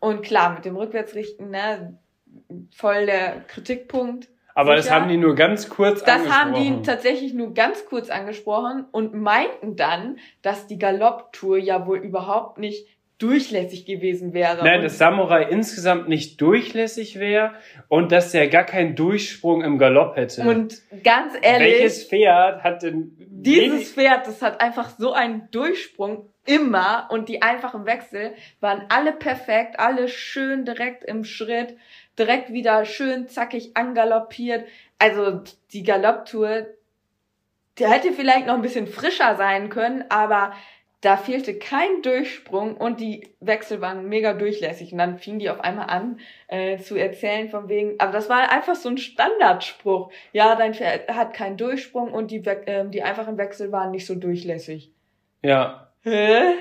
[0.00, 1.98] und klar, mit dem Rückwärtsrichten, ne,
[2.72, 4.28] voll der Kritikpunkt.
[4.56, 4.90] Aber sicher.
[4.90, 6.28] das haben die nur ganz kurz das angesprochen.
[6.28, 11.86] Das haben die tatsächlich nur ganz kurz angesprochen und meinten dann, dass die Galopptour ja
[11.86, 12.86] wohl überhaupt nicht
[13.24, 14.62] durchlässig gewesen wäre.
[14.62, 17.54] Nein, dass Samurai insgesamt nicht durchlässig wäre
[17.88, 20.42] und dass er gar keinen Durchsprung im Galopp hätte.
[20.42, 21.78] Und ganz ehrlich.
[21.78, 23.16] Welches Pferd hat denn.
[23.18, 29.12] Dieses Pferd, das hat einfach so einen Durchsprung immer und die einfachen Wechsel waren alle
[29.12, 31.76] perfekt, alle schön direkt im Schritt,
[32.18, 34.66] direkt wieder schön zackig angaloppiert.
[34.98, 35.42] Also
[35.72, 36.66] die Galopptour,
[37.78, 40.52] der hätte vielleicht noch ein bisschen frischer sein können, aber
[41.04, 44.92] da fehlte kein Durchsprung und die Wechsel waren mega durchlässig.
[44.92, 46.18] Und dann fingen die auf einmal an
[46.48, 50.10] äh, zu erzählen von wegen, aber das war einfach so ein Standardspruch.
[50.32, 54.14] Ja, dein Pferd hat keinen Durchsprung und die, äh, die einfachen Wechsel waren nicht so
[54.14, 54.92] durchlässig.
[55.42, 55.92] Ja.
[56.02, 56.54] Hä?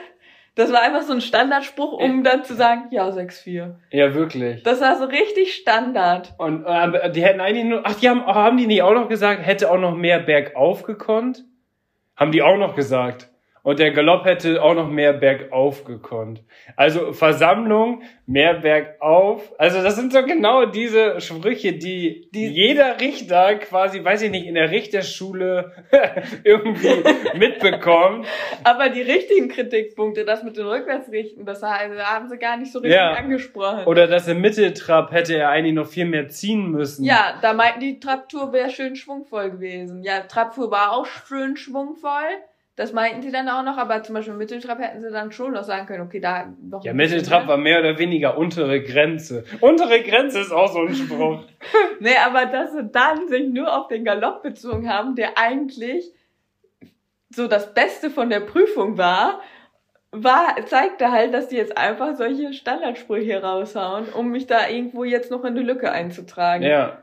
[0.55, 3.75] Das war einfach so ein Standardspruch, um dann zu sagen, ja, 6-4.
[3.89, 4.61] Ja, wirklich.
[4.61, 6.35] Das war so richtig Standard.
[6.37, 9.43] Und äh, die hätten eigentlich nur, ach, die haben, haben die nicht auch noch gesagt,
[9.43, 11.45] hätte auch noch mehr bergauf gekonnt?
[12.15, 13.32] Haben die auch noch gesagt
[13.63, 16.43] und der Galopp hätte auch noch mehr bergauf gekonnt.
[16.75, 19.53] Also Versammlung, mehr bergauf.
[19.57, 24.47] Also das sind so genau diese Sprüche, die, die jeder Richter quasi, weiß ich nicht,
[24.47, 25.71] in der Richterschule
[26.43, 27.03] irgendwie
[27.37, 28.27] mitbekommt.
[28.65, 32.97] Aber die richtigen Kritikpunkte, das mit den Rückwärtsrichten, das haben sie gar nicht so richtig
[32.97, 33.13] ja.
[33.13, 33.85] angesprochen.
[33.85, 37.05] Oder das im Mitteltrab hätte er eigentlich noch viel mehr ziehen müssen.
[37.05, 40.03] Ja, da meinten die Trabtour wäre schön schwungvoll gewesen.
[40.03, 42.43] Ja, Trabtour war auch schön schwungvoll.
[42.75, 45.63] Das meinten sie dann auch noch, aber zum Beispiel Mitteltrap hätten sie dann schon noch
[45.63, 46.83] sagen können, okay, da noch.
[46.83, 49.45] Ja, Mitteltrap war mehr oder weniger untere Grenze.
[49.61, 51.43] Untere Grenze ist auch so ein Spruch.
[51.99, 56.11] nee, aber dass sie dann sich nur auf den Galopp bezogen haben, der eigentlich
[57.29, 59.39] so das Beste von der Prüfung war,
[60.11, 65.29] war, zeigte halt, dass die jetzt einfach solche Standardsprüche raushauen, um mich da irgendwo jetzt
[65.29, 66.63] noch in eine Lücke einzutragen.
[66.63, 67.02] Ja.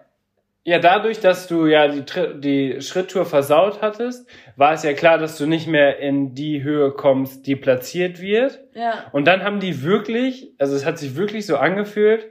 [0.62, 2.04] Ja, dadurch, dass du ja die,
[2.40, 6.90] die Schritttour versaut hattest, war es ja klar, dass du nicht mehr in die Höhe
[6.90, 8.60] kommst, die platziert wird.
[8.74, 9.06] Ja.
[9.12, 12.26] Und dann haben die wirklich, also es hat sich wirklich so angefühlt,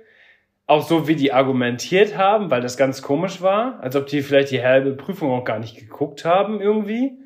[0.68, 4.52] auch so wie die argumentiert haben, weil das ganz komisch war, als ob die vielleicht
[4.52, 7.18] die halbe Prüfung auch gar nicht geguckt haben irgendwie.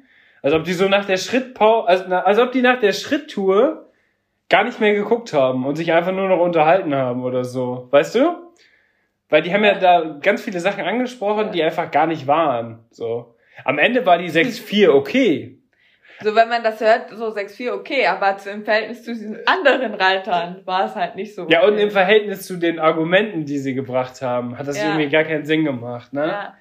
[0.42, 3.90] Als ob die so nach der Schrittpause, also, als ob die nach der Schritttour
[4.48, 7.90] gar nicht mehr geguckt haben und sich einfach nur noch unterhalten haben oder so.
[7.92, 8.43] Weißt du?
[9.34, 12.86] Weil die haben ja da ganz viele Sachen angesprochen, die einfach gar nicht waren.
[12.92, 13.34] So.
[13.66, 15.58] Am Ende war die 6-4 okay.
[16.22, 20.62] So, wenn man das hört, so 6-4 okay, aber im Verhältnis zu diesen anderen Reitern
[20.66, 21.42] war es halt nicht so.
[21.46, 21.54] Okay.
[21.54, 24.90] Ja, und im Verhältnis zu den Argumenten, die sie gebracht haben, hat das ja.
[24.90, 26.28] irgendwie gar keinen Sinn gemacht, ne?
[26.28, 26.54] Ja.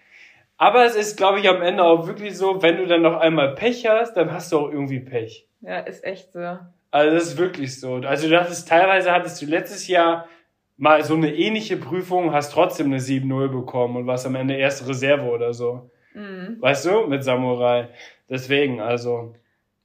[0.56, 3.54] Aber es ist, glaube ich, am Ende auch wirklich so, wenn du dann noch einmal
[3.54, 5.46] Pech hast, dann hast du auch irgendwie Pech.
[5.60, 6.56] Ja, ist echt so.
[6.90, 7.96] Also das ist wirklich so.
[7.96, 10.26] Also du hattest, teilweise hattest du letztes Jahr
[10.76, 14.88] mal so eine ähnliche Prüfung, hast trotzdem eine 7-0 bekommen und warst am Ende erste
[14.88, 15.90] Reserve oder so.
[16.14, 16.56] Mhm.
[16.60, 17.88] Weißt du, mit Samurai.
[18.28, 19.34] Deswegen, also.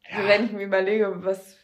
[0.09, 1.57] also wenn ich mir überlege, was,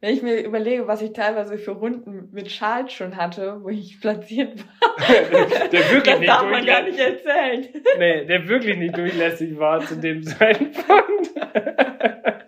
[0.00, 4.00] wenn ich mir überlege, was ich teilweise für Runden mit Charles schon hatte, wo ich
[4.00, 5.06] platziert war.
[5.08, 7.66] der wirklich das nicht darf man gar nicht erzählen.
[7.98, 11.30] nee, der wirklich nicht durchlässig war zu dem Zeitpunkt.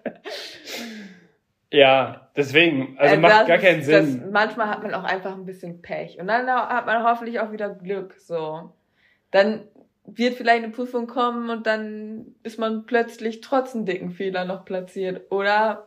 [1.70, 4.20] Ja, deswegen, also äh, macht gar keinen Sinn.
[4.22, 7.52] Das, manchmal hat man auch einfach ein bisschen Pech und dann hat man hoffentlich auch
[7.52, 8.72] wieder Glück, so.
[9.30, 9.64] Dann
[10.06, 14.64] wird vielleicht eine Prüfung kommen und dann ist man plötzlich trotz einem dicken Fehler noch
[14.64, 15.86] platziert oder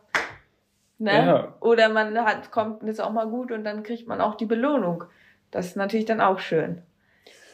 [0.98, 1.12] ne?
[1.12, 1.54] Ja.
[1.60, 5.04] Oder man hat kommt ist auch mal gut und dann kriegt man auch die Belohnung.
[5.50, 6.82] Das ist natürlich dann auch schön.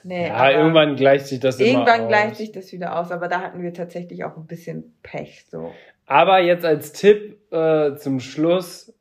[0.05, 3.29] Nee, ja, irgendwann gleicht sich das irgendwann immer Irgendwann gleicht sich das wieder aus, aber
[3.29, 5.73] da hatten wir tatsächlich auch ein bisschen Pech so.
[6.09, 8.95] Aber jetzt als Tipp äh, zum Schluss,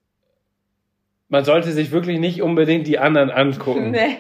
[1.29, 3.91] man sollte sich wirklich nicht unbedingt die anderen angucken.
[3.91, 4.17] nee.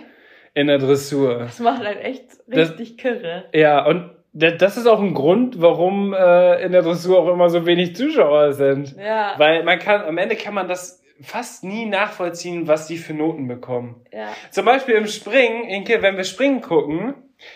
[0.53, 1.39] In der Dressur.
[1.39, 3.45] Das macht halt echt richtig das, kirre.
[3.53, 7.67] Ja, und das ist auch ein Grund, warum äh, in der Dressur auch immer so
[7.67, 8.95] wenig Zuschauer sind.
[8.97, 9.33] Ja.
[9.37, 13.47] Weil man kann, am Ende kann man das fast nie nachvollziehen, was die für Noten
[13.47, 14.03] bekommen.
[14.11, 14.29] Ja.
[14.49, 17.15] Zum Beispiel im Springen, Inke, wenn wir Springen gucken,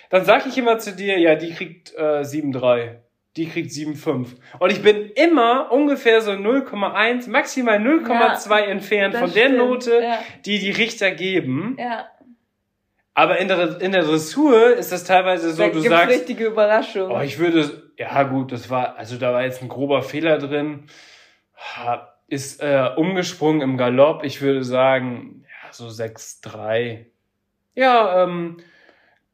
[0.09, 2.97] dann sage ich immer zu dir, ja, die kriegt äh, 7,3.
[3.37, 4.27] Die kriegt 7,5.
[4.59, 9.57] Und ich bin immer ungefähr so 0,1, maximal 0,2 ja, entfernt von der stimmt.
[9.57, 10.19] Note, ja.
[10.45, 11.77] die die Richter geben.
[11.79, 12.07] Ja.
[13.13, 16.09] Aber in der, in der Dressur ist das teilweise so, da du sagst.
[16.09, 17.11] richtige Überraschung.
[17.11, 20.85] Oh, ich würde, ja gut, das war, also da war jetzt ein grober Fehler drin.
[22.27, 24.23] Ist äh, umgesprungen im Galopp.
[24.23, 27.05] Ich würde sagen, ja, so 6,3.
[27.75, 28.57] Ja, ähm,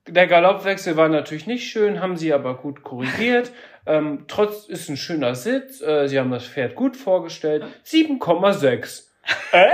[0.08, 3.52] der Galoppwechsel war natürlich nicht schön, haben sie aber gut korrigiert.
[3.88, 5.82] ähm, trotz ist ein schöner Sitz.
[5.82, 7.66] Äh, sie haben das Pferd gut vorgestellt.
[7.86, 9.04] 7,6.
[9.52, 9.58] äh?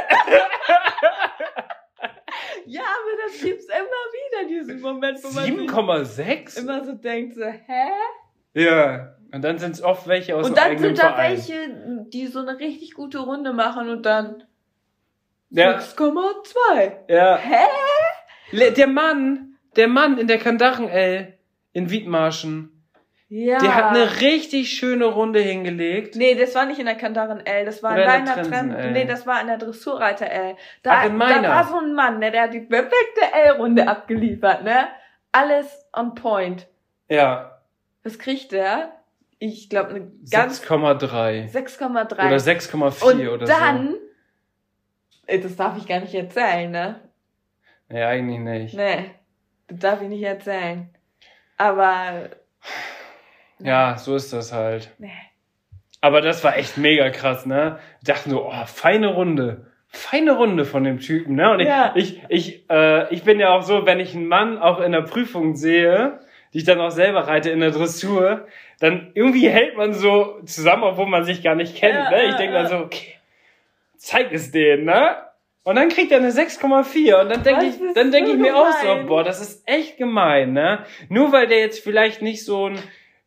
[2.66, 6.60] ja, aber das gibt's immer wieder, diesen Moment, wo man 7,6?
[6.60, 7.90] immer so denkt, so, hä?
[8.54, 11.32] Ja, und dann sind es oft welche aus Und dann sind da Verein.
[11.32, 14.44] welche, die so eine richtig gute Runde machen und dann
[15.50, 15.80] ja.
[15.80, 17.12] 6,2.
[17.12, 17.38] Ja.
[17.38, 18.72] Hä?
[18.72, 21.38] Der Mann, der Mann in der Kandaren, L
[21.74, 22.73] in Wiedmarschen.
[23.36, 23.58] Ja.
[23.58, 26.16] Der hat eine richtig schöne Runde hingelegt.
[26.16, 28.92] Nee, das war nicht in der Kandaren L, das war Oder in deiner Trensen.
[28.92, 30.56] Nee, das war in der Dressurreiter L.
[30.84, 31.42] Da, Ach, in meiner.
[31.42, 34.88] da war so ein Mann, ne, der hat die perfekte L-Runde abgeliefert, ne?
[35.32, 36.68] Alles on point.
[37.10, 37.60] Ja.
[38.04, 38.92] Was kriegt der?
[39.40, 40.62] Ich glaube, eine ganz.
[40.64, 41.52] 6,3.
[41.52, 42.28] 6,3.
[42.28, 43.52] Oder 6,4 oder so.
[43.52, 43.96] dann,
[45.26, 47.00] das darf ich gar nicht erzählen, ne?
[47.90, 48.76] Nee, eigentlich nicht.
[48.76, 49.10] Nee.
[49.70, 50.94] Das darf ich nicht erzählen.
[51.58, 52.30] Aber.
[53.64, 54.92] Ja, so ist das halt.
[55.00, 55.12] Nee.
[56.02, 57.80] Aber das war echt mega krass, ne?
[58.00, 59.68] Ich dachte nur, oh, feine Runde.
[59.88, 61.52] Feine Runde von dem Typen, ne?
[61.52, 61.94] Und ich, ja.
[61.96, 65.04] ich, ich, äh, ich bin ja auch so, wenn ich einen Mann auch in der
[65.04, 66.20] Prüfung sehe,
[66.54, 68.48] die ich dann auch selber reite in der Dressur,
[68.80, 72.24] dann irgendwie hält man so zusammen, obwohl man sich gar nicht kennt, ja, ne?
[72.30, 73.14] Ich denke dann so, okay,
[73.96, 75.18] zeig es denen, ne?
[75.64, 78.52] Und dann kriegt er eine 6,4 und dann denke ich, dann denke so ich mir
[78.52, 78.62] gemein.
[78.62, 80.86] auch so, boah, das ist echt gemein, ne?
[81.08, 82.80] Nur weil der jetzt vielleicht nicht so einen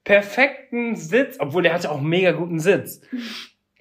[0.06, 3.02] perfekten Sitz, obwohl der hatte auch einen mega guten Sitz.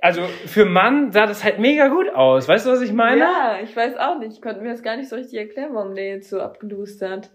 [0.01, 2.47] Also für Mann sah das halt mega gut aus.
[2.47, 3.21] Weißt du, was ich meine?
[3.21, 4.33] Ja, ich weiß auch nicht.
[4.33, 7.29] Ich konnte mir das gar nicht so richtig erklären, warum der jetzt so abgelust hat.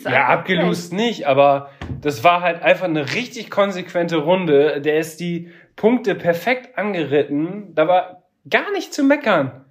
[0.00, 1.70] Ja, abgelust nicht, aber
[2.00, 4.80] das war halt einfach eine richtig konsequente Runde.
[4.80, 7.74] Der ist die Punkte perfekt angeritten.
[7.74, 9.65] Da war gar nicht zu meckern.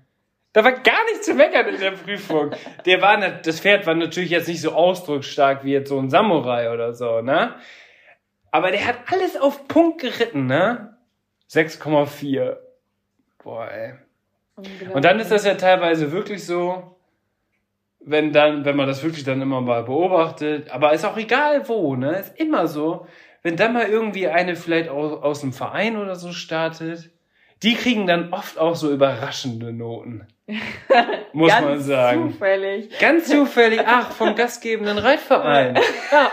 [0.56, 2.52] Da war gar nichts zu meckern in der Prüfung.
[2.86, 6.72] Der war, das Pferd war natürlich jetzt nicht so ausdrucksstark wie jetzt so ein Samurai
[6.72, 7.56] oder so, ne?
[8.52, 10.96] Aber der hat alles auf Punkt geritten, ne?
[11.52, 12.56] 6,4.
[13.44, 13.96] Boah, ey.
[14.94, 16.96] Und dann ist das ja teilweise wirklich so,
[18.00, 21.98] wenn dann, wenn man das wirklich dann immer mal beobachtet, aber ist auch egal wo,
[21.98, 22.18] ne?
[22.18, 23.08] Ist immer so,
[23.44, 27.12] wenn dann mal irgendwie eine vielleicht aus, aus dem Verein oder so startet,
[27.66, 30.28] die kriegen dann oft auch so überraschende Noten.
[31.34, 32.22] Muss man sagen.
[32.22, 33.00] Ganz zufällig.
[33.00, 33.82] Ganz zufällig.
[33.84, 35.76] Ach, vom gastgebenden Reitverein.
[36.12, 36.32] Ja,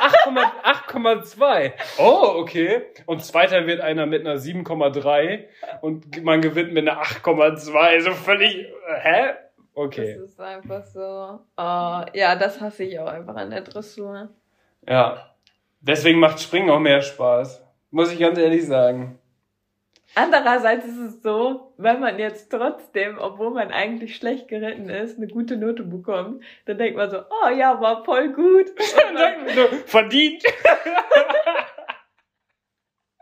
[0.62, 1.72] 8,2.
[1.98, 2.82] Oh, okay.
[3.06, 5.44] Und zweiter wird einer mit einer 7,3
[5.80, 8.02] und man gewinnt mit einer 8,2.
[8.02, 8.66] So völlig,
[9.00, 9.30] hä?
[9.72, 10.18] Okay.
[10.20, 11.00] Das ist einfach so.
[11.56, 14.28] Oh, ja, das hasse ich auch einfach an der Dressur.
[14.86, 15.30] Ja.
[15.80, 17.64] Deswegen macht Springen auch mehr Spaß.
[17.90, 19.18] Muss ich ganz ehrlich sagen.
[20.14, 25.26] Andererseits ist es so, wenn man jetzt trotzdem, obwohl man eigentlich schlecht geritten ist, eine
[25.26, 28.70] gute Note bekommt, dann denkt man so, oh ja, war voll gut.
[29.86, 30.42] Verdient.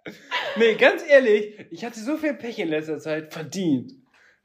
[0.57, 3.33] nee, ganz ehrlich, ich hatte so viel Pech in letzter Zeit.
[3.33, 3.93] Verdient.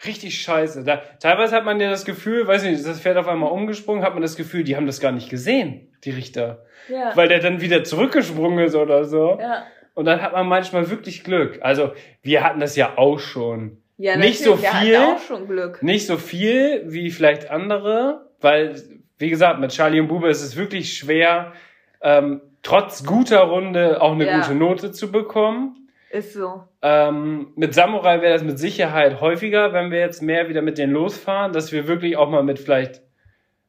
[0.05, 0.84] Richtig scheiße.
[0.84, 4.13] Da, teilweise hat man ja das Gefühl, weiß nicht, das Pferd auf einmal umgesprungen, hat
[4.13, 6.65] man das Gefühl, die haben das gar nicht gesehen, die Richter.
[6.89, 7.15] Ja.
[7.15, 9.39] Weil der dann wieder zurückgesprungen ist oder so.
[9.39, 9.65] Ja.
[9.95, 11.59] Und dann hat man manchmal wirklich Glück.
[11.61, 13.77] Also wir hatten das ja auch schon.
[13.97, 14.97] Ja, nicht so viel.
[14.97, 15.81] Auch schon Glück.
[15.81, 18.76] Nicht so viel wie vielleicht andere, weil
[19.17, 21.53] wie gesagt mit Charlie und Bube ist es wirklich schwer,
[22.01, 24.39] ähm, trotz guter Runde auch eine ja.
[24.39, 25.89] gute Note zu bekommen.
[26.11, 26.63] Ist so.
[26.81, 30.93] Ähm, mit Samurai wäre das mit Sicherheit häufiger, wenn wir jetzt mehr wieder mit denen
[30.93, 33.01] losfahren, dass wir wirklich auch mal mit vielleicht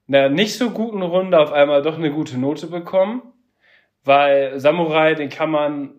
[0.08, 3.22] einer nicht so guten Runde auf einmal doch eine gute Note bekommen.
[4.04, 5.94] Weil Samurai, den kann man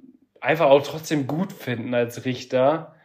[0.47, 2.95] einfach auch trotzdem gut finden als Richter,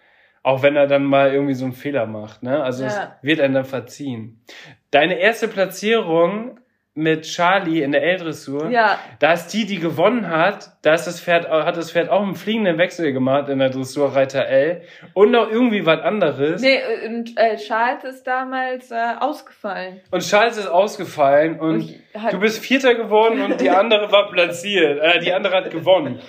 [0.44, 2.44] auch wenn er dann mal irgendwie so einen Fehler macht.
[2.44, 2.62] Ne?
[2.62, 2.88] Also ja.
[2.88, 4.44] es wird einem dann verziehen.
[4.92, 6.60] Deine erste Platzierung
[6.94, 8.98] mit Charlie in der L-Dressur, ja.
[9.18, 12.34] da ist die, die gewonnen hat, da ist das Pferd, hat das Pferd auch einen
[12.34, 14.82] fliegenden Wechsel gemacht in der Dressurreiter L
[15.14, 16.60] und noch irgendwie was anderes.
[16.60, 20.02] Nee, und äh, Charles ist damals äh, ausgefallen.
[20.10, 25.00] Und Charles ist ausgefallen und, und du bist Vierter geworden und die andere war platziert,
[25.00, 26.20] äh, die andere hat gewonnen.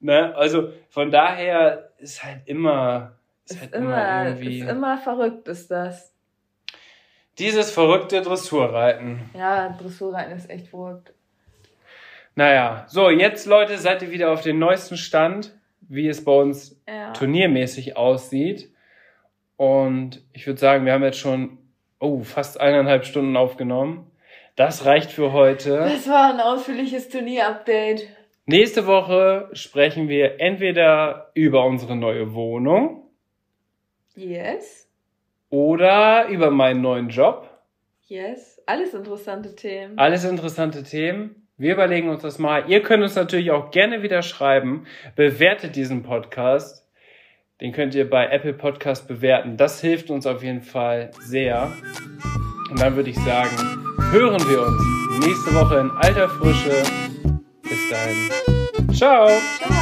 [0.00, 0.34] Ne?
[0.36, 3.12] Also von daher ist halt immer,
[3.44, 4.60] ist, ist halt immer, irgendwie.
[4.60, 6.14] Ist immer verrückt, ist das.
[7.38, 9.30] Dieses verrückte Dressurreiten.
[9.34, 11.12] Ja, Dressurreiten ist echt verrückt.
[12.34, 16.80] Naja, so, jetzt Leute, seid ihr wieder auf dem neuesten Stand, wie es bei uns
[16.86, 17.12] Ja.
[17.12, 18.72] turniermäßig aussieht.
[19.56, 21.58] Und ich würde sagen, wir haben jetzt schon
[21.98, 24.08] oh, fast eineinhalb Stunden aufgenommen.
[24.54, 25.78] Das reicht für heute.
[25.78, 28.08] Das war ein ausführliches Turnier-Update.
[28.50, 33.02] Nächste Woche sprechen wir entweder über unsere neue Wohnung
[34.16, 34.88] Yes.
[35.50, 37.50] oder über meinen neuen Job.
[38.06, 38.58] Yes.
[38.64, 39.98] Alles interessante Themen.
[39.98, 41.46] Alles interessante Themen.
[41.58, 42.70] Wir überlegen uns das mal.
[42.70, 44.86] Ihr könnt uns natürlich auch gerne wieder schreiben.
[45.14, 46.88] Bewertet diesen Podcast.
[47.60, 49.58] Den könnt ihr bei Apple Podcast bewerten.
[49.58, 51.70] Das hilft uns auf jeden Fall sehr.
[52.70, 53.50] Und dann würde ich sagen,
[54.10, 56.70] hören wir uns nächste Woche in alter Frische.
[57.68, 58.94] Bis dahin.
[58.94, 59.28] Ciao.
[59.58, 59.78] Ciao.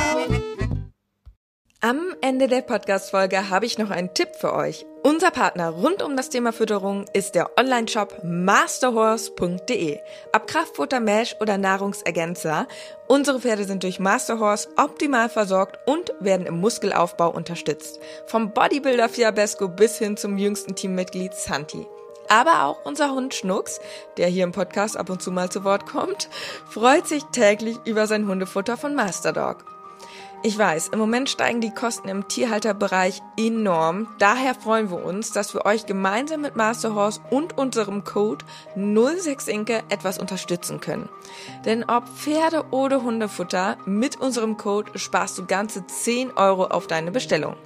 [1.82, 4.84] Am Ende der Podcast-Folge habe ich noch einen Tipp für euch.
[5.04, 10.00] Unser Partner rund um das Thema Fütterung ist der Online-Shop masterhorse.de.
[10.34, 12.66] Ob Kraftfutter, Mesh oder Nahrungsergänzer,
[13.06, 18.00] unsere Pferde sind durch Masterhorse optimal versorgt und werden im Muskelaufbau unterstützt.
[18.26, 21.86] Vom Bodybuilder Fiabesco bis hin zum jüngsten Teammitglied Santi.
[22.28, 23.80] Aber auch unser Hund Schnucks,
[24.16, 26.28] der hier im Podcast ab und zu mal zu Wort kommt,
[26.68, 29.64] freut sich täglich über sein Hundefutter von Masterdog.
[30.42, 34.06] Ich weiß, im Moment steigen die Kosten im Tierhalterbereich enorm.
[34.18, 38.44] Daher freuen wir uns, dass wir euch gemeinsam mit Masterhorse und unserem Code
[38.76, 41.08] 06inke etwas unterstützen können.
[41.64, 47.10] Denn ob Pferde oder Hundefutter, mit unserem Code sparst du ganze 10 Euro auf deine
[47.10, 47.56] Bestellung.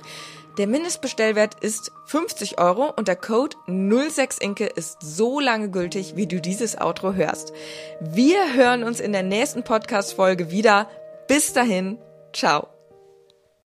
[0.60, 6.38] Der Mindestbestellwert ist 50 Euro und der Code 06inke ist so lange gültig, wie du
[6.38, 7.54] dieses Outro hörst.
[7.98, 10.86] Wir hören uns in der nächsten Podcast-Folge wieder.
[11.28, 11.96] Bis dahin,
[12.34, 12.68] ciao.